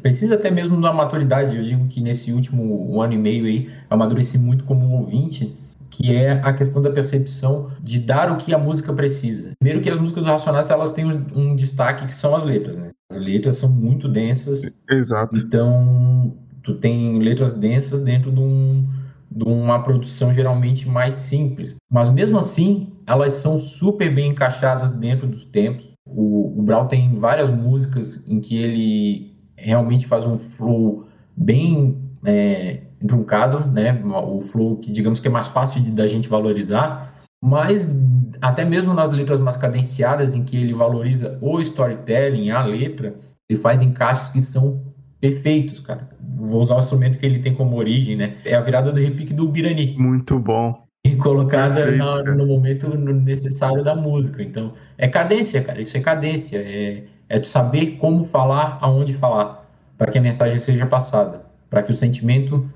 precisa 0.00 0.34
até 0.34 0.50
mesmo 0.50 0.80
da 0.80 0.92
maturidade, 0.92 1.56
eu 1.56 1.62
digo 1.62 1.86
que 1.88 2.00
nesse 2.00 2.32
último 2.32 2.90
um 2.90 3.02
ano 3.02 3.12
e 3.12 3.18
meio 3.18 3.44
aí, 3.44 3.66
eu 3.66 3.72
amadureci 3.90 4.38
muito 4.38 4.64
como 4.64 4.96
ouvinte, 4.96 5.54
que 5.90 6.14
é 6.14 6.32
a 6.32 6.52
questão 6.52 6.80
da 6.80 6.90
percepção 6.90 7.70
de 7.80 7.98
dar 7.98 8.32
o 8.32 8.36
que 8.36 8.54
a 8.54 8.58
música 8.58 8.92
precisa. 8.92 9.50
Primeiro 9.58 9.82
que 9.82 9.90
as 9.90 9.98
músicas 9.98 10.24
do 10.24 10.30
Racionais, 10.30 10.70
elas 10.70 10.90
têm 10.90 11.04
um 11.34 11.54
destaque 11.54 12.06
que 12.06 12.14
são 12.14 12.34
as 12.34 12.44
letras, 12.44 12.76
né? 12.76 12.90
As 13.10 13.18
letras 13.18 13.56
são 13.56 13.70
muito 13.70 14.08
densas. 14.08 14.74
Exato. 14.90 15.36
Então, 15.36 16.34
tu 16.62 16.74
tem 16.74 17.18
letras 17.18 17.52
densas 17.52 18.00
dentro 18.00 18.30
de 18.30 18.40
um 18.40 18.86
de 19.30 19.44
uma 19.44 19.82
produção 19.82 20.32
geralmente 20.32 20.88
mais 20.88 21.14
simples. 21.14 21.76
Mas 21.90 22.08
mesmo 22.08 22.38
assim, 22.38 22.92
elas 23.06 23.34
são 23.34 23.58
super 23.58 24.12
bem 24.14 24.30
encaixadas 24.30 24.92
dentro 24.92 25.26
dos 25.26 25.44
tempos. 25.44 25.92
O, 26.06 26.60
o 26.60 26.84
tem 26.86 27.14
várias 27.14 27.50
músicas 27.50 28.24
em 28.26 28.40
que 28.40 28.56
ele 28.56 29.34
realmente 29.56 30.06
faz 30.06 30.24
um 30.24 30.36
flow 30.36 31.06
bem 31.36 31.98
é, 32.24 32.82
truncado, 33.06 33.66
né? 33.70 34.02
O 34.04 34.40
flow 34.40 34.76
que 34.76 34.90
digamos 34.90 35.20
que 35.20 35.28
é 35.28 35.30
mais 35.30 35.46
fácil 35.46 35.82
de, 35.82 35.90
da 35.90 36.06
gente 36.06 36.28
valorizar. 36.28 37.14
Mas 37.40 37.94
até 38.40 38.64
mesmo 38.64 38.94
nas 38.94 39.10
letras 39.10 39.40
mais 39.40 39.56
cadenciadas, 39.56 40.34
em 40.34 40.44
que 40.44 40.56
ele 40.56 40.74
valoriza 40.74 41.38
o 41.40 41.60
storytelling, 41.60 42.50
a 42.50 42.64
letra, 42.64 43.14
ele 43.48 43.58
faz 43.58 43.80
encaixes 43.82 44.28
que 44.28 44.40
são 44.40 44.82
perfeitos, 45.20 45.80
cara 45.80 46.08
vou 46.38 46.60
usar 46.60 46.76
o 46.76 46.78
instrumento 46.78 47.18
que 47.18 47.26
ele 47.26 47.40
tem 47.40 47.54
como 47.54 47.76
origem, 47.76 48.16
né? 48.16 48.36
É 48.44 48.54
a 48.54 48.60
virada 48.60 48.92
do 48.92 49.00
repique 49.00 49.34
do 49.34 49.48
Birani. 49.48 49.96
Muito 49.98 50.38
bom. 50.38 50.86
E 51.04 51.16
colocada 51.16 51.90
na, 51.92 52.22
no 52.22 52.46
momento 52.46 52.88
necessário 52.96 53.82
da 53.82 53.94
música. 53.94 54.42
Então, 54.42 54.74
é 54.96 55.08
cadência, 55.08 55.62
cara. 55.62 55.80
Isso 55.80 55.96
é 55.96 56.00
cadência. 56.00 56.58
É, 56.58 57.04
é 57.28 57.40
tu 57.40 57.48
saber 57.48 57.96
como 57.96 58.24
falar, 58.24 58.78
aonde 58.80 59.12
falar, 59.12 59.68
para 59.96 60.10
que 60.10 60.18
a 60.18 60.22
mensagem 60.22 60.58
seja 60.58 60.86
passada, 60.86 61.42
para 61.68 61.82
que 61.82 61.90
o 61.90 61.94
sentimento 61.94 62.68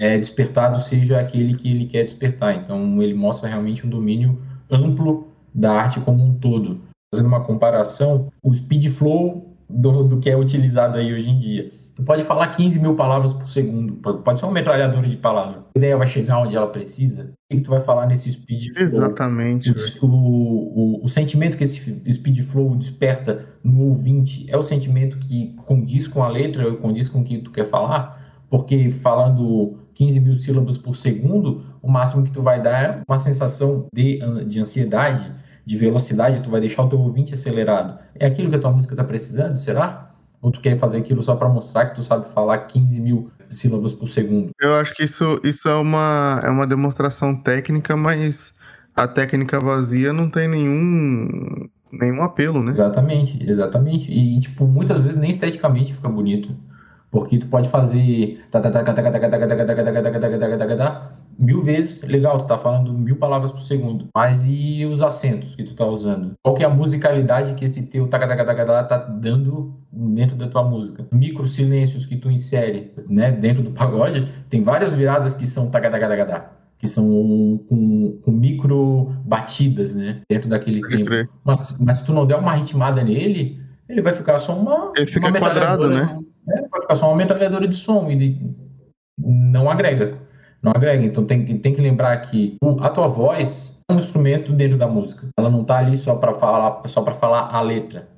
é, 0.00 0.18
despertado 0.18 0.80
seja 0.80 1.18
aquele 1.18 1.54
que 1.54 1.70
ele 1.70 1.86
quer 1.86 2.04
despertar. 2.04 2.54
Então, 2.54 3.02
ele 3.02 3.14
mostra 3.14 3.48
realmente 3.48 3.86
um 3.86 3.90
domínio 3.90 4.40
amplo 4.70 5.28
da 5.54 5.72
arte 5.72 6.00
como 6.00 6.24
um 6.24 6.34
todo. 6.34 6.80
Fazendo 7.12 7.26
uma 7.26 7.40
comparação, 7.40 8.30
o 8.42 8.54
speed 8.54 8.88
flow 8.88 9.56
do, 9.68 10.04
do 10.04 10.18
que 10.18 10.30
é 10.30 10.36
utilizado 10.36 10.98
aí 10.98 11.12
hoje 11.12 11.30
em 11.30 11.38
dia 11.38 11.79
Tu 12.00 12.04
pode 12.04 12.24
falar 12.24 12.48
15 12.48 12.78
mil 12.78 12.96
palavras 12.96 13.30
por 13.34 13.46
segundo. 13.46 13.92
Pode 13.92 14.40
ser 14.40 14.46
uma 14.46 14.54
metralhadora 14.54 15.06
de 15.06 15.18
palavras. 15.18 15.56
A 15.74 15.78
ideia 15.78 15.98
vai 15.98 16.06
chegar 16.06 16.40
onde 16.40 16.56
ela 16.56 16.66
precisa. 16.66 17.34
O 17.52 17.54
que 17.54 17.60
tu 17.60 17.68
vai 17.68 17.80
falar 17.80 18.06
nesse 18.06 18.32
speed 18.32 18.72
flow? 18.72 18.82
Exatamente. 18.82 19.70
O, 20.00 20.06
o, 20.06 20.08
o, 20.08 21.04
o, 21.04 21.08
sentimento 21.10 21.58
que 21.58 21.64
esse 21.64 21.78
speed 22.10 22.40
flow 22.40 22.74
desperta 22.74 23.44
no 23.62 23.82
ouvinte 23.82 24.46
é 24.48 24.56
o 24.56 24.62
sentimento 24.62 25.18
que 25.18 25.54
condiz 25.66 26.08
com 26.08 26.22
a 26.22 26.28
letra, 26.28 26.66
ou 26.66 26.76
condiz 26.78 27.06
com 27.06 27.20
o 27.20 27.24
que 27.24 27.36
tu 27.36 27.50
quer 27.50 27.68
falar. 27.68 28.18
Porque 28.48 28.90
falando 28.90 29.78
15 29.92 30.20
mil 30.20 30.36
sílabas 30.36 30.78
por 30.78 30.96
segundo, 30.96 31.62
o 31.82 31.90
máximo 31.90 32.24
que 32.24 32.32
tu 32.32 32.40
vai 32.40 32.62
dar 32.62 32.82
é 32.82 33.02
uma 33.06 33.18
sensação 33.18 33.88
de, 33.92 34.20
de 34.46 34.58
ansiedade, 34.58 35.30
de 35.66 35.76
velocidade, 35.76 36.40
tu 36.40 36.48
vai 36.48 36.62
deixar 36.62 36.82
o 36.82 36.88
teu 36.88 36.98
ouvinte 36.98 37.34
acelerado. 37.34 37.98
É 38.14 38.24
aquilo 38.24 38.48
que 38.48 38.56
a 38.56 38.58
tua 38.58 38.72
música 38.72 38.94
está 38.94 39.04
precisando, 39.04 39.58
será? 39.58 40.09
Ou 40.42 40.50
tu 40.50 40.60
quer 40.60 40.78
fazer 40.78 40.98
aquilo 40.98 41.20
só 41.20 41.36
para 41.36 41.48
mostrar 41.48 41.86
que 41.86 41.96
tu 41.96 42.02
sabe 42.02 42.28
falar 42.32 42.58
15 42.58 43.00
mil 43.00 43.30
sílabas 43.50 43.92
por 43.92 44.08
segundo? 44.08 44.50
Eu 44.60 44.74
acho 44.74 44.94
que 44.94 45.04
isso, 45.04 45.40
isso 45.44 45.68
é, 45.68 45.74
uma, 45.74 46.40
é 46.42 46.48
uma 46.48 46.66
demonstração 46.66 47.36
técnica, 47.36 47.96
mas 47.96 48.54
a 48.96 49.06
técnica 49.06 49.60
vazia 49.60 50.12
não 50.12 50.30
tem 50.30 50.48
nenhum, 50.48 51.68
nenhum 51.92 52.22
apelo, 52.22 52.62
né? 52.62 52.70
Exatamente, 52.70 53.50
exatamente. 53.50 54.10
E, 54.10 54.38
tipo, 54.38 54.66
muitas 54.66 55.00
vezes 55.00 55.18
nem 55.18 55.30
esteticamente 55.30 55.92
fica 55.94 56.08
bonito. 56.08 56.56
Porque 57.10 57.38
tu 57.38 57.48
pode 57.48 57.68
fazer 57.68 58.40
mil 61.38 61.60
vezes, 61.60 62.02
legal, 62.02 62.38
tu 62.38 62.46
tá 62.46 62.58
falando 62.58 62.92
mil 62.92 63.16
palavras 63.16 63.50
por 63.50 63.60
segundo. 63.60 64.08
Mas 64.14 64.46
e 64.46 64.84
os 64.86 65.02
acentos 65.02 65.54
que 65.54 65.64
tu 65.64 65.74
tá 65.74 65.86
usando? 65.86 66.32
Qual 66.42 66.54
que 66.54 66.62
é 66.62 66.66
a 66.66 66.70
musicalidade 66.70 67.54
que 67.54 67.64
esse 67.64 67.86
teu 67.86 68.08
tagadagadagadá 68.08 68.84
tá 68.84 68.98
dando 68.98 69.74
dentro 69.92 70.36
da 70.36 70.48
tua 70.48 70.62
música? 70.62 71.06
Micro 71.12 71.46
silêncios 71.46 72.06
que 72.06 72.16
tu 72.16 72.30
insere, 72.30 72.92
né, 73.08 73.30
dentro 73.30 73.62
do 73.62 73.70
pagode, 73.70 74.28
tem 74.48 74.62
várias 74.62 74.92
viradas 74.92 75.34
que 75.34 75.46
são 75.46 75.70
tagadagadagadá 75.70 76.56
que 76.80 76.88
são 76.88 77.60
com, 77.68 78.18
com, 78.22 78.30
micro 78.30 79.14
batidas, 79.22 79.94
né? 79.94 80.22
Dentro 80.30 80.48
daquele 80.48 80.80
tempo. 80.88 81.30
Mas, 81.44 81.78
mas 81.78 81.98
se 81.98 82.06
tu 82.06 82.12
não 82.14 82.24
der 82.24 82.36
uma 82.36 82.54
ritmada 82.54 83.04
nele, 83.04 83.60
ele 83.86 84.00
vai 84.00 84.14
ficar 84.14 84.38
só 84.38 84.58
uma. 84.58 84.90
Ele 84.96 85.06
fica 85.06 85.28
uma 85.28 85.38
quadrado, 85.38 85.90
né? 85.90 86.18
É, 86.48 86.68
vai 86.68 86.80
ficar 86.80 86.94
só 86.94 87.08
uma 87.08 87.16
metralhadora 87.16 87.68
de 87.68 87.76
som 87.76 88.10
e 88.10 88.40
não 89.18 89.68
agrega. 89.68 90.18
Não 90.62 90.72
agrega. 90.74 91.04
Então 91.04 91.24
tem, 91.24 91.58
tem 91.58 91.74
que 91.74 91.80
lembrar 91.80 92.16
que 92.18 92.56
a 92.80 92.88
tua 92.90 93.08
voz 93.08 93.78
é 93.88 93.92
um 93.92 93.96
instrumento 93.96 94.52
dentro 94.52 94.76
da 94.76 94.86
música. 94.86 95.28
Ela 95.36 95.50
não 95.50 95.62
está 95.62 95.78
ali 95.78 95.96
só 95.96 96.14
para 96.14 96.34
falar, 96.34 96.82
só 96.86 97.02
para 97.02 97.14
falar 97.14 97.54
a 97.54 97.60
letra, 97.60 98.08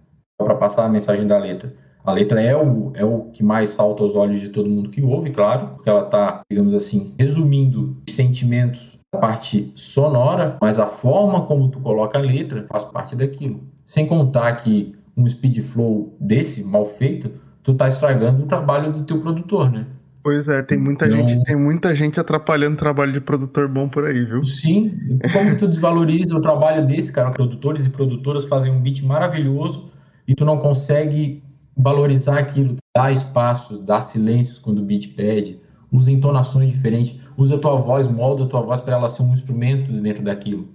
só 0.41 0.47
para 0.47 0.57
passar 0.57 0.85
a 0.85 0.89
mensagem 0.89 1.27
da 1.27 1.39
letra. 1.39 1.75
A 2.05 2.13
letra 2.13 2.43
é 2.43 2.57
o, 2.57 2.93
é 2.95 3.05
o 3.05 3.31
que 3.33 3.45
mais 3.45 3.71
salta 3.71 4.03
aos 4.03 4.17
olhos 4.17 4.41
de 4.41 4.49
todo 4.49 4.69
mundo 4.69 4.91
que 4.91 5.01
ouve, 5.03 5.31
claro, 5.31 5.69
porque 5.69 5.89
ela 5.89 6.05
está, 6.05 6.41
digamos 6.51 6.75
assim, 6.75 7.15
resumindo 7.19 7.97
sentimentos 8.11 8.99
da 9.15 9.21
parte 9.21 9.73
sonora, 9.77 10.57
mas 10.61 10.81
a 10.81 10.87
forma 10.87 11.47
como 11.47 11.69
tu 11.69 11.79
coloca 11.79 12.19
a 12.19 12.21
letra 12.21 12.67
faz 12.69 12.83
parte 12.83 13.15
daquilo. 13.15 13.61
Sem 13.85 14.07
contar 14.07 14.53
que 14.57 14.97
um 15.17 15.29
speed 15.29 15.61
flow 15.61 16.17
desse, 16.19 16.65
mal 16.65 16.87
feito, 16.87 17.31
tu 17.63 17.75
tá 17.75 17.87
estragando 17.87 18.43
o 18.43 18.47
trabalho 18.47 18.93
do 18.93 19.05
teu 19.05 19.21
produtor, 19.21 19.71
né? 19.71 19.87
Pois 20.23 20.49
é, 20.49 20.63
tem 20.63 20.79
muita 20.79 21.07
então, 21.07 21.27
gente, 21.27 21.45
tem 21.45 21.57
muita 21.57 21.95
gente 21.95 22.21
atrapalhando 22.21 22.75
o 22.75 22.79
trabalho 22.79 23.13
de 23.13 23.21
produtor 23.21 23.67
bom 23.67 23.89
por 23.89 24.05
aí, 24.05 24.25
viu? 24.25 24.45
Sim. 24.45 24.97
Como 25.33 25.59
tu 25.59 25.67
desvaloriza 25.67 26.37
o 26.37 26.41
trabalho 26.41 26.87
desse, 26.87 27.13
cara? 27.13 27.31
Produtores 27.33 27.87
e 27.87 27.91
produtoras 27.91 28.45
fazem 28.45 28.71
um 28.71 28.81
beat 28.81 29.03
maravilhoso 29.03 29.91
e 30.27 30.35
tu 30.35 30.45
não 30.45 30.59
consegue 30.59 31.43
valorizar 31.77 32.39
aquilo, 32.39 32.77
dar 32.97 33.11
espaços, 33.11 33.81
dar 33.81 34.01
silêncios 34.01 34.61
quando 34.61 34.79
o 34.79 34.85
beat 34.85 35.09
pede, 35.17 35.59
usa 35.91 36.13
entonações 36.13 36.71
diferentes, 36.71 37.19
usa 37.37 37.57
a 37.57 37.59
tua 37.59 37.75
voz, 37.77 38.07
molda 38.07 38.45
a 38.45 38.47
tua 38.47 38.61
voz 38.61 38.81
para 38.81 38.95
ela 38.95 39.09
ser 39.09 39.23
um 39.23 39.33
instrumento 39.33 39.91
dentro 39.93 40.23
daquilo. 40.23 40.69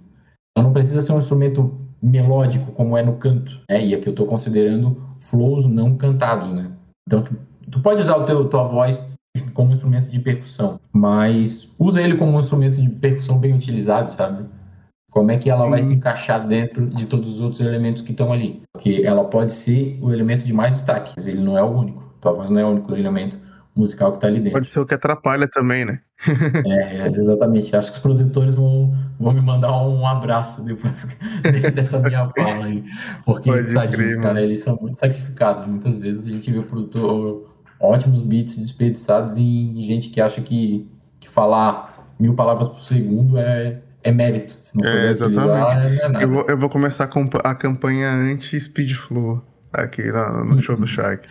Ela 0.54 0.66
não 0.66 0.72
precisa 0.74 1.00
ser 1.00 1.12
um 1.12 1.18
instrumento 1.18 1.74
melódico 2.02 2.72
como 2.72 2.96
é 2.98 3.02
no 3.02 3.16
canto, 3.16 3.60
né? 3.68 3.84
E 3.84 3.94
aqui 3.94 4.08
eu 4.08 4.12
estou 4.12 4.26
considerando 4.26 5.02
flows 5.18 5.66
não 5.66 5.96
cantados, 5.96 6.52
né? 6.52 6.70
Então 7.06 7.22
tu, 7.22 7.34
tu 7.70 7.80
pode 7.80 8.02
usar 8.02 8.16
o 8.16 8.24
teu 8.24 8.44
tua 8.48 8.62
voz 8.62 9.06
como 9.52 9.72
instrumento 9.72 10.10
de 10.10 10.20
percussão, 10.20 10.80
mas 10.92 11.68
usa 11.78 12.00
ele 12.02 12.16
como 12.16 12.36
um 12.36 12.40
instrumento 12.40 12.80
de 12.80 12.88
percussão 12.88 13.38
bem 13.38 13.54
utilizado, 13.54 14.12
sabe? 14.12 14.44
como 15.10 15.30
é 15.30 15.38
que 15.38 15.50
ela 15.50 15.68
vai 15.68 15.82
se 15.82 15.92
encaixar 15.92 16.46
dentro 16.46 16.86
de 16.86 17.06
todos 17.06 17.28
os 17.28 17.40
outros 17.40 17.60
elementos 17.60 18.02
que 18.02 18.12
estão 18.12 18.32
ali? 18.32 18.62
Porque 18.72 19.02
ela 19.04 19.24
pode 19.24 19.52
ser 19.52 19.98
o 20.00 20.12
elemento 20.12 20.44
de 20.44 20.52
mais 20.52 20.72
destaque, 20.74 21.12
mas 21.16 21.26
ele 21.26 21.40
não 21.40 21.56
é 21.56 21.62
o 21.62 21.66
único. 21.66 22.14
Tua 22.20 22.32
voz 22.32 22.50
não 22.50 22.60
é 22.60 22.64
o 22.64 22.68
único 22.68 22.94
elemento 22.94 23.38
musical 23.74 24.10
que 24.10 24.18
está 24.18 24.26
ali 24.26 24.38
dentro. 24.38 24.52
Pode 24.52 24.70
ser 24.70 24.80
o 24.80 24.86
que 24.86 24.94
atrapalha 24.94 25.48
também, 25.48 25.84
né? 25.84 26.00
é, 26.66 26.98
é, 26.98 27.06
exatamente. 27.08 27.74
Acho 27.74 27.90
que 27.90 27.96
os 27.96 28.02
produtores 28.02 28.54
vão, 28.54 28.92
vão 29.18 29.32
me 29.32 29.40
mandar 29.40 29.72
um 29.86 30.06
abraço 30.06 30.64
depois 30.64 31.16
dessa 31.74 32.00
minha 32.00 32.28
fala 32.28 32.66
aí. 32.66 32.84
Porque, 33.24 33.50
Pode 33.50 33.72
tadinhos, 33.72 34.12
crer, 34.14 34.22
cara, 34.22 34.42
eles 34.42 34.60
são 34.60 34.76
muito 34.80 34.98
sacrificados. 34.98 35.64
Muitas 35.64 35.96
vezes 35.96 36.24
a 36.24 36.28
gente 36.28 36.50
vê 36.50 36.60
produtor 36.60 37.47
ótimos 37.80 38.22
beats 38.22 38.58
desperdiçados 38.58 39.36
em 39.36 39.82
gente 39.82 40.10
que 40.10 40.20
acha 40.20 40.40
que, 40.40 40.88
que 41.20 41.28
falar 41.28 42.08
mil 42.18 42.34
palavras 42.34 42.68
por 42.68 42.82
segundo 42.82 43.38
é, 43.38 43.80
é 44.02 44.12
mérito. 44.12 44.58
Se 44.62 44.76
não 44.76 44.88
é, 44.88 45.10
exatamente. 45.10 46.16
É, 46.16 46.24
eu, 46.24 46.28
vou, 46.28 46.46
eu 46.48 46.58
vou 46.58 46.68
começar 46.68 47.08
a 47.44 47.54
campanha 47.54 48.10
anti-speed 48.10 48.92
flow 48.92 49.42
aqui 49.72 50.10
lá 50.10 50.44
no 50.44 50.60
show 50.60 50.76
do 50.76 50.86
Shark. 50.88 51.28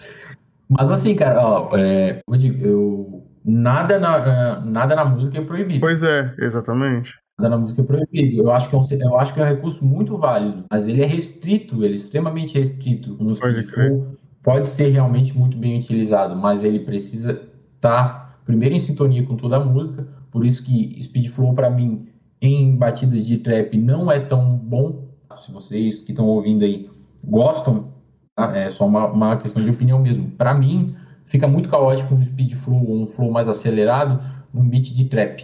Mas 0.70 0.92
assim, 0.92 1.16
cara, 1.16 1.46
ó, 1.46 1.78
é, 1.78 2.20
eu, 2.28 2.38
digo, 2.38 2.66
eu 2.66 3.24
nada 3.44 3.98
na, 3.98 4.60
nada 4.62 4.96
na 4.96 5.06
música 5.06 5.38
é 5.38 5.42
proibido. 5.42 5.80
Pois 5.80 6.04
é, 6.04 6.34
exatamente. 6.40 7.14
Nada 7.40 7.56
na 7.56 7.62
música 7.62 7.82
é 7.82 7.86
proibido. 7.86 8.42
Eu 8.42 8.52
acho 8.52 8.70
que 8.70 8.76
é 8.76 8.78
um, 8.78 8.84
eu 9.02 9.20
acho 9.20 9.34
que 9.34 9.40
é 9.40 9.44
um 9.44 9.48
recurso 9.48 9.86
muito 9.86 10.18
válido, 10.18 10.66
mas 10.70 10.88
ele 10.88 11.02
é 11.02 11.06
restrito, 11.06 11.84
ele 11.84 11.94
é 11.94 11.96
extremamente 11.96 12.58
restrito. 12.58 13.12
No 13.20 13.36
pode, 13.38 13.64
flow, 13.64 14.12
pode 14.48 14.70
ser 14.70 14.88
realmente 14.88 15.38
muito 15.38 15.58
bem 15.58 15.78
utilizado, 15.78 16.34
mas 16.34 16.64
ele 16.64 16.80
precisa 16.80 17.32
estar 17.76 18.04
tá, 18.04 18.40
primeiro 18.46 18.74
em 18.74 18.80
sintonia 18.80 19.22
com 19.26 19.36
toda 19.36 19.58
a 19.58 19.60
música. 19.60 20.08
Por 20.32 20.46
isso 20.46 20.64
que 20.64 20.98
Speed 21.04 21.28
Flow 21.28 21.54
para 21.54 21.70
mim 21.70 22.06
em 22.42 22.74
batida 22.78 23.20
de 23.20 23.40
trap 23.40 23.76
não 23.78 24.10
é 24.10 24.22
tão 24.22 24.56
bom. 24.56 25.10
Se 25.36 25.52
vocês 25.52 26.00
que 26.00 26.14
estão 26.14 26.26
ouvindo 26.26 26.64
aí 26.64 26.90
gostam 27.22 27.98
Tá? 28.38 28.56
É 28.56 28.70
só 28.70 28.86
uma, 28.86 29.08
uma 29.08 29.36
questão 29.38 29.64
de 29.64 29.72
opinião 29.72 30.00
mesmo. 30.00 30.30
Para 30.30 30.54
mim, 30.54 30.96
fica 31.26 31.48
muito 31.48 31.68
caótico 31.68 32.14
um 32.14 32.24
speed 32.24 32.54
flow 32.54 32.88
ou 32.88 33.02
um 33.02 33.08
flow 33.08 33.32
mais 33.32 33.50
acelerado 33.50 34.24
num 34.54 34.70
beat 34.70 34.94
de 34.94 35.06
trap, 35.06 35.44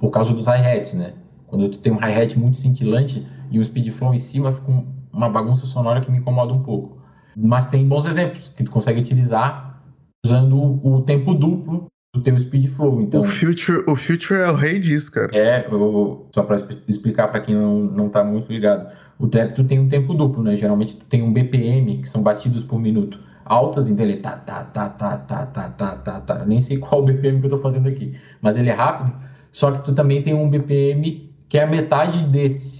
por 0.00 0.10
causa 0.10 0.32
dos 0.32 0.46
hi-hats, 0.46 0.94
né? 0.94 1.12
Quando 1.46 1.68
tu 1.68 1.78
tem 1.78 1.92
um 1.92 1.98
hi-hat 1.98 2.38
muito 2.38 2.56
cintilante 2.56 3.26
e 3.50 3.60
um 3.60 3.62
speed 3.62 3.90
flow 3.90 4.14
em 4.14 4.18
cima, 4.18 4.50
fica 4.50 4.72
uma 5.12 5.28
bagunça 5.28 5.66
sonora 5.66 6.00
que 6.00 6.10
me 6.10 6.18
incomoda 6.18 6.54
um 6.54 6.62
pouco. 6.62 6.99
Mas 7.36 7.66
tem 7.66 7.86
bons 7.86 8.06
exemplos 8.06 8.48
que 8.48 8.64
tu 8.64 8.70
consegue 8.70 9.00
utilizar 9.00 9.82
usando 10.24 10.80
o 10.86 11.02
tempo 11.02 11.34
duplo 11.34 11.86
do 12.14 12.22
teu 12.22 12.38
speed 12.38 12.66
flow. 12.66 13.00
Então, 13.00 13.22
o 13.22 13.28
Future, 13.28 13.84
o 13.86 13.94
Future 13.94 14.40
é 14.40 14.50
o 14.50 14.54
rei 14.54 14.78
disso, 14.80 15.12
cara. 15.12 15.30
É, 15.32 15.66
eu, 15.70 16.26
só 16.34 16.42
para 16.42 16.56
explicar 16.88 17.28
para 17.28 17.40
quem 17.40 17.54
não, 17.54 17.84
não 17.84 18.08
tá 18.08 18.24
muito 18.24 18.52
ligado. 18.52 18.92
O 19.18 19.28
trap 19.28 19.54
tu 19.54 19.64
tem 19.64 19.78
um 19.78 19.88
tempo 19.88 20.12
duplo, 20.12 20.42
né? 20.42 20.56
Geralmente 20.56 20.96
tu 20.96 21.06
tem 21.06 21.22
um 21.22 21.32
BPM, 21.32 21.98
que 21.98 22.08
são 22.08 22.22
batidos 22.22 22.64
por 22.64 22.80
minuto. 22.80 23.18
Altas, 23.44 23.88
então 23.88 24.04
ele 24.04 24.18
tá, 24.18 24.32
tá, 24.32 24.64
tá, 24.64 24.88
tá, 24.88 25.16
tá, 25.16 25.46
tá, 25.46 25.68
tá, 25.70 25.96
tá, 25.96 26.20
tá. 26.20 26.34
Eu 26.40 26.46
nem 26.46 26.60
sei 26.60 26.78
qual 26.78 27.04
BPM 27.04 27.40
que 27.40 27.46
eu 27.46 27.50
tô 27.50 27.58
fazendo 27.58 27.88
aqui. 27.88 28.16
Mas 28.40 28.56
ele 28.56 28.68
é 28.68 28.74
rápido. 28.74 29.12
Só 29.52 29.70
que 29.70 29.84
tu 29.84 29.92
também 29.92 30.22
tem 30.22 30.34
um 30.34 30.48
BPM 30.48 31.30
que 31.48 31.58
é 31.58 31.64
a 31.64 31.66
metade 31.66 32.24
desse. 32.24 32.79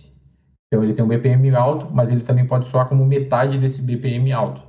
Então 0.70 0.84
ele 0.84 0.94
tem 0.94 1.04
um 1.04 1.08
BPM 1.08 1.50
alto, 1.56 1.88
mas 1.92 2.12
ele 2.12 2.20
também 2.20 2.46
pode 2.46 2.66
soar 2.66 2.88
como 2.88 3.04
metade 3.04 3.58
desse 3.58 3.82
BPM 3.82 4.30
alto. 4.32 4.62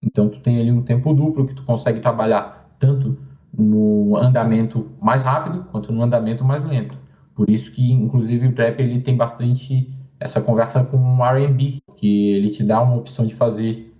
Então 0.00 0.28
tu 0.28 0.38
tem 0.38 0.60
ali 0.60 0.70
um 0.70 0.82
tempo 0.82 1.12
duplo 1.12 1.46
que 1.46 1.54
tu 1.54 1.64
consegue 1.64 1.98
trabalhar 1.98 2.76
tanto 2.78 3.18
no 3.52 4.16
andamento 4.16 4.88
mais 5.00 5.22
rápido 5.22 5.64
quanto 5.72 5.92
no 5.92 6.00
andamento 6.02 6.44
mais 6.44 6.62
lento. 6.62 6.96
Por 7.34 7.50
isso 7.50 7.72
que, 7.72 7.92
inclusive, 7.92 8.46
o 8.46 8.52
trap 8.54 8.80
ele 8.80 9.00
tem 9.00 9.16
bastante 9.16 9.90
essa 10.20 10.40
conversa 10.40 10.84
com 10.84 10.96
o 10.96 11.24
R&B, 11.24 11.78
que 11.96 12.30
ele 12.30 12.50
te 12.50 12.62
dá 12.62 12.80
uma 12.80 12.96
opção 12.96 13.26
de 13.26 13.34
fazer 13.34 13.92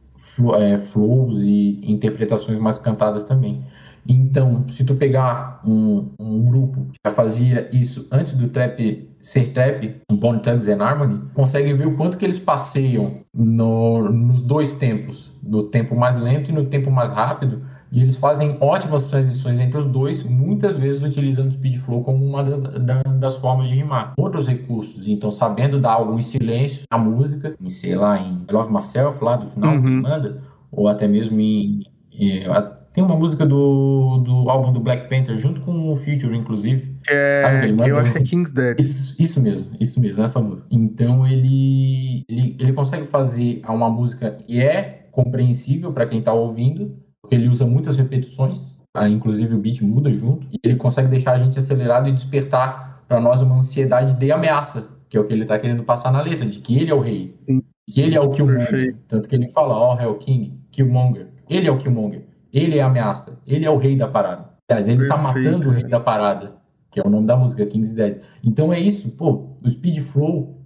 é, 0.56 0.78
flows 0.78 1.44
e 1.44 1.80
interpretações 1.82 2.58
mais 2.58 2.78
cantadas 2.78 3.24
também. 3.24 3.64
Então, 4.06 4.68
se 4.68 4.84
tu 4.84 4.94
pegar 4.94 5.60
um, 5.64 6.10
um, 6.18 6.44
grupo 6.44 6.86
que 6.92 6.98
já 7.04 7.12
fazia 7.14 7.68
isso 7.72 8.06
antes 8.10 8.32
do 8.34 8.48
trap 8.48 9.08
ser 9.20 9.52
trap, 9.52 9.96
um 10.10 10.16
Bone 10.16 10.40
Thugs 10.40 10.68
and 10.68 10.82
Harmony, 10.82 11.22
consegue 11.34 11.72
ver 11.74 11.86
o 11.86 11.96
quanto 11.96 12.16
que 12.16 12.24
eles 12.24 12.38
passeiam 12.38 13.20
no, 13.34 14.10
nos 14.10 14.40
dois 14.40 14.72
tempos, 14.72 15.34
no 15.42 15.64
tempo 15.64 15.96
mais 15.96 16.16
lento 16.16 16.50
e 16.50 16.54
no 16.54 16.66
tempo 16.66 16.90
mais 16.90 17.10
rápido, 17.10 17.62
e 17.90 18.02
eles 18.02 18.16
fazem 18.16 18.56
ótimas 18.60 19.06
transições 19.06 19.58
entre 19.58 19.78
os 19.78 19.86
dois, 19.86 20.22
muitas 20.22 20.76
vezes 20.76 21.02
utilizando 21.02 21.48
o 21.48 21.52
speed 21.52 21.78
flow 21.78 22.02
como 22.02 22.24
uma 22.24 22.44
das, 22.44 22.62
da, 22.62 23.02
das 23.02 23.36
formas 23.38 23.68
de 23.68 23.76
rimar. 23.76 24.12
Outros 24.18 24.46
recursos, 24.46 25.06
então, 25.06 25.30
sabendo 25.30 25.80
dar 25.80 25.92
algo 25.92 26.18
em 26.18 26.22
silêncio 26.22 26.82
na 26.90 26.98
música, 26.98 27.54
em, 27.60 27.68
sei 27.68 27.94
lá, 27.94 28.18
em 28.20 28.44
I 28.48 28.52
Love 28.52 28.72
Myself, 28.72 29.24
lá 29.24 29.36
do 29.36 29.46
final, 29.46 29.74
uhum. 29.74 30.02
manda, 30.02 30.42
ou 30.70 30.86
até 30.86 31.08
mesmo 31.08 31.40
em. 31.40 31.82
em 32.12 32.44
tem 32.92 33.04
uma 33.04 33.16
música 33.16 33.46
do, 33.46 34.18
do 34.18 34.50
álbum 34.50 34.72
do 34.72 34.80
Black 34.80 35.08
Panther, 35.08 35.38
junto 35.38 35.60
com 35.60 35.90
o 35.90 35.96
Future, 35.96 36.36
inclusive. 36.36 36.94
É, 37.08 37.68
eu 37.86 37.98
acho 37.98 38.12
que 38.12 38.18
é 38.18 38.22
King's 38.22 38.52
Dead. 38.52 38.80
Isso, 38.80 39.14
isso 39.18 39.40
mesmo, 39.40 39.70
isso 39.78 40.00
mesmo, 40.00 40.22
essa 40.22 40.40
música. 40.40 40.68
Então 40.70 41.26
ele, 41.26 42.24
ele, 42.28 42.56
ele 42.58 42.72
consegue 42.72 43.04
fazer 43.04 43.62
uma 43.68 43.88
música 43.88 44.32
que 44.32 44.60
é 44.60 45.06
compreensível 45.10 45.92
para 45.92 46.06
quem 46.06 46.20
está 46.20 46.32
ouvindo, 46.32 46.96
porque 47.22 47.34
ele 47.34 47.48
usa 47.48 47.66
muitas 47.66 47.96
repetições, 47.96 48.80
tá? 48.92 49.08
inclusive 49.08 49.54
o 49.54 49.58
beat 49.58 49.80
muda 49.82 50.12
junto, 50.12 50.46
e 50.50 50.58
ele 50.62 50.76
consegue 50.76 51.08
deixar 51.08 51.32
a 51.32 51.38
gente 51.38 51.58
acelerado 51.58 52.08
e 52.08 52.12
despertar 52.12 53.02
para 53.06 53.20
nós 53.20 53.42
uma 53.42 53.56
ansiedade 53.56 54.18
de 54.18 54.30
ameaça, 54.30 54.88
que 55.08 55.16
é 55.16 55.20
o 55.20 55.24
que 55.24 55.32
ele 55.32 55.42
está 55.42 55.58
querendo 55.58 55.82
passar 55.82 56.12
na 56.12 56.20
letra, 56.20 56.46
de 56.46 56.60
que 56.60 56.78
ele 56.78 56.90
é 56.90 56.94
o 56.94 57.00
rei, 57.00 57.34
Sim. 57.48 57.62
que 57.90 58.00
ele 58.00 58.14
é 58.14 58.20
o 58.20 58.30
Killmonger. 58.30 58.68
Perfeito. 58.68 58.98
Tanto 59.08 59.28
que 59.28 59.34
ele 59.34 59.48
fala, 59.48 59.74
ó, 59.74 59.94
oh, 59.94 60.00
Hell 60.00 60.14
King, 60.16 60.58
Killmonger. 60.70 61.28
Ele 61.48 61.66
é 61.66 61.70
o 61.70 61.78
Killmonger. 61.78 62.27
Ele 62.52 62.78
é 62.78 62.82
a 62.82 62.86
ameaça. 62.86 63.40
Ele 63.46 63.64
é 63.64 63.70
o 63.70 63.76
rei 63.76 63.96
da 63.96 64.08
parada. 64.08 64.50
Aliás, 64.70 64.86
ele 64.86 65.02
está 65.02 65.16
matando 65.16 65.68
o 65.68 65.72
rei 65.72 65.84
da 65.84 65.98
parada, 65.98 66.56
que 66.90 67.00
é 67.00 67.02
o 67.02 67.08
nome 67.08 67.26
da 67.26 67.36
música, 67.36 67.64
King's 67.64 67.94
Dead. 67.94 68.20
Então 68.44 68.72
é 68.72 68.78
isso, 68.78 69.10
pô, 69.10 69.56
o 69.64 69.70
Speed 69.70 70.00
Flow, 70.00 70.62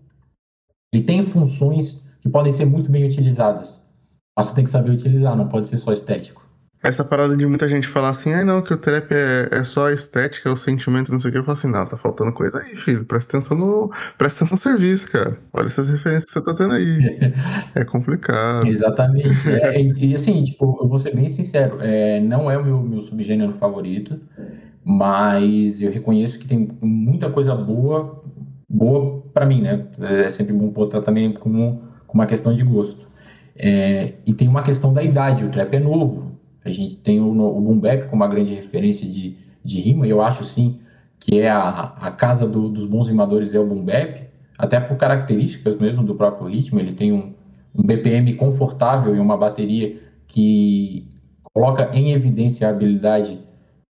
ele 0.93 1.05
tem 1.05 1.23
funções 1.23 2.03
que 2.21 2.29
podem 2.29 2.53
ser 2.53 2.65
muito 2.65 2.91
bem 2.91 3.05
utilizadas. 3.05 3.81
Mas 4.37 4.47
você 4.47 4.55
tem 4.55 4.65
que 4.65 4.71
saber 4.71 4.91
utilizar, 4.91 5.37
não 5.37 5.49
pode 5.49 5.69
ser 5.69 5.79
só 5.79 5.93
estético. 5.93 6.42
Essa 6.83 7.05
parada 7.05 7.37
de 7.37 7.47
muita 7.47 7.69
gente 7.69 7.87
falar 7.87 8.11
assim, 8.11 8.33
ai 8.33 8.43
não, 8.43 8.61
que 8.61 8.75
o 8.75 8.77
trap 8.77 9.13
é, 9.13 9.49
é 9.53 9.65
só 9.65 9.89
estética, 9.91 10.49
é 10.49 10.53
o 10.53 10.57
sentimento, 10.57 11.13
não 11.13 11.21
sei 11.21 11.29
o 11.29 11.33
que. 11.33 11.39
Eu 11.39 11.45
falo 11.45 11.57
assim, 11.57 11.71
não, 11.71 11.87
tá 11.87 11.97
faltando 11.97 12.33
coisa 12.33 12.59
aí, 12.59 12.77
filho. 12.77 13.05
Presta 13.05 13.37
atenção 13.37 13.57
no. 13.57 13.91
Presta 14.19 14.45
atenção 14.45 14.57
no 14.57 14.63
serviço, 14.63 15.09
cara. 15.11 15.39
Olha 15.53 15.69
essas 15.69 15.89
referências 15.89 16.25
que 16.25 16.33
você 16.33 16.41
tá 16.43 16.53
tendo 16.55 16.75
aí. 16.75 17.33
é 17.77 17.85
complicado. 17.85 18.67
Exatamente. 18.67 19.23
É, 19.63 19.81
e 19.81 20.15
assim, 20.15 20.43
tipo, 20.43 20.79
eu 20.83 20.89
vou 20.89 20.99
ser 20.99 21.15
bem 21.15 21.29
sincero, 21.29 21.77
é, 21.81 22.19
não 22.21 22.51
é 22.51 22.57
o 22.57 22.65
meu, 22.65 22.83
meu 22.83 23.01
subgênero 23.01 23.53
favorito, 23.53 24.19
mas 24.85 25.81
eu 25.81 25.93
reconheço 25.93 26.39
que 26.39 26.47
tem 26.47 26.69
muita 26.81 27.31
coisa 27.31 27.55
boa, 27.55 28.23
boa 28.69 29.23
para 29.33 29.47
mim, 29.47 29.61
né? 29.61 29.87
É 30.01 30.29
sempre 30.29 30.53
bom 30.53 30.69
botar 30.69 31.03
também 31.03 31.33
como, 31.33 31.83
como 32.07 32.23
uma 32.23 32.27
questão 32.27 32.55
de 32.55 32.65
gosto. 32.65 33.09
É, 33.55 34.15
e 34.27 34.33
tem 34.33 34.49
uma 34.49 34.63
questão 34.63 34.93
da 34.93 35.03
idade, 35.03 35.45
o 35.45 35.51
trap 35.51 35.75
é 35.75 35.81
novo. 35.81 36.32
A 36.65 36.71
gente 36.71 36.97
tem 36.99 37.21
o, 37.21 37.31
o 37.31 37.61
Boom 37.61 37.81
como 37.81 38.23
uma 38.23 38.29
grande 38.29 38.55
referência 38.55 39.09
de, 39.09 39.37
de 39.65 39.81
rima, 39.81 40.07
e 40.07 40.11
eu 40.11 40.23
acho 40.23 40.45
sim 40.45 40.81
que 41.19 41.39
é 41.39 41.51
a, 41.51 41.95
a 42.01 42.11
casa 42.11 42.49
do, 42.49 42.69
dos 42.69 42.85
bons 42.85 43.09
rimadores 43.09 43.55
é 43.55 43.61
o 43.61 43.67
Boom 43.67 43.85
até 44.59 44.79
por 44.79 44.97
características 44.97 45.77
mesmo 45.77 46.03
do 46.03 46.15
próprio 46.15 46.49
ritmo, 46.49 46.79
ele 46.79 46.93
tem 46.93 47.13
um, 47.13 47.33
um 47.75 47.83
BPM 47.83 48.35
confortável 48.35 49.15
e 49.15 49.19
uma 49.19 49.37
bateria 49.37 50.01
que 50.27 51.09
coloca 51.53 51.91
em 51.93 52.13
evidência 52.13 52.67
a 52.67 52.71
habilidade 52.71 53.39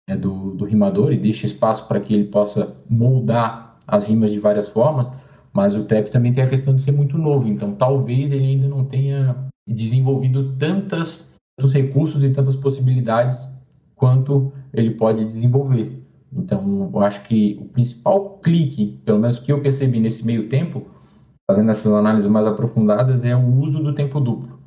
né, 0.09 0.16
do, 0.16 0.55
do 0.55 0.64
rimador 0.64 1.12
e 1.12 1.16
deixa 1.16 1.46
espaço 1.46 1.87
para 1.87 2.00
que 2.00 2.12
ele 2.12 2.24
possa 2.24 2.76
moldar 2.88 3.79
as 3.87 4.07
rimas 4.07 4.33
de 4.33 4.40
várias 4.40 4.68
formas, 4.68 5.11
mas 5.52 5.76
o 5.76 5.85
trap 5.85 6.11
também 6.11 6.33
tem 6.33 6.42
a 6.42 6.48
questão 6.48 6.74
de 6.74 6.83
ser 6.83 6.92
muito 6.92 7.16
novo, 7.16 7.48
então 7.48 7.72
talvez 7.72 8.33
ele 8.33 8.44
ainda 8.44 8.66
não 8.66 8.85
tenha 8.85 9.37
desenvolvido 9.66 10.57
tantas 10.57 11.36
tantos 11.57 11.73
recursos 11.73 12.23
e 12.23 12.31
tantas 12.31 12.57
possibilidades 12.57 13.50
quanto 13.94 14.52
ele 14.73 14.90
pode 14.92 15.25
desenvolver. 15.25 16.02
Então, 16.33 16.90
eu 16.92 17.00
acho 17.00 17.23
que 17.23 17.57
o 17.61 17.65
principal 17.67 18.38
clique, 18.42 19.00
pelo 19.04 19.19
menos 19.19 19.38
que 19.38 19.50
eu 19.50 19.63
percebi 19.63 19.98
nesse 19.98 20.25
meio 20.27 20.48
tempo, 20.48 20.87
fazendo 21.50 21.71
essas 21.71 21.90
análises 21.90 22.31
mais 22.31 22.46
aprofundadas, 22.46 23.25
é 23.25 23.35
o 23.35 23.61
uso 23.61 23.83
do 23.83 23.94
tempo 23.94 24.21
duplo. 24.21 24.61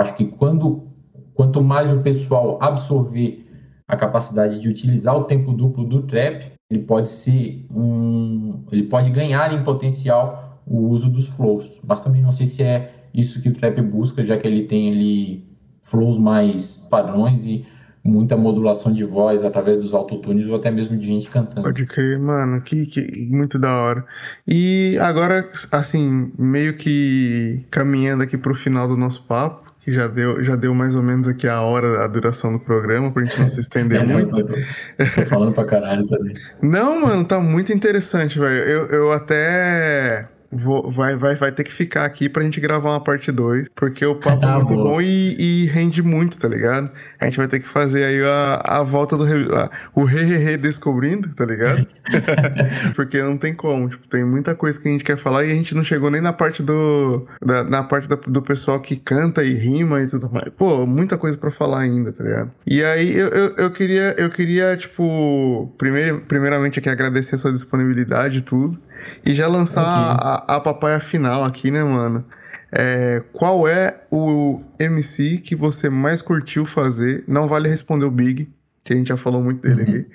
Acho 0.00 0.14
que 0.14 0.26
quando 0.26 0.86
quanto 1.34 1.62
mais 1.62 1.92
o 1.92 2.00
pessoal 2.00 2.58
absorver 2.60 3.46
a 3.86 3.96
capacidade 3.96 4.58
de 4.58 4.68
utilizar 4.68 5.16
o 5.16 5.22
tempo 5.22 5.52
duplo 5.52 5.84
do 5.84 6.02
trap, 6.02 6.52
ele 6.68 6.82
pode 6.82 7.08
ser 7.08 7.64
um, 7.70 8.64
ele 8.72 8.82
pode 8.82 9.08
ganhar 9.10 9.52
em 9.52 9.62
potencial 9.62 10.60
o 10.66 10.88
uso 10.88 11.08
dos 11.08 11.28
flows. 11.28 11.80
Mas 11.86 12.02
também 12.02 12.20
não 12.20 12.32
sei 12.32 12.46
se 12.46 12.64
é 12.64 12.92
isso 13.14 13.40
que 13.40 13.48
o 13.48 13.52
trap 13.52 13.80
busca, 13.82 14.22
já 14.22 14.36
que 14.36 14.46
ele 14.46 14.66
tem 14.66 14.92
ali 14.92 15.47
flows 15.90 16.18
mais 16.18 16.86
padrões 16.90 17.46
e 17.46 17.66
muita 18.04 18.36
modulação 18.36 18.92
de 18.92 19.04
voz 19.04 19.42
através 19.44 19.76
dos 19.76 19.92
autotunes 19.92 20.46
ou 20.46 20.56
até 20.56 20.70
mesmo 20.70 20.96
de 20.96 21.06
gente 21.06 21.28
cantando. 21.28 21.62
Pode 21.62 21.84
crer, 21.84 22.18
mano, 22.18 22.60
que, 22.62 22.86
que 22.86 23.26
muito 23.30 23.58
da 23.58 23.72
hora. 23.76 24.04
E 24.46 24.96
agora, 25.00 25.46
assim, 25.72 26.32
meio 26.38 26.74
que 26.74 27.64
caminhando 27.70 28.22
aqui 28.22 28.38
pro 28.38 28.54
final 28.54 28.88
do 28.88 28.96
nosso 28.96 29.24
papo, 29.24 29.68
que 29.80 29.92
já 29.92 30.06
deu, 30.06 30.42
já 30.44 30.54
deu 30.56 30.74
mais 30.74 30.94
ou 30.94 31.02
menos 31.02 31.26
aqui 31.28 31.46
a 31.48 31.60
hora, 31.60 32.04
a 32.04 32.08
duração 32.08 32.52
do 32.52 32.60
programa, 32.60 33.10
pra 33.10 33.24
gente 33.24 33.38
não 33.40 33.48
se 33.48 33.60
estender 33.60 34.00
É, 34.00 34.04
muito. 34.06 34.34
tô- 34.36 34.54
tô 34.54 35.26
falando 35.26 35.52
pra 35.52 35.64
caralho 35.64 36.06
também. 36.06 36.34
Não, 36.62 37.02
mano, 37.02 37.24
tá 37.24 37.40
muito 37.40 37.72
interessante, 37.74 38.38
velho. 38.38 38.62
Eu, 38.64 38.86
eu 38.86 39.12
até 39.12 40.28
vou, 40.50 40.90
vai, 40.90 41.14
vai, 41.16 41.34
vai 41.34 41.52
ter 41.52 41.64
que 41.64 41.72
ficar 41.72 42.04
aqui 42.04 42.28
pra 42.28 42.42
gente 42.42 42.60
gravar 42.60 42.90
uma 42.90 43.02
parte 43.02 43.30
2, 43.30 43.68
porque 43.74 44.04
o 44.04 44.14
papo 44.14 44.44
é 44.46 44.48
Ah, 44.48 44.54
muito 44.56 44.74
boa. 44.74 44.84
bom 44.90 45.00
e, 45.00 45.36
e 45.38 45.66
rende 45.66 46.02
muito, 46.02 46.38
tá 46.38 46.48
ligado? 46.48 46.90
A 47.20 47.24
gente 47.26 47.36
vai 47.36 47.48
ter 47.48 47.60
que 47.60 47.68
fazer 47.68 48.04
aí 48.04 48.22
a, 48.22 48.62
a 48.64 48.82
volta 48.82 49.16
do 49.16 49.24
a- 49.54 49.70
o 49.94 50.04
re, 50.04 50.22
re, 50.22 50.36
re 50.36 50.56
descobrindo, 50.56 51.28
tá 51.34 51.44
ligado? 51.44 51.86
porque 52.94 53.22
não 53.22 53.36
tem 53.36 53.54
como, 53.54 53.88
tipo, 53.88 54.06
tem 54.08 54.24
muita 54.24 54.54
coisa 54.54 54.80
que 54.80 54.88
a 54.88 54.90
gente 54.92 55.04
quer 55.04 55.16
falar 55.18 55.44
e 55.44 55.50
a 55.52 55.54
gente 55.54 55.74
não 55.74 55.84
chegou 55.84 56.10
nem 56.10 56.20
na 56.20 56.32
parte 56.32 56.62
do 56.62 57.26
da- 57.44 57.64
na 57.64 57.82
parte 57.82 58.08
da- 58.08 58.16
do 58.16 58.42
pessoal 58.42 58.80
que 58.80 58.96
canta 58.96 59.42
e 59.44 59.52
rima 59.54 60.00
e 60.02 60.06
tudo 60.08 60.30
mais. 60.30 60.48
Pô, 60.56 60.86
muita 60.86 61.18
coisa 61.18 61.36
pra 61.36 61.50
falar 61.50 61.80
ainda, 61.80 62.12
tá 62.12 62.24
ligado? 62.24 62.50
E 62.66 62.82
aí 62.82 63.16
eu, 63.16 63.28
eu, 63.28 63.54
eu 63.56 63.70
queria 63.70 64.14
eu 64.18 64.30
queria 64.30 64.76
tipo 64.76 65.72
primeiro, 65.78 66.20
primeiramente 66.26 66.78
aqui 66.78 66.88
agradecer 66.88 67.34
a 67.34 67.38
sua 67.38 67.52
disponibilidade 67.52 68.38
e 68.38 68.42
tudo 68.42 68.78
e 69.24 69.34
já 69.34 69.46
lançar 69.46 69.82
a, 69.84 70.56
a 70.56 70.60
papaya 70.60 71.00
final 71.00 71.44
aqui, 71.44 71.70
né, 71.70 71.82
mano? 71.82 72.24
É, 72.70 73.22
qual 73.32 73.66
é 73.66 74.02
o 74.10 74.60
MC 74.78 75.38
que 75.38 75.56
você 75.56 75.88
mais 75.88 76.20
curtiu 76.20 76.66
fazer? 76.66 77.24
Não 77.26 77.48
vale 77.48 77.68
responder 77.68 78.04
o 78.04 78.10
Big, 78.10 78.48
que 78.84 78.92
a 78.92 78.96
gente 78.96 79.08
já 79.08 79.16
falou 79.16 79.42
muito 79.42 79.62
dele 79.62 79.82
Uhum. 79.82 79.88
aqui. 80.00 80.06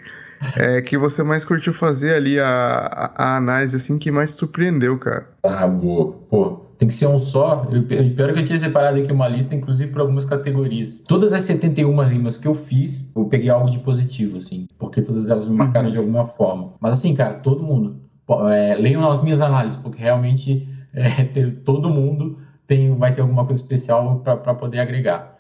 É, 0.55 0.81
que 0.81 0.97
você 0.97 1.23
mais 1.23 1.45
curtiu 1.45 1.73
fazer 1.73 2.13
ali 2.15 2.39
a, 2.39 2.45
a, 2.47 3.23
a 3.34 3.38
análise, 3.38 3.75
assim, 3.77 3.97
que 3.97 4.11
mais 4.11 4.31
surpreendeu, 4.31 4.97
cara. 4.99 5.29
Ah, 5.41 5.65
boa. 5.67 6.11
Pô, 6.29 6.65
tem 6.77 6.88
que 6.88 6.93
ser 6.93 7.07
um 7.07 7.17
só. 7.17 7.65
Eu, 7.71 7.77
eu- 7.89 8.13
pior 8.13 8.34
que 8.34 8.39
eu 8.39 8.43
tinha 8.43 8.59
separado 8.59 8.97
aqui 8.99 9.11
uma 9.11 9.27
lista, 9.27 9.55
inclusive 9.55 9.91
por 9.91 10.01
algumas 10.01 10.25
categorias. 10.25 10.99
Todas 11.07 11.34
as 11.34 11.43
71 11.43 11.97
rimas 12.01 12.36
que 12.38 12.47
eu 12.47 12.53
fiz, 12.53 13.11
eu 13.15 13.25
peguei 13.25 13.49
algo 13.49 13.69
de 13.69 13.79
positivo, 13.79 14.38
assim, 14.38 14.67
porque 14.77 15.01
todas 15.01 15.29
elas 15.29 15.47
me 15.47 15.55
marcaram 15.55 15.89
de 15.89 15.97
alguma 15.97 16.25
forma. 16.27 16.73
Mas 16.79 16.97
assim, 16.99 17.15
cara, 17.15 17.36
todo 17.36 17.63
mundo. 17.63 18.02
É, 18.51 18.76
leiam 18.76 19.09
as 19.09 19.21
minhas 19.21 19.41
análises, 19.41 19.78
porque 19.78 19.99
realmente 20.01 20.67
é, 20.93 21.24
ter- 21.26 21.63
todo 21.63 21.89
mundo 21.89 22.38
tem, 22.67 22.95
vai 22.95 23.13
ter 23.13 23.21
alguma 23.21 23.45
coisa 23.45 23.61
especial 23.61 24.19
pra 24.19 24.38
poder 24.55 24.80
agregar. 24.80 25.38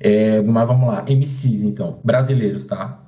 É, 0.00 0.40
mas 0.42 0.66
vamos 0.66 0.88
lá, 0.88 1.04
MCs 1.08 1.62
então, 1.62 1.98
brasileiros, 2.04 2.64
tá? 2.64 3.00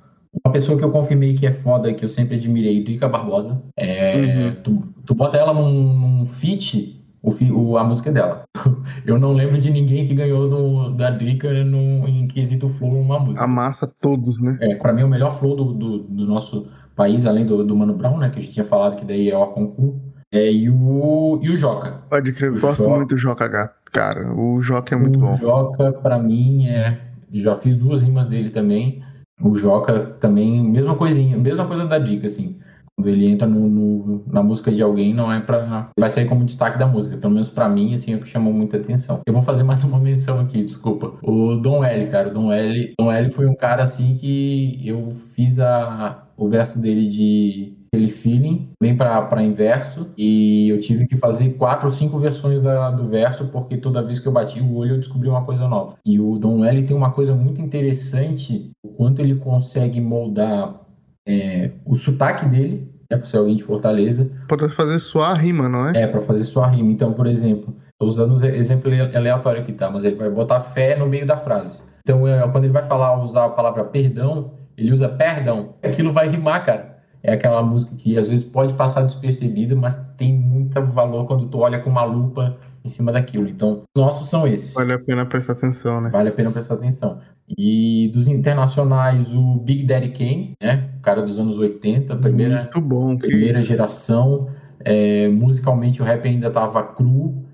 Uma 0.45 0.51
pessoa 0.53 0.77
que 0.77 0.83
eu 0.83 0.91
confirmei 0.91 1.33
que 1.33 1.45
é 1.47 1.51
foda, 1.51 1.93
que 1.93 2.03
eu 2.05 2.09
sempre 2.09 2.35
admirei, 2.37 2.83
Drica 2.83 3.07
Barbosa. 3.09 3.63
É, 3.75 4.51
tu, 4.63 4.79
tu 5.05 5.15
bota 5.15 5.35
ela 5.37 5.53
num, 5.53 5.71
num 6.19 6.25
feat, 6.25 7.01
o, 7.21 7.31
o- 7.53 7.77
a 7.77 7.83
música 7.83 8.09
é 8.09 8.13
dela. 8.13 8.43
Eu 9.05 9.19
não 9.19 9.33
lembro 9.33 9.57
de 9.59 9.69
ninguém 9.69 10.05
que 10.05 10.13
ganhou 10.13 10.47
do, 10.47 10.89
da 10.91 11.09
Drica 11.09 11.51
no, 11.63 12.07
em 12.07 12.27
quesito 12.27 12.69
flow 12.69 12.99
uma 12.99 13.19
música. 13.19 13.43
Amassa 13.43 13.87
todos, 14.01 14.41
né? 14.41 14.57
É, 14.61 14.75
pra 14.75 14.93
mim, 14.93 15.03
o 15.03 15.07
melhor 15.07 15.31
flow 15.31 15.55
do, 15.55 15.73
do, 15.73 15.97
do 16.03 16.25
nosso 16.27 16.67
país, 16.97 17.25
além 17.25 17.45
do, 17.45 17.63
do 17.63 17.75
Mano 17.75 17.93
Brown, 17.93 18.17
né? 18.17 18.29
Que 18.29 18.39
a 18.39 18.41
gente 18.41 18.53
tinha 18.53 18.65
falado 18.65 18.97
que 18.97 19.05
daí 19.05 19.29
é 19.29 19.37
o 19.37 19.47
concurso. 19.47 20.01
É, 20.29 20.51
e 20.51 20.69
o, 20.69 21.39
e 21.41 21.49
o 21.49 21.55
Joca. 21.55 22.01
Pode 22.09 22.33
crer, 22.33 22.53
eu 22.53 22.59
gosto 22.59 22.83
Joca. 22.83 22.95
muito 22.97 23.15
do 23.15 23.17
Joca 23.17 23.45
H, 23.45 23.73
cara. 23.93 24.33
O 24.33 24.61
Joca 24.61 24.93
é 24.93 24.97
muito 24.97 25.17
o 25.17 25.21
bom. 25.21 25.37
Joca, 25.37 25.93
pra 25.93 26.19
mim, 26.19 26.67
é. 26.67 26.99
Já 27.31 27.55
fiz 27.55 27.77
duas 27.77 28.01
rimas 28.01 28.27
dele 28.27 28.49
também. 28.49 29.01
O 29.41 29.55
Joca 29.55 29.99
também, 30.19 30.69
mesma 30.69 30.95
coisinha, 30.95 31.37
mesma 31.37 31.65
coisa 31.65 31.85
da 31.85 31.99
dica, 31.99 32.25
assim. 32.27 32.57
Quando 32.97 33.09
ele 33.09 33.27
entra 33.27 33.47
no, 33.47 33.67
no- 33.67 34.23
na 34.25 34.41
música 34.41 34.71
de 34.71 34.81
alguém, 34.81 35.13
não 35.13 35.31
é 35.31 35.39
pra. 35.39 35.89
Vai 35.99 36.09
sair 36.09 36.27
como 36.27 36.43
destaque 36.43 36.79
da 36.79 36.87
música. 36.87 37.15
Pelo 37.17 37.33
menos 37.33 37.49
pra 37.49 37.69
mim, 37.69 37.93
assim, 37.93 38.13
é 38.13 38.15
o 38.15 38.19
que 38.19 38.27
chamou 38.27 38.51
muita 38.51 38.77
atenção. 38.77 39.21
Eu 39.25 39.33
vou 39.33 39.41
fazer 39.41 39.61
mais 39.63 39.83
uma 39.83 39.99
menção 39.99 40.39
aqui, 40.39 40.63
desculpa. 40.63 41.13
O 41.21 41.55
Dom 41.57 41.83
L, 41.83 42.07
cara. 42.07 42.29
O 42.29 42.33
Dom 42.33 42.51
L, 42.51 42.93
Dom 42.99 43.11
L 43.11 43.29
foi 43.29 43.45
um 43.45 43.55
cara, 43.55 43.83
assim, 43.83 44.15
que 44.15 44.79
eu 44.83 45.11
fiz 45.11 45.59
a, 45.59 46.27
o 46.35 46.49
verso 46.49 46.81
dele 46.81 47.07
de 47.07 47.77
aquele 47.93 48.09
feeling, 48.09 48.69
bem 48.81 48.95
pra 48.97 49.41
inverso, 49.41 50.07
e 50.17 50.67
eu 50.69 50.77
tive 50.77 51.07
que 51.07 51.15
fazer 51.15 51.51
quatro 51.53 51.87
ou 51.87 51.91
cinco 51.93 52.19
versões 52.19 52.61
da- 52.61 52.89
do 52.89 53.05
verso, 53.05 53.47
porque 53.47 53.77
toda 53.77 54.01
vez 54.01 54.19
que 54.19 54.27
eu 54.27 54.31
bati 54.31 54.59
o 54.59 54.75
olho 54.75 54.95
eu 54.95 54.97
descobri 54.99 55.29
uma 55.29 55.43
coisa 55.45 55.67
nova. 55.67 55.95
E 56.05 56.19
o 56.19 56.37
Don 56.37 56.63
L 56.65 56.83
tem 56.83 56.95
uma 56.95 57.11
coisa 57.11 57.33
muito 57.33 57.61
interessante, 57.61 58.71
o 58.83 58.89
quanto 58.89 59.21
ele 59.21 59.35
consegue 59.35 60.01
moldar 60.01 60.81
é, 61.27 61.71
o 61.85 61.95
sotaque 61.95 62.45
dele, 62.45 62.89
né, 63.09 63.17
por 63.17 63.27
ser 63.27 63.37
alguém 63.37 63.55
de 63.55 63.63
Fortaleza, 63.63 64.31
Pode 64.47 64.69
fazer 64.69 64.97
sua 64.99 65.33
rima, 65.33 65.67
não 65.67 65.89
é? 65.89 66.03
é, 66.03 66.07
para 66.07 66.21
fazer 66.21 66.43
sua 66.43 66.67
rima. 66.67 66.91
Então, 66.91 67.13
por 67.13 67.27
exemplo, 67.27 67.75
tô 67.97 68.05
usando 68.05 68.41
um 68.41 68.45
exemplo 68.45 68.91
aleatório 69.13 69.61
aqui, 69.61 69.73
tá? 69.73 69.89
Mas 69.89 70.05
ele 70.05 70.15
vai 70.15 70.29
botar 70.29 70.59
fé 70.59 70.97
no 70.97 71.07
meio 71.07 71.27
da 71.27 71.35
frase. 71.35 71.83
Então, 72.01 72.27
é, 72.27 72.41
quando 72.49 72.63
ele 72.63 72.73
vai 72.73 72.83
falar, 72.83 73.21
usar 73.21 73.45
a 73.45 73.49
palavra 73.49 73.83
perdão, 73.83 74.53
ele 74.77 74.91
usa 74.91 75.09
perdão. 75.09 75.75
Aquilo 75.83 76.13
vai 76.13 76.29
rimar, 76.29 76.65
cara. 76.65 76.97
É 77.23 77.33
aquela 77.33 77.61
música 77.61 77.95
que 77.95 78.17
às 78.17 78.27
vezes 78.27 78.43
pode 78.45 78.73
passar 78.73 79.01
despercebida, 79.01 79.75
mas 79.75 79.97
tem 80.15 80.33
muito 80.33 80.79
valor 80.85 81.25
quando 81.25 81.47
tu 81.47 81.59
olha 81.59 81.79
com 81.79 81.89
uma 81.89 82.03
lupa 82.03 82.55
em 82.87 82.89
cima 82.89 83.11
daquilo. 83.11 83.47
Então, 83.47 83.83
nossos 83.95 84.29
são 84.29 84.47
esses. 84.47 84.73
Vale 84.73 84.93
a 84.93 84.99
pena 84.99 85.25
prestar 85.25 85.53
atenção, 85.53 86.01
né? 86.01 86.09
Vale 86.09 86.29
a 86.29 86.31
pena 86.31 86.51
prestar 86.51 86.75
atenção. 86.75 87.19
E 87.57 88.09
dos 88.13 88.27
internacionais, 88.27 89.33
o 89.33 89.55
Big 89.59 89.83
Daddy 89.85 90.09
Kane, 90.09 90.53
né? 90.61 90.89
O 90.97 91.01
cara 91.01 91.21
dos 91.21 91.39
anos 91.39 91.57
80, 91.57 92.15
primeira, 92.17 92.63
Muito 92.63 92.81
bom. 92.81 93.17
primeira 93.17 93.59
isso. 93.59 93.67
geração. 93.67 94.49
É, 94.83 95.27
musicalmente 95.27 96.01
o 96.01 96.05
rap 96.05 96.25
ainda 96.27 96.49
tava 96.49 96.81
cru, 96.83 97.45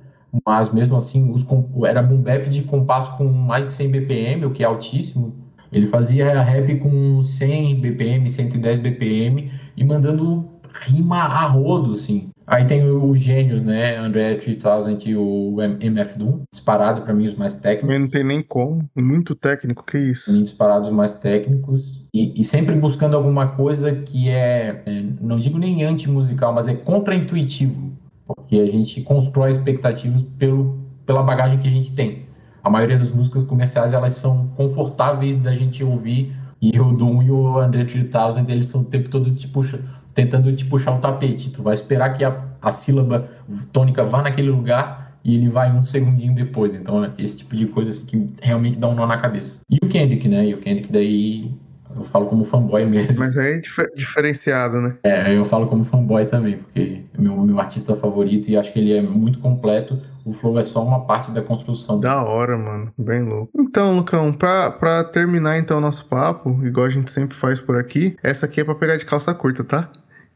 mas 0.45 0.71
mesmo 0.73 0.95
assim 0.95 1.31
os 1.31 1.45
era 1.85 2.01
boom 2.01 2.21
bap 2.21 2.49
de 2.49 2.63
compasso 2.63 3.15
com 3.17 3.25
mais 3.25 3.65
de 3.65 3.73
100 3.73 3.91
BPM, 3.91 4.45
o 4.45 4.51
que 4.51 4.63
é 4.63 4.65
altíssimo. 4.65 5.33
Ele 5.71 5.87
fazia 5.87 6.41
rap 6.41 6.75
com 6.77 7.21
100 7.21 7.79
BPM, 7.81 8.29
110 8.29 8.79
BPM 8.79 9.51
e 9.75 9.83
mandando 9.83 10.47
rima 10.81 11.17
a 11.17 11.47
rodo, 11.47 11.93
assim. 11.93 12.29
Aí 12.45 12.65
tem 12.65 12.83
os 12.83 13.19
gênios, 13.19 13.63
né? 13.63 13.97
André 13.97 14.35
3000 14.35 14.97
e 15.05 15.15
o 15.15 15.55
MF 15.61 16.17
Doom, 16.17 16.41
disparado 16.51 17.01
pra 17.01 17.13
mim 17.13 17.25
os 17.25 17.35
mais 17.35 17.55
técnicos. 17.55 17.87
Também 17.87 17.99
não 17.99 18.09
tem 18.09 18.23
nem 18.23 18.41
como. 18.41 18.89
Muito 18.95 19.33
técnico, 19.33 19.85
que 19.85 19.97
isso. 19.97 20.37
Em 20.37 20.43
disparados 20.43 20.89
mais 20.89 21.13
técnicos 21.13 22.03
e, 22.13 22.39
e 22.39 22.43
sempre 22.43 22.75
buscando 22.75 23.15
alguma 23.15 23.47
coisa 23.47 23.93
que 23.93 24.29
é, 24.29 24.83
é, 24.85 25.03
não 25.21 25.39
digo 25.39 25.57
nem 25.57 25.83
anti-musical, 25.83 26.53
mas 26.53 26.67
é 26.67 26.75
contra-intuitivo, 26.75 27.91
porque 28.25 28.57
a 28.57 28.69
gente 28.69 29.01
constrói 29.01 29.51
expectativas 29.51 30.21
pelo, 30.21 30.79
pela 31.05 31.23
bagagem 31.23 31.57
que 31.57 31.67
a 31.67 31.71
gente 31.71 31.93
tem. 31.93 32.23
A 32.63 32.69
maioria 32.69 32.97
das 32.97 33.11
músicas 33.11 33.43
comerciais 33.43 33.93
elas 33.93 34.13
são 34.13 34.47
confortáveis 34.55 35.37
da 35.37 35.53
gente 35.53 35.83
ouvir 35.83 36.33
e 36.61 36.79
o 36.79 36.93
Doom 36.93 37.23
e 37.23 37.31
o 37.31 37.57
André 37.57 37.83
3000 37.83 38.45
eles 38.47 38.67
estão 38.67 38.81
o 38.81 38.85
tempo 38.85 39.09
todo 39.09 39.29
te 39.33 39.47
puxa, 39.49 39.83
tentando 40.13 40.51
te 40.55 40.65
puxar 40.65 40.93
o 40.95 40.99
tapete. 40.99 41.49
Tu 41.51 41.61
vai 41.63 41.73
esperar 41.73 42.09
que 42.13 42.23
a, 42.23 42.35
a 42.61 42.69
sílaba 42.71 43.29
tônica 43.71 44.03
vá 44.03 44.21
naquele 44.21 44.49
lugar 44.49 45.17
e 45.23 45.35
ele 45.35 45.49
vai 45.49 45.71
um 45.71 45.83
segundinho 45.83 46.35
depois. 46.35 46.75
Então, 46.75 47.03
é 47.03 47.11
esse 47.17 47.37
tipo 47.39 47.55
de 47.55 47.65
coisa 47.67 47.89
assim, 47.89 48.05
que 48.05 48.29
realmente 48.41 48.77
dá 48.77 48.87
um 48.87 48.95
nó 48.95 49.07
na 49.07 49.17
cabeça. 49.17 49.61
E 49.69 49.77
o 49.83 49.87
Kendrick, 49.87 50.27
né? 50.27 50.47
E 50.47 50.53
o 50.53 50.57
Kendrick 50.57 50.91
daí 50.91 51.51
eu 51.95 52.03
falo 52.03 52.25
como 52.25 52.43
fanboy 52.43 52.83
mesmo. 52.85 53.15
Mas 53.19 53.37
aí 53.37 53.53
é 53.53 53.57
difer- 53.59 53.91
diferenciado, 53.95 54.81
né? 54.81 54.95
É, 55.03 55.35
eu 55.37 55.45
falo 55.45 55.67
como 55.67 55.83
fanboy 55.83 56.25
também, 56.25 56.57
porque 56.57 57.01
é 57.17 57.21
meu, 57.21 57.37
meu 57.41 57.59
artista 57.59 57.93
favorito 57.95 58.49
e 58.49 58.57
acho 58.57 58.73
que 58.73 58.79
ele 58.79 58.93
é 58.93 59.01
muito 59.01 59.39
completo. 59.39 59.99
O 60.25 60.31
flow 60.31 60.57
é 60.57 60.63
só 60.63 60.83
uma 60.83 61.01
parte 61.05 61.31
da 61.31 61.41
construção. 61.41 61.99
Da 61.99 62.23
hora, 62.23 62.57
mano. 62.57 62.91
Bem 62.97 63.23
louco. 63.23 63.51
Então, 63.55 63.95
Lucão, 63.95 64.31
pra, 64.33 64.71
pra 64.71 65.03
terminar 65.03 65.57
então 65.57 65.77
o 65.77 65.81
nosso 65.81 66.05
papo, 66.05 66.59
igual 66.65 66.85
a 66.85 66.89
gente 66.89 67.11
sempre 67.11 67.35
faz 67.37 67.59
por 67.59 67.77
aqui, 67.77 68.15
essa 68.23 68.45
aqui 68.45 68.61
é 68.61 68.63
pra 68.63 68.73
pegar 68.75 68.95
de 68.97 69.05
calça 69.05 69.33
curta, 69.33 69.63
tá? 69.63 69.89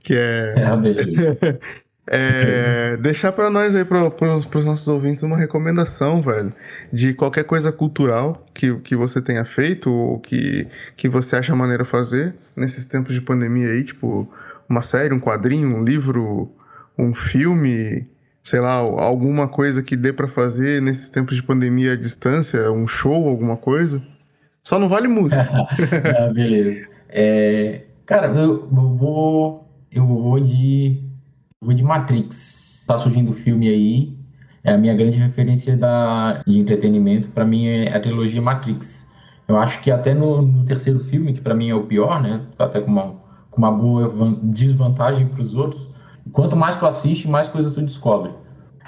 Que 0.07 0.15
é. 0.15 0.53
É, 0.55 0.77
beleza. 0.77 1.37
É, 2.09 2.95
deixar 2.95 3.33
pra 3.33 3.49
nós 3.49 3.75
aí, 3.75 3.83
pros, 3.83 4.45
pros 4.45 4.63
nossos 4.63 4.87
ouvintes, 4.87 5.21
uma 5.23 5.35
recomendação, 5.35 6.21
velho, 6.21 6.53
de 6.89 7.13
qualquer 7.13 7.43
coisa 7.43 7.69
cultural 7.69 8.45
que, 8.53 8.73
que 8.79 8.95
você 8.95 9.21
tenha 9.21 9.43
feito 9.43 9.91
ou 9.91 10.17
que, 10.17 10.69
que 10.95 11.09
você 11.09 11.35
acha 11.35 11.53
maneiro 11.53 11.83
fazer 11.83 12.33
nesses 12.55 12.85
tempos 12.85 13.13
de 13.13 13.19
pandemia 13.19 13.71
aí, 13.71 13.83
tipo, 13.83 14.25
uma 14.69 14.81
série, 14.81 15.13
um 15.13 15.19
quadrinho, 15.19 15.75
um 15.75 15.83
livro, 15.83 16.49
um 16.97 17.13
filme, 17.13 18.07
sei 18.41 18.61
lá, 18.61 18.75
alguma 18.75 19.49
coisa 19.49 19.83
que 19.83 19.97
dê 19.97 20.13
pra 20.13 20.29
fazer 20.29 20.81
nesses 20.81 21.09
tempos 21.09 21.35
de 21.35 21.43
pandemia 21.43 21.91
à 21.91 21.95
distância, 21.97 22.71
um 22.71 22.87
show, 22.87 23.27
alguma 23.27 23.57
coisa. 23.57 24.01
Só 24.63 24.79
não 24.79 24.87
vale 24.87 25.09
música. 25.09 25.45
Ah, 26.17 26.31
beleza. 26.31 26.87
É, 27.09 27.81
cara, 28.05 28.27
eu 28.27 28.65
vou. 28.69 29.66
Eu 29.91 30.05
vou 30.05 30.39
de. 30.39 31.03
Vou 31.61 31.73
de 31.73 31.83
Matrix. 31.83 32.83
Tá 32.87 32.97
surgindo 32.97 33.31
o 33.31 33.33
filme 33.33 33.67
aí. 33.67 34.17
É 34.63 34.73
a 34.73 34.77
minha 34.77 34.93
grande 34.93 35.17
referência 35.17 35.77
da, 35.77 36.41
de 36.45 36.59
entretenimento. 36.59 37.29
Pra 37.29 37.45
mim 37.45 37.67
é 37.67 37.95
a 37.95 37.99
trilogia 37.99 38.41
Matrix. 38.41 39.07
Eu 39.47 39.57
acho 39.57 39.79
que 39.81 39.89
até 39.89 40.13
no, 40.13 40.41
no 40.41 40.65
terceiro 40.65 40.99
filme, 40.99 41.31
que 41.31 41.39
para 41.39 41.55
mim 41.55 41.69
é 41.69 41.75
o 41.75 41.83
pior, 41.83 42.21
né? 42.21 42.41
Até 42.59 42.81
com 42.81 42.91
uma, 42.91 43.15
com 43.49 43.57
uma 43.57 43.71
boa 43.71 44.37
desvantagem 44.43 45.27
para 45.27 45.41
os 45.41 45.55
outros. 45.55 45.89
Quanto 46.31 46.55
mais 46.55 46.75
tu 46.75 46.85
assiste, 46.85 47.29
mais 47.29 47.47
coisa 47.47 47.71
tu 47.71 47.81
descobre. 47.81 48.31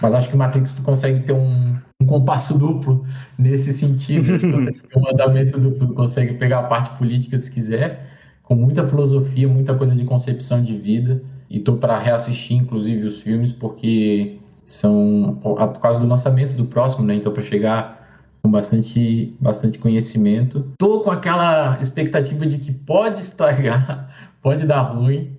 Mas 0.01 0.13
acho 0.13 0.29
que 0.29 0.35
Matrix 0.35 0.71
tu 0.71 0.81
consegue 0.81 1.21
ter 1.21 1.33
um, 1.33 1.77
um 2.01 2.05
compasso 2.05 2.57
duplo 2.57 3.05
nesse 3.37 3.73
sentido. 3.73 4.39
Tu 4.39 4.51
consegue 4.51 4.79
ter 4.79 4.99
um 4.99 5.07
andamento 5.11 5.59
duplo, 5.59 5.87
tu 5.87 5.93
consegue 5.93 6.33
pegar 6.33 6.59
a 6.59 6.63
parte 6.63 6.97
política 6.97 7.37
se 7.37 7.51
quiser, 7.51 8.05
com 8.49 8.55
muita 8.55 8.83
filosofia, 8.83 9.47
muita 9.47 9.75
coisa 9.75 9.95
de 9.95 10.03
concepção 10.03 10.59
de 10.59 10.75
vida. 10.75 11.21
E 11.47 11.59
tô 11.59 11.77
para 11.77 11.99
reassistir, 11.99 12.57
inclusive, 12.57 13.05
os 13.05 13.21
filmes, 13.21 13.51
porque 13.51 14.39
são 14.65 15.37
por 15.41 15.79
causa 15.79 15.99
do 15.99 16.07
lançamento 16.07 16.53
do 16.53 16.65
próximo, 16.65 17.05
né? 17.05 17.13
Então, 17.13 17.31
para 17.31 17.43
chegar 17.43 18.25
com 18.41 18.49
bastante, 18.49 19.35
bastante 19.39 19.77
conhecimento. 19.77 20.65
Tô 20.79 21.01
com 21.01 21.11
aquela 21.11 21.79
expectativa 21.79 22.45
de 22.47 22.57
que 22.57 22.71
pode 22.71 23.19
estragar, 23.19 24.09
pode 24.41 24.65
dar 24.65 24.81
ruim, 24.81 25.37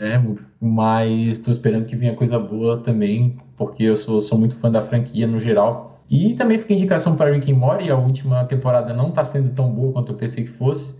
né? 0.00 0.20
Mas 0.60 1.38
tô 1.38 1.52
esperando 1.52 1.86
que 1.86 1.94
venha 1.94 2.16
coisa 2.16 2.40
boa 2.40 2.78
também, 2.78 3.36
porque 3.56 3.84
eu 3.84 3.94
sou, 3.94 4.20
sou 4.20 4.36
muito 4.36 4.56
fã 4.56 4.68
da 4.68 4.80
franquia 4.80 5.28
no 5.28 5.38
geral. 5.38 6.02
E 6.10 6.34
também 6.34 6.58
fica 6.58 6.72
indicação 6.72 7.14
para 7.14 7.30
Rick 7.30 7.52
and 7.52 7.56
Morty, 7.56 7.88
a 7.88 7.96
última 7.96 8.44
temporada 8.46 8.92
não 8.92 9.12
tá 9.12 9.22
sendo 9.22 9.50
tão 9.50 9.70
boa 9.70 9.92
quanto 9.92 10.10
eu 10.12 10.16
pensei 10.16 10.42
que 10.42 10.50
fosse, 10.50 10.96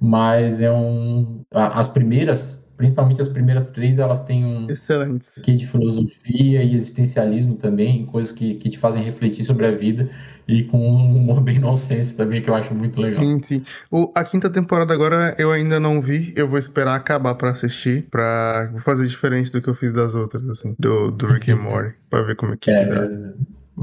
mas 0.00 0.60
é 0.60 0.70
um 0.72 1.42
as 1.52 1.88
primeiras 1.88 2.66
principalmente 2.76 3.20
as 3.20 3.28
primeiras 3.28 3.70
três, 3.70 3.98
elas 3.98 4.20
têm 4.20 4.44
um 4.44 4.68
Excelentes. 4.68 5.40
que 5.42 5.54
de 5.54 5.66
filosofia 5.66 6.62
e 6.62 6.74
existencialismo 6.74 7.56
também, 7.56 8.04
coisas 8.04 8.30
que, 8.30 8.54
que 8.54 8.68
te 8.68 8.78
fazem 8.78 9.02
refletir 9.02 9.44
sobre 9.44 9.66
a 9.66 9.70
vida 9.70 10.10
e 10.46 10.64
com 10.64 10.78
um 10.78 11.16
humor 11.16 11.40
bem 11.40 11.58
nonsense 11.58 12.16
também, 12.16 12.42
que 12.42 12.50
eu 12.50 12.54
acho 12.54 12.74
muito 12.74 13.00
legal. 13.00 13.24
Sim, 13.24 13.42
sim. 13.42 13.62
O, 13.90 14.12
a 14.14 14.22
quinta 14.24 14.50
temporada 14.50 14.92
agora 14.92 15.34
eu 15.38 15.50
ainda 15.50 15.80
não 15.80 16.00
vi, 16.02 16.32
eu 16.36 16.46
vou 16.46 16.58
esperar 16.58 16.94
acabar 16.94 17.34
para 17.34 17.50
assistir, 17.50 18.06
pra 18.10 18.68
vou 18.70 18.80
fazer 18.80 19.06
diferente 19.06 19.50
do 19.50 19.62
que 19.62 19.68
eu 19.68 19.74
fiz 19.74 19.92
das 19.92 20.14
outras, 20.14 20.46
assim, 20.50 20.74
do, 20.78 21.10
do 21.10 21.26
Rick 21.26 21.50
and 21.50 21.56
Morty, 21.56 21.94
pra 22.10 22.22
ver 22.22 22.36
como 22.36 22.52
é 22.52 22.56
que, 22.56 22.70
é, 22.70 22.84
que 22.84 22.94
dá. 22.94 23.08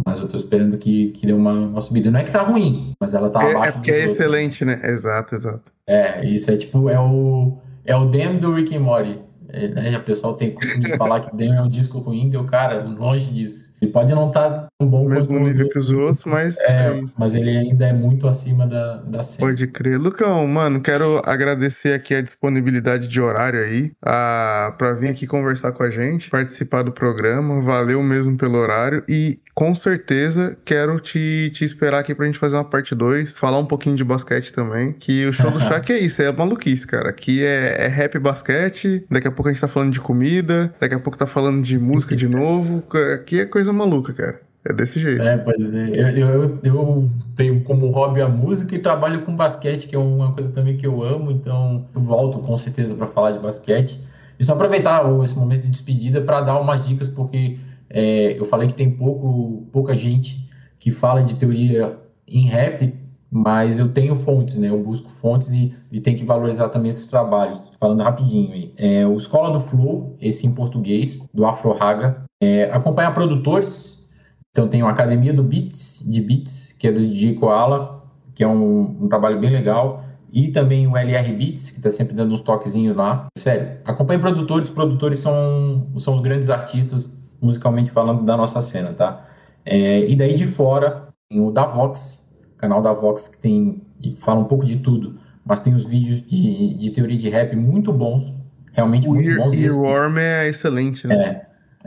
Mas 0.05 0.19
eu 0.19 0.27
tô 0.27 0.35
esperando 0.35 0.77
que, 0.77 1.11
que 1.11 1.27
dê 1.27 1.33
uma, 1.33 1.53
uma 1.53 1.81
subida. 1.81 2.09
Não 2.09 2.19
é 2.19 2.23
que 2.23 2.31
tá 2.31 2.41
ruim, 2.41 2.93
mas 2.99 3.13
ela 3.13 3.29
tá 3.29 3.43
É, 3.43 3.51
abaixo 3.51 3.69
é 3.69 3.71
porque 3.73 3.91
é 3.91 4.03
excelente, 4.05 4.65
né? 4.65 4.79
Exato, 4.83 5.35
exato. 5.35 5.71
É, 5.85 6.25
isso 6.25 6.49
é 6.49 6.57
tipo, 6.57 6.89
é 6.89 6.99
o, 6.99 7.57
é 7.85 7.95
o 7.95 8.05
Dem 8.05 8.37
do 8.37 8.53
Rick 8.53 8.75
and 8.75 8.79
Morty. 8.79 9.19
É, 9.49 9.67
né? 9.67 9.97
O 9.97 10.03
pessoal 10.03 10.33
tem 10.33 10.51
costume 10.51 10.85
de 10.85 10.97
falar 10.97 11.19
que 11.19 11.35
Dem 11.35 11.53
é 11.55 11.61
um 11.61 11.67
disco 11.67 11.99
ruim, 11.99 12.27
deu 12.29 12.43
cara, 12.45 12.83
longe 12.83 13.31
disso. 13.31 13.72
Ele 13.84 13.91
pode 13.91 14.15
não 14.15 14.29
estar 14.29 14.49
tá 14.49 14.67
tão 14.79 14.88
bom 14.88 15.09
mesmo 15.09 15.34
quanto 15.34 15.45
os 15.45 15.51
nível 15.51 15.69
que 15.69 15.77
os 15.77 15.89
outros, 15.89 16.23
mas 16.23 16.57
É, 16.61 16.88
é 16.88 17.01
mas 17.19 17.36
ele 17.36 17.49
ainda 17.49 17.86
é 17.86 17.91
muito 17.91 18.29
acima 18.29 18.65
da, 18.65 18.95
da 18.97 19.21
cena. 19.21 19.49
Pode 19.49 19.67
crer. 19.67 19.99
Lucão, 19.99 20.47
mano, 20.47 20.79
quero 20.79 21.21
agradecer 21.25 21.93
aqui 21.93 22.15
a 22.15 22.21
disponibilidade 22.21 23.09
de 23.09 23.19
horário 23.19 23.59
aí, 23.59 23.91
a, 24.01 24.73
pra 24.77 24.93
vir 24.93 25.09
aqui 25.09 25.27
conversar 25.27 25.73
com 25.73 25.84
a 25.84 25.89
gente, 25.89 26.29
participar 26.29 26.84
do 26.84 26.93
programa. 26.93 27.61
Valeu 27.61 28.01
mesmo 28.01 28.38
pelo 28.38 28.57
horário 28.57 29.03
e 29.07 29.39
com 29.53 29.75
certeza 29.75 30.57
quero 30.65 30.99
te, 30.99 31.51
te 31.53 31.63
esperar 31.63 31.99
aqui 31.99 32.15
pra 32.15 32.25
gente 32.25 32.39
fazer 32.39 32.55
uma 32.55 32.63
parte 32.63 32.95
2, 32.95 33.38
falar 33.38 33.59
um 33.59 33.65
pouquinho 33.65 33.95
de 33.95 34.03
basquete 34.03 34.51
também, 34.51 34.93
que 34.93 35.25
o 35.25 35.34
show 35.34 35.51
do 35.51 35.59
Shaq 35.61 35.91
é 35.91 35.99
isso, 35.99 36.21
é 36.21 36.31
maluquice, 36.31 36.88
cara. 36.88 37.09
Aqui 37.09 37.43
é, 37.43 37.86
é 37.86 37.88
rap 37.88 38.17
basquete, 38.17 39.05
daqui 39.09 39.27
a 39.27 39.31
pouco 39.31 39.49
a 39.49 39.51
gente 39.51 39.61
tá 39.61 39.67
falando 39.67 39.91
de 39.91 39.99
comida, 39.99 40.73
daqui 40.79 40.95
a 40.95 40.99
pouco 40.99 41.17
tá 41.17 41.27
falando 41.27 41.61
de 41.61 41.77
música 41.77 42.15
de 42.15 42.27
novo. 42.29 42.84
Aqui 43.13 43.41
é 43.41 43.45
coisa 43.45 43.72
maluca, 43.74 44.13
cara. 44.13 44.41
É 44.65 44.71
desse 44.71 44.99
jeito. 44.99 45.21
É, 45.21 45.38
pois 45.38 45.74
é. 45.74 45.89
Eu, 45.89 46.07
eu, 46.07 46.59
eu 46.63 47.09
tenho 47.36 47.61
como 47.63 47.89
hobby 47.89 48.21
a 48.21 48.30
música 48.30 48.74
e 48.76 48.80
trabalho 48.80 49.26
com 49.26 49.36
basquete, 49.36 49.88
que 49.88 49.95
é 49.95 49.99
uma 49.99 50.32
coisa 50.32 50.53
também 50.53 50.78
que 50.78 50.88
eu 50.88 51.03
amo, 51.03 51.32
então 51.32 51.86
eu 51.93 51.99
volto 51.99 52.39
com 52.39 52.55
certeza 52.55 52.95
para 52.95 53.05
falar 53.05 53.32
de 53.32 53.39
basquete. 53.39 54.01
E 54.39 54.43
só 54.43 54.53
aproveitar 54.53 55.03
esse 55.21 55.38
momento 55.38 55.63
de 55.63 55.69
despedida 55.69 56.21
para 56.21 56.41
dar 56.41 56.59
umas 56.59 56.88
dicas, 56.88 57.09
porque 57.09 57.57
é, 57.89 58.39
eu 58.39 58.45
falei 58.45 58.67
que 58.67 58.74
tem 58.74 58.89
pouco, 58.89 59.67
pouca 59.71 59.95
gente 59.97 60.49
que 60.80 60.91
fala 60.91 61.24
de 61.24 61.36
teoria 61.36 61.97
em 62.28 62.47
rap, 62.47 62.93
mas 63.34 63.79
eu 63.79 63.91
tenho 63.91 64.15
fontes, 64.15 64.57
né? 64.57 64.69
Eu 64.69 64.79
busco 64.84 65.09
fontes 65.09 65.51
e, 65.51 65.73
e 65.91 65.99
tenho 65.99 66.15
que 66.15 66.23
valorizar 66.23 66.69
também 66.69 66.91
esses 66.91 67.07
trabalhos. 67.07 67.71
Falando 67.79 68.03
rapidinho 68.03 68.53
aí. 68.53 68.71
É, 68.77 69.07
o 69.07 69.17
Escola 69.17 69.51
do 69.51 69.59
Flow, 69.59 70.15
esse 70.21 70.45
em 70.45 70.53
português, 70.53 71.27
do 71.34 71.43
Afro 71.43 71.73
Raga. 71.73 72.23
É, 72.39 72.65
acompanhar 72.65 73.11
produtores, 73.11 74.05
então 74.51 74.67
tem 74.67 74.84
a 74.84 74.89
Academia 74.89 75.34
do 75.34 75.41
Beats, 75.41 76.03
de 76.07 76.21
Beats, 76.21 76.73
que 76.73 76.88
é 76.88 76.91
do 76.91 76.99
DJ 77.07 77.34
Koala, 77.34 78.03
que 78.36 78.43
é 78.43 78.47
um, 78.47 78.81
um 79.01 79.07
trabalho 79.09 79.39
bem 79.39 79.49
legal. 79.49 80.03
E 80.31 80.49
também 80.49 80.88
o 80.88 80.95
LR 80.95 81.34
Beats, 81.34 81.71
que 81.71 81.77
está 81.77 81.89
sempre 81.89 82.13
dando 82.13 82.34
uns 82.34 82.41
toquezinhos 82.41 82.95
lá. 82.95 83.27
Sério, 83.36 83.79
acompanhe 83.84 84.19
produtores. 84.19 84.69
Produtores 84.69 85.19
são, 85.19 85.88
são 85.97 86.13
os 86.13 86.21
grandes 86.21 86.51
artistas, 86.51 87.11
musicalmente 87.41 87.89
falando, 87.89 88.23
da 88.23 88.38
nossa 88.38 88.61
cena, 88.61 88.93
tá? 88.93 89.25
É, 89.65 90.07
e 90.07 90.15
daí 90.15 90.36
de 90.36 90.45
fora, 90.45 91.07
tem 91.29 91.39
o 91.39 91.49
da 91.49 91.65
Vox, 91.65 92.22
canal 92.64 92.82
da 92.82 92.93
Vox, 92.93 93.28
que 93.28 93.38
tem 93.38 93.82
e 94.01 94.16
fala 94.16 94.39
um 94.39 94.45
pouco 94.45 94.66
de 94.66 94.78
tudo. 94.78 95.18
Mas 95.45 95.59
tem 95.59 95.74
os 95.74 95.84
vídeos 95.84 96.22
de, 96.26 96.76
de 96.78 96.91
teoria 96.91 97.18
de 97.18 97.30
rap 97.30 97.53
muito 97.55 97.91
bons. 97.91 98.34
Realmente 98.72 99.07
O 99.07 99.14
muito 99.14 99.30
Ear, 99.30 99.38
bons. 99.38 99.53
Earworm 99.55 100.18
é 100.18 100.47
excelente, 100.47 101.05
né? 101.05 101.16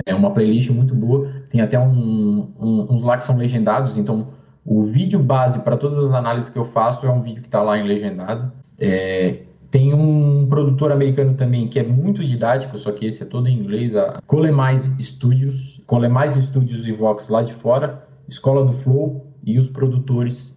é, 0.07 0.13
é 0.13 0.15
uma 0.15 0.31
playlist 0.31 0.69
muito 0.71 0.95
boa. 0.95 1.31
Tem 1.49 1.63
até 1.63 1.79
um- 1.79 2.53
um- 2.61 2.87
uns 2.91 3.03
lá 3.03 3.17
que 3.17 3.25
são 3.25 3.37
legendados, 3.39 3.97
então 3.97 4.29
o 4.65 4.83
vídeo 4.83 5.19
base 5.19 5.61
para 5.61 5.77
todas 5.77 5.97
as 5.99 6.13
análises 6.13 6.51
que 6.51 6.59
eu 6.59 6.65
faço 6.65 7.07
é 7.07 7.11
um 7.11 7.21
vídeo 7.21 7.41
que 7.41 7.49
está 7.49 7.63
lá 7.63 7.79
em 7.79 7.87
legendado. 7.87 8.53
É, 8.79 9.43
tem 9.71 9.95
um 9.95 10.47
produtor 10.49 10.93
americano 10.93 11.33
também 11.35 11.67
que 11.67 11.79
é 11.79 11.83
muito 11.83 12.23
didático, 12.23 12.77
só 12.79 12.93
que 12.93 13.07
esse 13.07 13.23
é 13.23 13.27
todo 13.27 13.49
em 13.49 13.59
inglês, 13.59 13.97
a 13.97 14.21
Colemais 14.27 14.91
Studios, 15.01 15.81
Colemais 15.87 16.35
Studios 16.35 16.87
e 16.87 16.93
Vox 16.93 17.29
lá 17.29 17.43
de 17.43 17.55
fora, 17.55 18.07
Escola 18.29 18.65
do 18.65 18.73
Flow 18.73 19.27
e 19.45 19.59
os 19.59 19.69
produtores 19.69 20.56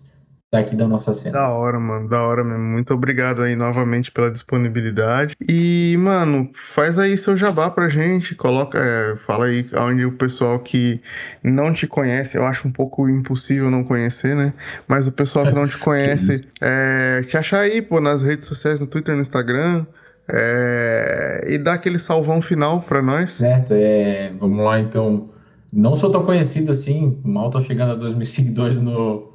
daqui 0.51 0.75
da 0.75 0.87
nossa 0.87 1.13
cena. 1.13 1.33
Da 1.33 1.49
hora, 1.49 1.79
mano, 1.79 2.09
da 2.09 2.21
hora 2.23 2.43
mesmo. 2.43 2.63
Muito 2.63 2.93
obrigado 2.93 3.41
aí 3.43 3.55
novamente 3.55 4.11
pela 4.11 4.31
disponibilidade. 4.31 5.35
E, 5.47 5.95
mano, 5.99 6.49
faz 6.53 6.97
aí 6.97 7.15
seu 7.17 7.37
jabá 7.37 7.69
pra 7.69 7.87
gente. 7.89 8.33
Coloca, 8.35 8.79
é, 8.79 9.15
fala 9.17 9.45
aí 9.45 9.69
onde 9.75 10.05
o 10.05 10.17
pessoal 10.17 10.59
que 10.59 11.01
não 11.43 11.71
te 11.71 11.85
conhece, 11.87 12.37
eu 12.37 12.45
acho 12.45 12.67
um 12.67 12.71
pouco 12.71 13.07
impossível 13.07 13.69
não 13.69 13.83
conhecer, 13.83 14.35
né? 14.35 14.53
Mas 14.87 15.07
o 15.07 15.11
pessoal 15.11 15.47
que 15.47 15.53
não 15.53 15.67
te 15.67 15.77
conhece, 15.79 16.47
é, 16.59 17.21
te 17.23 17.37
achar 17.37 17.59
aí, 17.61 17.81
pô, 17.81 18.01
nas 18.01 18.21
redes 18.23 18.45
sociais, 18.47 18.79
no 18.79 18.87
Twitter, 18.87 19.15
no 19.15 19.21
Instagram. 19.21 19.85
é, 20.31 21.45
e 21.47 21.57
dá 21.57 21.73
aquele 21.73 21.99
salvão 21.99 22.41
final 22.41 22.81
pra 22.81 23.01
nós. 23.01 23.31
Certo, 23.31 23.73
é, 23.73 24.33
vamos 24.39 24.63
lá 24.63 24.79
então. 24.79 25.29
Não 25.71 25.95
sou 25.95 26.11
tão 26.11 26.25
conhecido 26.25 26.71
assim, 26.71 27.21
mal 27.23 27.49
tô 27.51 27.61
chegando 27.61 27.91
a 27.91 27.95
2 27.95 28.13
mil 28.13 28.25
seguidores 28.27 28.81
no, 28.81 29.28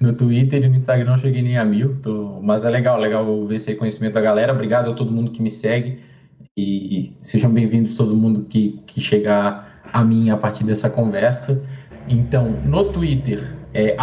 no 0.00 0.14
Twitter 0.16 0.62
e 0.64 0.68
no 0.68 0.74
Instagram 0.74 1.10
não 1.12 1.18
cheguei 1.18 1.42
nem 1.42 1.56
a 1.58 1.64
mil, 1.64 2.00
tô- 2.00 2.40
mas 2.42 2.64
é 2.64 2.70
legal, 2.70 2.98
legal 2.98 3.44
ver 3.46 3.54
esse 3.56 3.70
reconhecimento 3.70 4.14
da 4.14 4.20
galera. 4.20 4.52
Obrigado 4.52 4.90
a 4.90 4.94
todo 4.94 5.10
mundo 5.12 5.30
que 5.30 5.42
me 5.42 5.50
segue 5.50 6.00
e 6.56 7.12
sejam 7.22 7.50
bem-vindos 7.50 7.96
todo 7.96 8.16
mundo 8.16 8.46
que, 8.48 8.80
que 8.86 9.00
chegar 9.00 9.80
a 9.92 10.04
mim 10.04 10.30
a 10.30 10.36
partir 10.36 10.64
dessa 10.64 10.90
conversa. 10.90 11.64
Então, 12.08 12.50
no 12.64 12.84
Twitter 12.92 13.56
é 13.72 13.96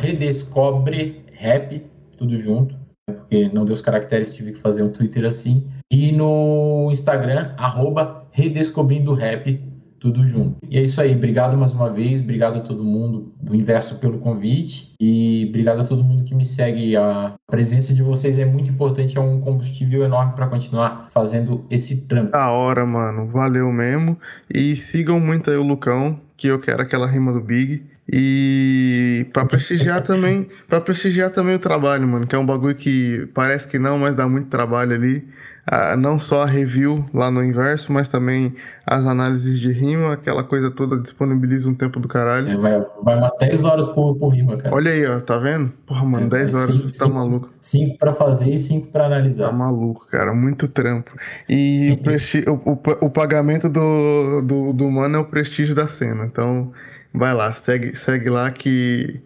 redescobrerap, 0.00 1.82
tudo 2.16 2.38
junto, 2.38 2.74
né, 3.08 3.14
porque 3.14 3.48
não 3.48 3.64
deu 3.64 3.72
os 3.72 3.80
caracteres, 3.82 4.34
tive 4.34 4.52
que 4.52 4.58
fazer 4.58 4.82
um 4.82 4.88
Twitter 4.90 5.24
assim. 5.24 5.66
E 5.90 6.10
no 6.12 6.88
Instagram, 6.90 7.52
arroba 7.56 8.26
redescobrindo 8.32 9.12
rap, 9.14 9.60
tudo 10.02 10.26
junto. 10.26 10.56
E 10.68 10.76
é 10.76 10.82
isso 10.82 11.00
aí, 11.00 11.14
obrigado 11.14 11.56
mais 11.56 11.72
uma 11.72 11.88
vez, 11.88 12.20
obrigado 12.20 12.58
a 12.58 12.60
todo 12.60 12.82
mundo 12.82 13.32
do 13.40 13.54
Inverso 13.54 14.00
pelo 14.00 14.18
convite 14.18 14.92
e 15.00 15.46
obrigado 15.48 15.80
a 15.80 15.84
todo 15.84 16.02
mundo 16.02 16.24
que 16.24 16.34
me 16.34 16.44
segue. 16.44 16.96
A 16.96 17.34
presença 17.48 17.94
de 17.94 18.02
vocês 18.02 18.36
é 18.36 18.44
muito 18.44 18.68
importante, 18.68 19.16
é 19.16 19.20
um 19.20 19.40
combustível 19.40 20.02
enorme 20.02 20.32
para 20.34 20.48
continuar 20.48 21.06
fazendo 21.12 21.64
esse 21.70 22.08
trampo. 22.08 22.32
Da 22.32 22.50
hora, 22.50 22.84
mano. 22.84 23.28
Valeu 23.28 23.70
mesmo. 23.70 24.18
E 24.52 24.74
sigam 24.74 25.20
muito 25.20 25.48
aí 25.48 25.56
o 25.56 25.62
Lucão, 25.62 26.18
que 26.36 26.48
eu 26.48 26.58
quero 26.58 26.82
aquela 26.82 27.06
rima 27.06 27.32
do 27.32 27.40
Big. 27.40 27.84
E 28.12 29.26
pra 29.32 29.46
prestigiar 29.46 30.02
também, 30.04 30.48
para 30.68 30.80
prestigiar 30.80 31.30
também 31.30 31.54
o 31.54 31.60
trabalho, 31.60 32.08
mano, 32.08 32.26
que 32.26 32.34
é 32.34 32.38
um 32.38 32.44
bagulho 32.44 32.74
que 32.74 33.28
parece 33.32 33.68
que 33.68 33.78
não, 33.78 33.98
mas 33.98 34.16
dá 34.16 34.28
muito 34.28 34.48
trabalho 34.48 34.94
ali. 34.94 35.24
Ah, 35.64 35.96
não 35.96 36.18
só 36.18 36.42
a 36.42 36.46
review 36.46 37.06
lá 37.14 37.30
no 37.30 37.42
inverso, 37.42 37.92
mas 37.92 38.08
também 38.08 38.52
as 38.84 39.06
análises 39.06 39.60
de 39.60 39.70
rima, 39.72 40.12
aquela 40.14 40.42
coisa 40.42 40.72
toda 40.72 40.98
disponibiliza 40.98 41.68
um 41.68 41.74
tempo 41.74 42.00
do 42.00 42.08
caralho. 42.08 42.48
É, 42.48 42.56
vai, 42.56 42.84
vai 43.02 43.16
umas 43.16 43.36
10 43.36 43.64
horas 43.64 43.86
por, 43.86 44.16
por 44.16 44.30
rima, 44.30 44.56
cara. 44.56 44.74
Olha 44.74 44.90
aí, 44.90 45.06
ó, 45.06 45.20
tá 45.20 45.38
vendo? 45.38 45.72
Porra, 45.86 46.04
mano, 46.04 46.26
É, 46.26 46.28
10 46.30 46.54
horas, 46.54 46.66
cinco- 46.66 46.82
tá 46.82 46.88
cinco- 46.88 47.14
maluco. 47.14 47.48
Cinco 47.60 47.96
para 47.98 48.10
fazer 48.12 48.50
e 48.50 48.58
cinco 48.58 48.88
para 48.88 49.02
Tá 49.02 49.06
analisar. 49.06 49.52
maluco, 49.52 50.04
cara. 50.10 50.34
Muito 50.34 50.66
trampo. 50.66 51.12
E 51.48 51.92
o, 51.92 52.02
presti- 52.02 52.44
o, 52.48 52.54
o- 52.54 53.06
o 53.06 53.10
pagamento 53.10 53.68
do, 53.68 54.40
do, 54.40 54.72
do 54.72 54.90
mano 54.90 55.16
é 55.16 55.20
o 55.20 55.24
prestígio 55.24 55.76
da 55.76 55.86
cena. 55.86 56.24
Então, 56.24 56.72
vai 57.14 57.32
lá, 57.32 57.52
segue, 57.54 57.94
segue 57.94 58.28
lá 58.30 58.50
que 58.50 59.20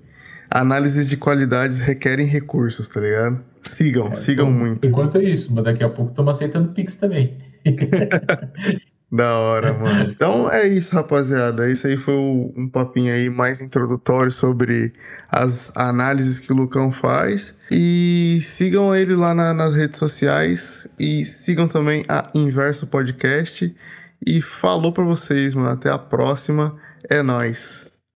análises 0.50 1.08
de 1.08 1.16
qualidades 1.16 1.78
requerem 1.78 2.26
recursos, 2.26 2.88
tá 2.88 3.00
ligado? 3.00 3.40
Sigam, 3.68 4.14
sigam 4.14 4.50
muito. 4.50 4.86
Enquanto 4.86 5.18
é 5.18 5.24
isso, 5.24 5.52
mas 5.54 5.64
daqui 5.64 5.82
a 5.84 5.88
pouco 5.88 6.10
estamos 6.10 6.36
aceitando 6.36 6.68
Pix 6.70 6.96
também. 6.96 7.36
Da 9.10 9.36
hora, 9.38 9.72
mano. 9.72 10.10
Então 10.10 10.50
é 10.50 10.66
isso, 10.66 10.92
rapaziada. 10.94 11.70
Esse 11.70 11.86
aí 11.86 11.96
foi 11.96 12.12
um 12.14 12.68
papinho 12.68 13.14
aí 13.14 13.30
mais 13.30 13.62
introdutório 13.62 14.32
sobre 14.32 14.92
as 15.30 15.70
análises 15.76 16.40
que 16.40 16.52
o 16.52 16.56
Lucão 16.56 16.90
faz. 16.90 17.54
E 17.70 18.40
sigam 18.42 18.94
ele 18.96 19.14
lá 19.14 19.32
na- 19.32 19.54
nas 19.54 19.74
redes 19.74 19.98
sociais. 20.00 20.88
E 20.98 21.24
sigam 21.24 21.68
também 21.68 22.02
a 22.08 22.28
Inverso 22.34 22.84
Podcast. 22.88 23.72
E 24.26 24.42
falou 24.42 24.90
pra 24.92 25.04
vocês, 25.04 25.54
mano. 25.54 25.70
Até 25.70 25.88
a 25.88 25.98
próxima. 25.98 26.74
É 27.08 27.22
nóis. 27.22 27.86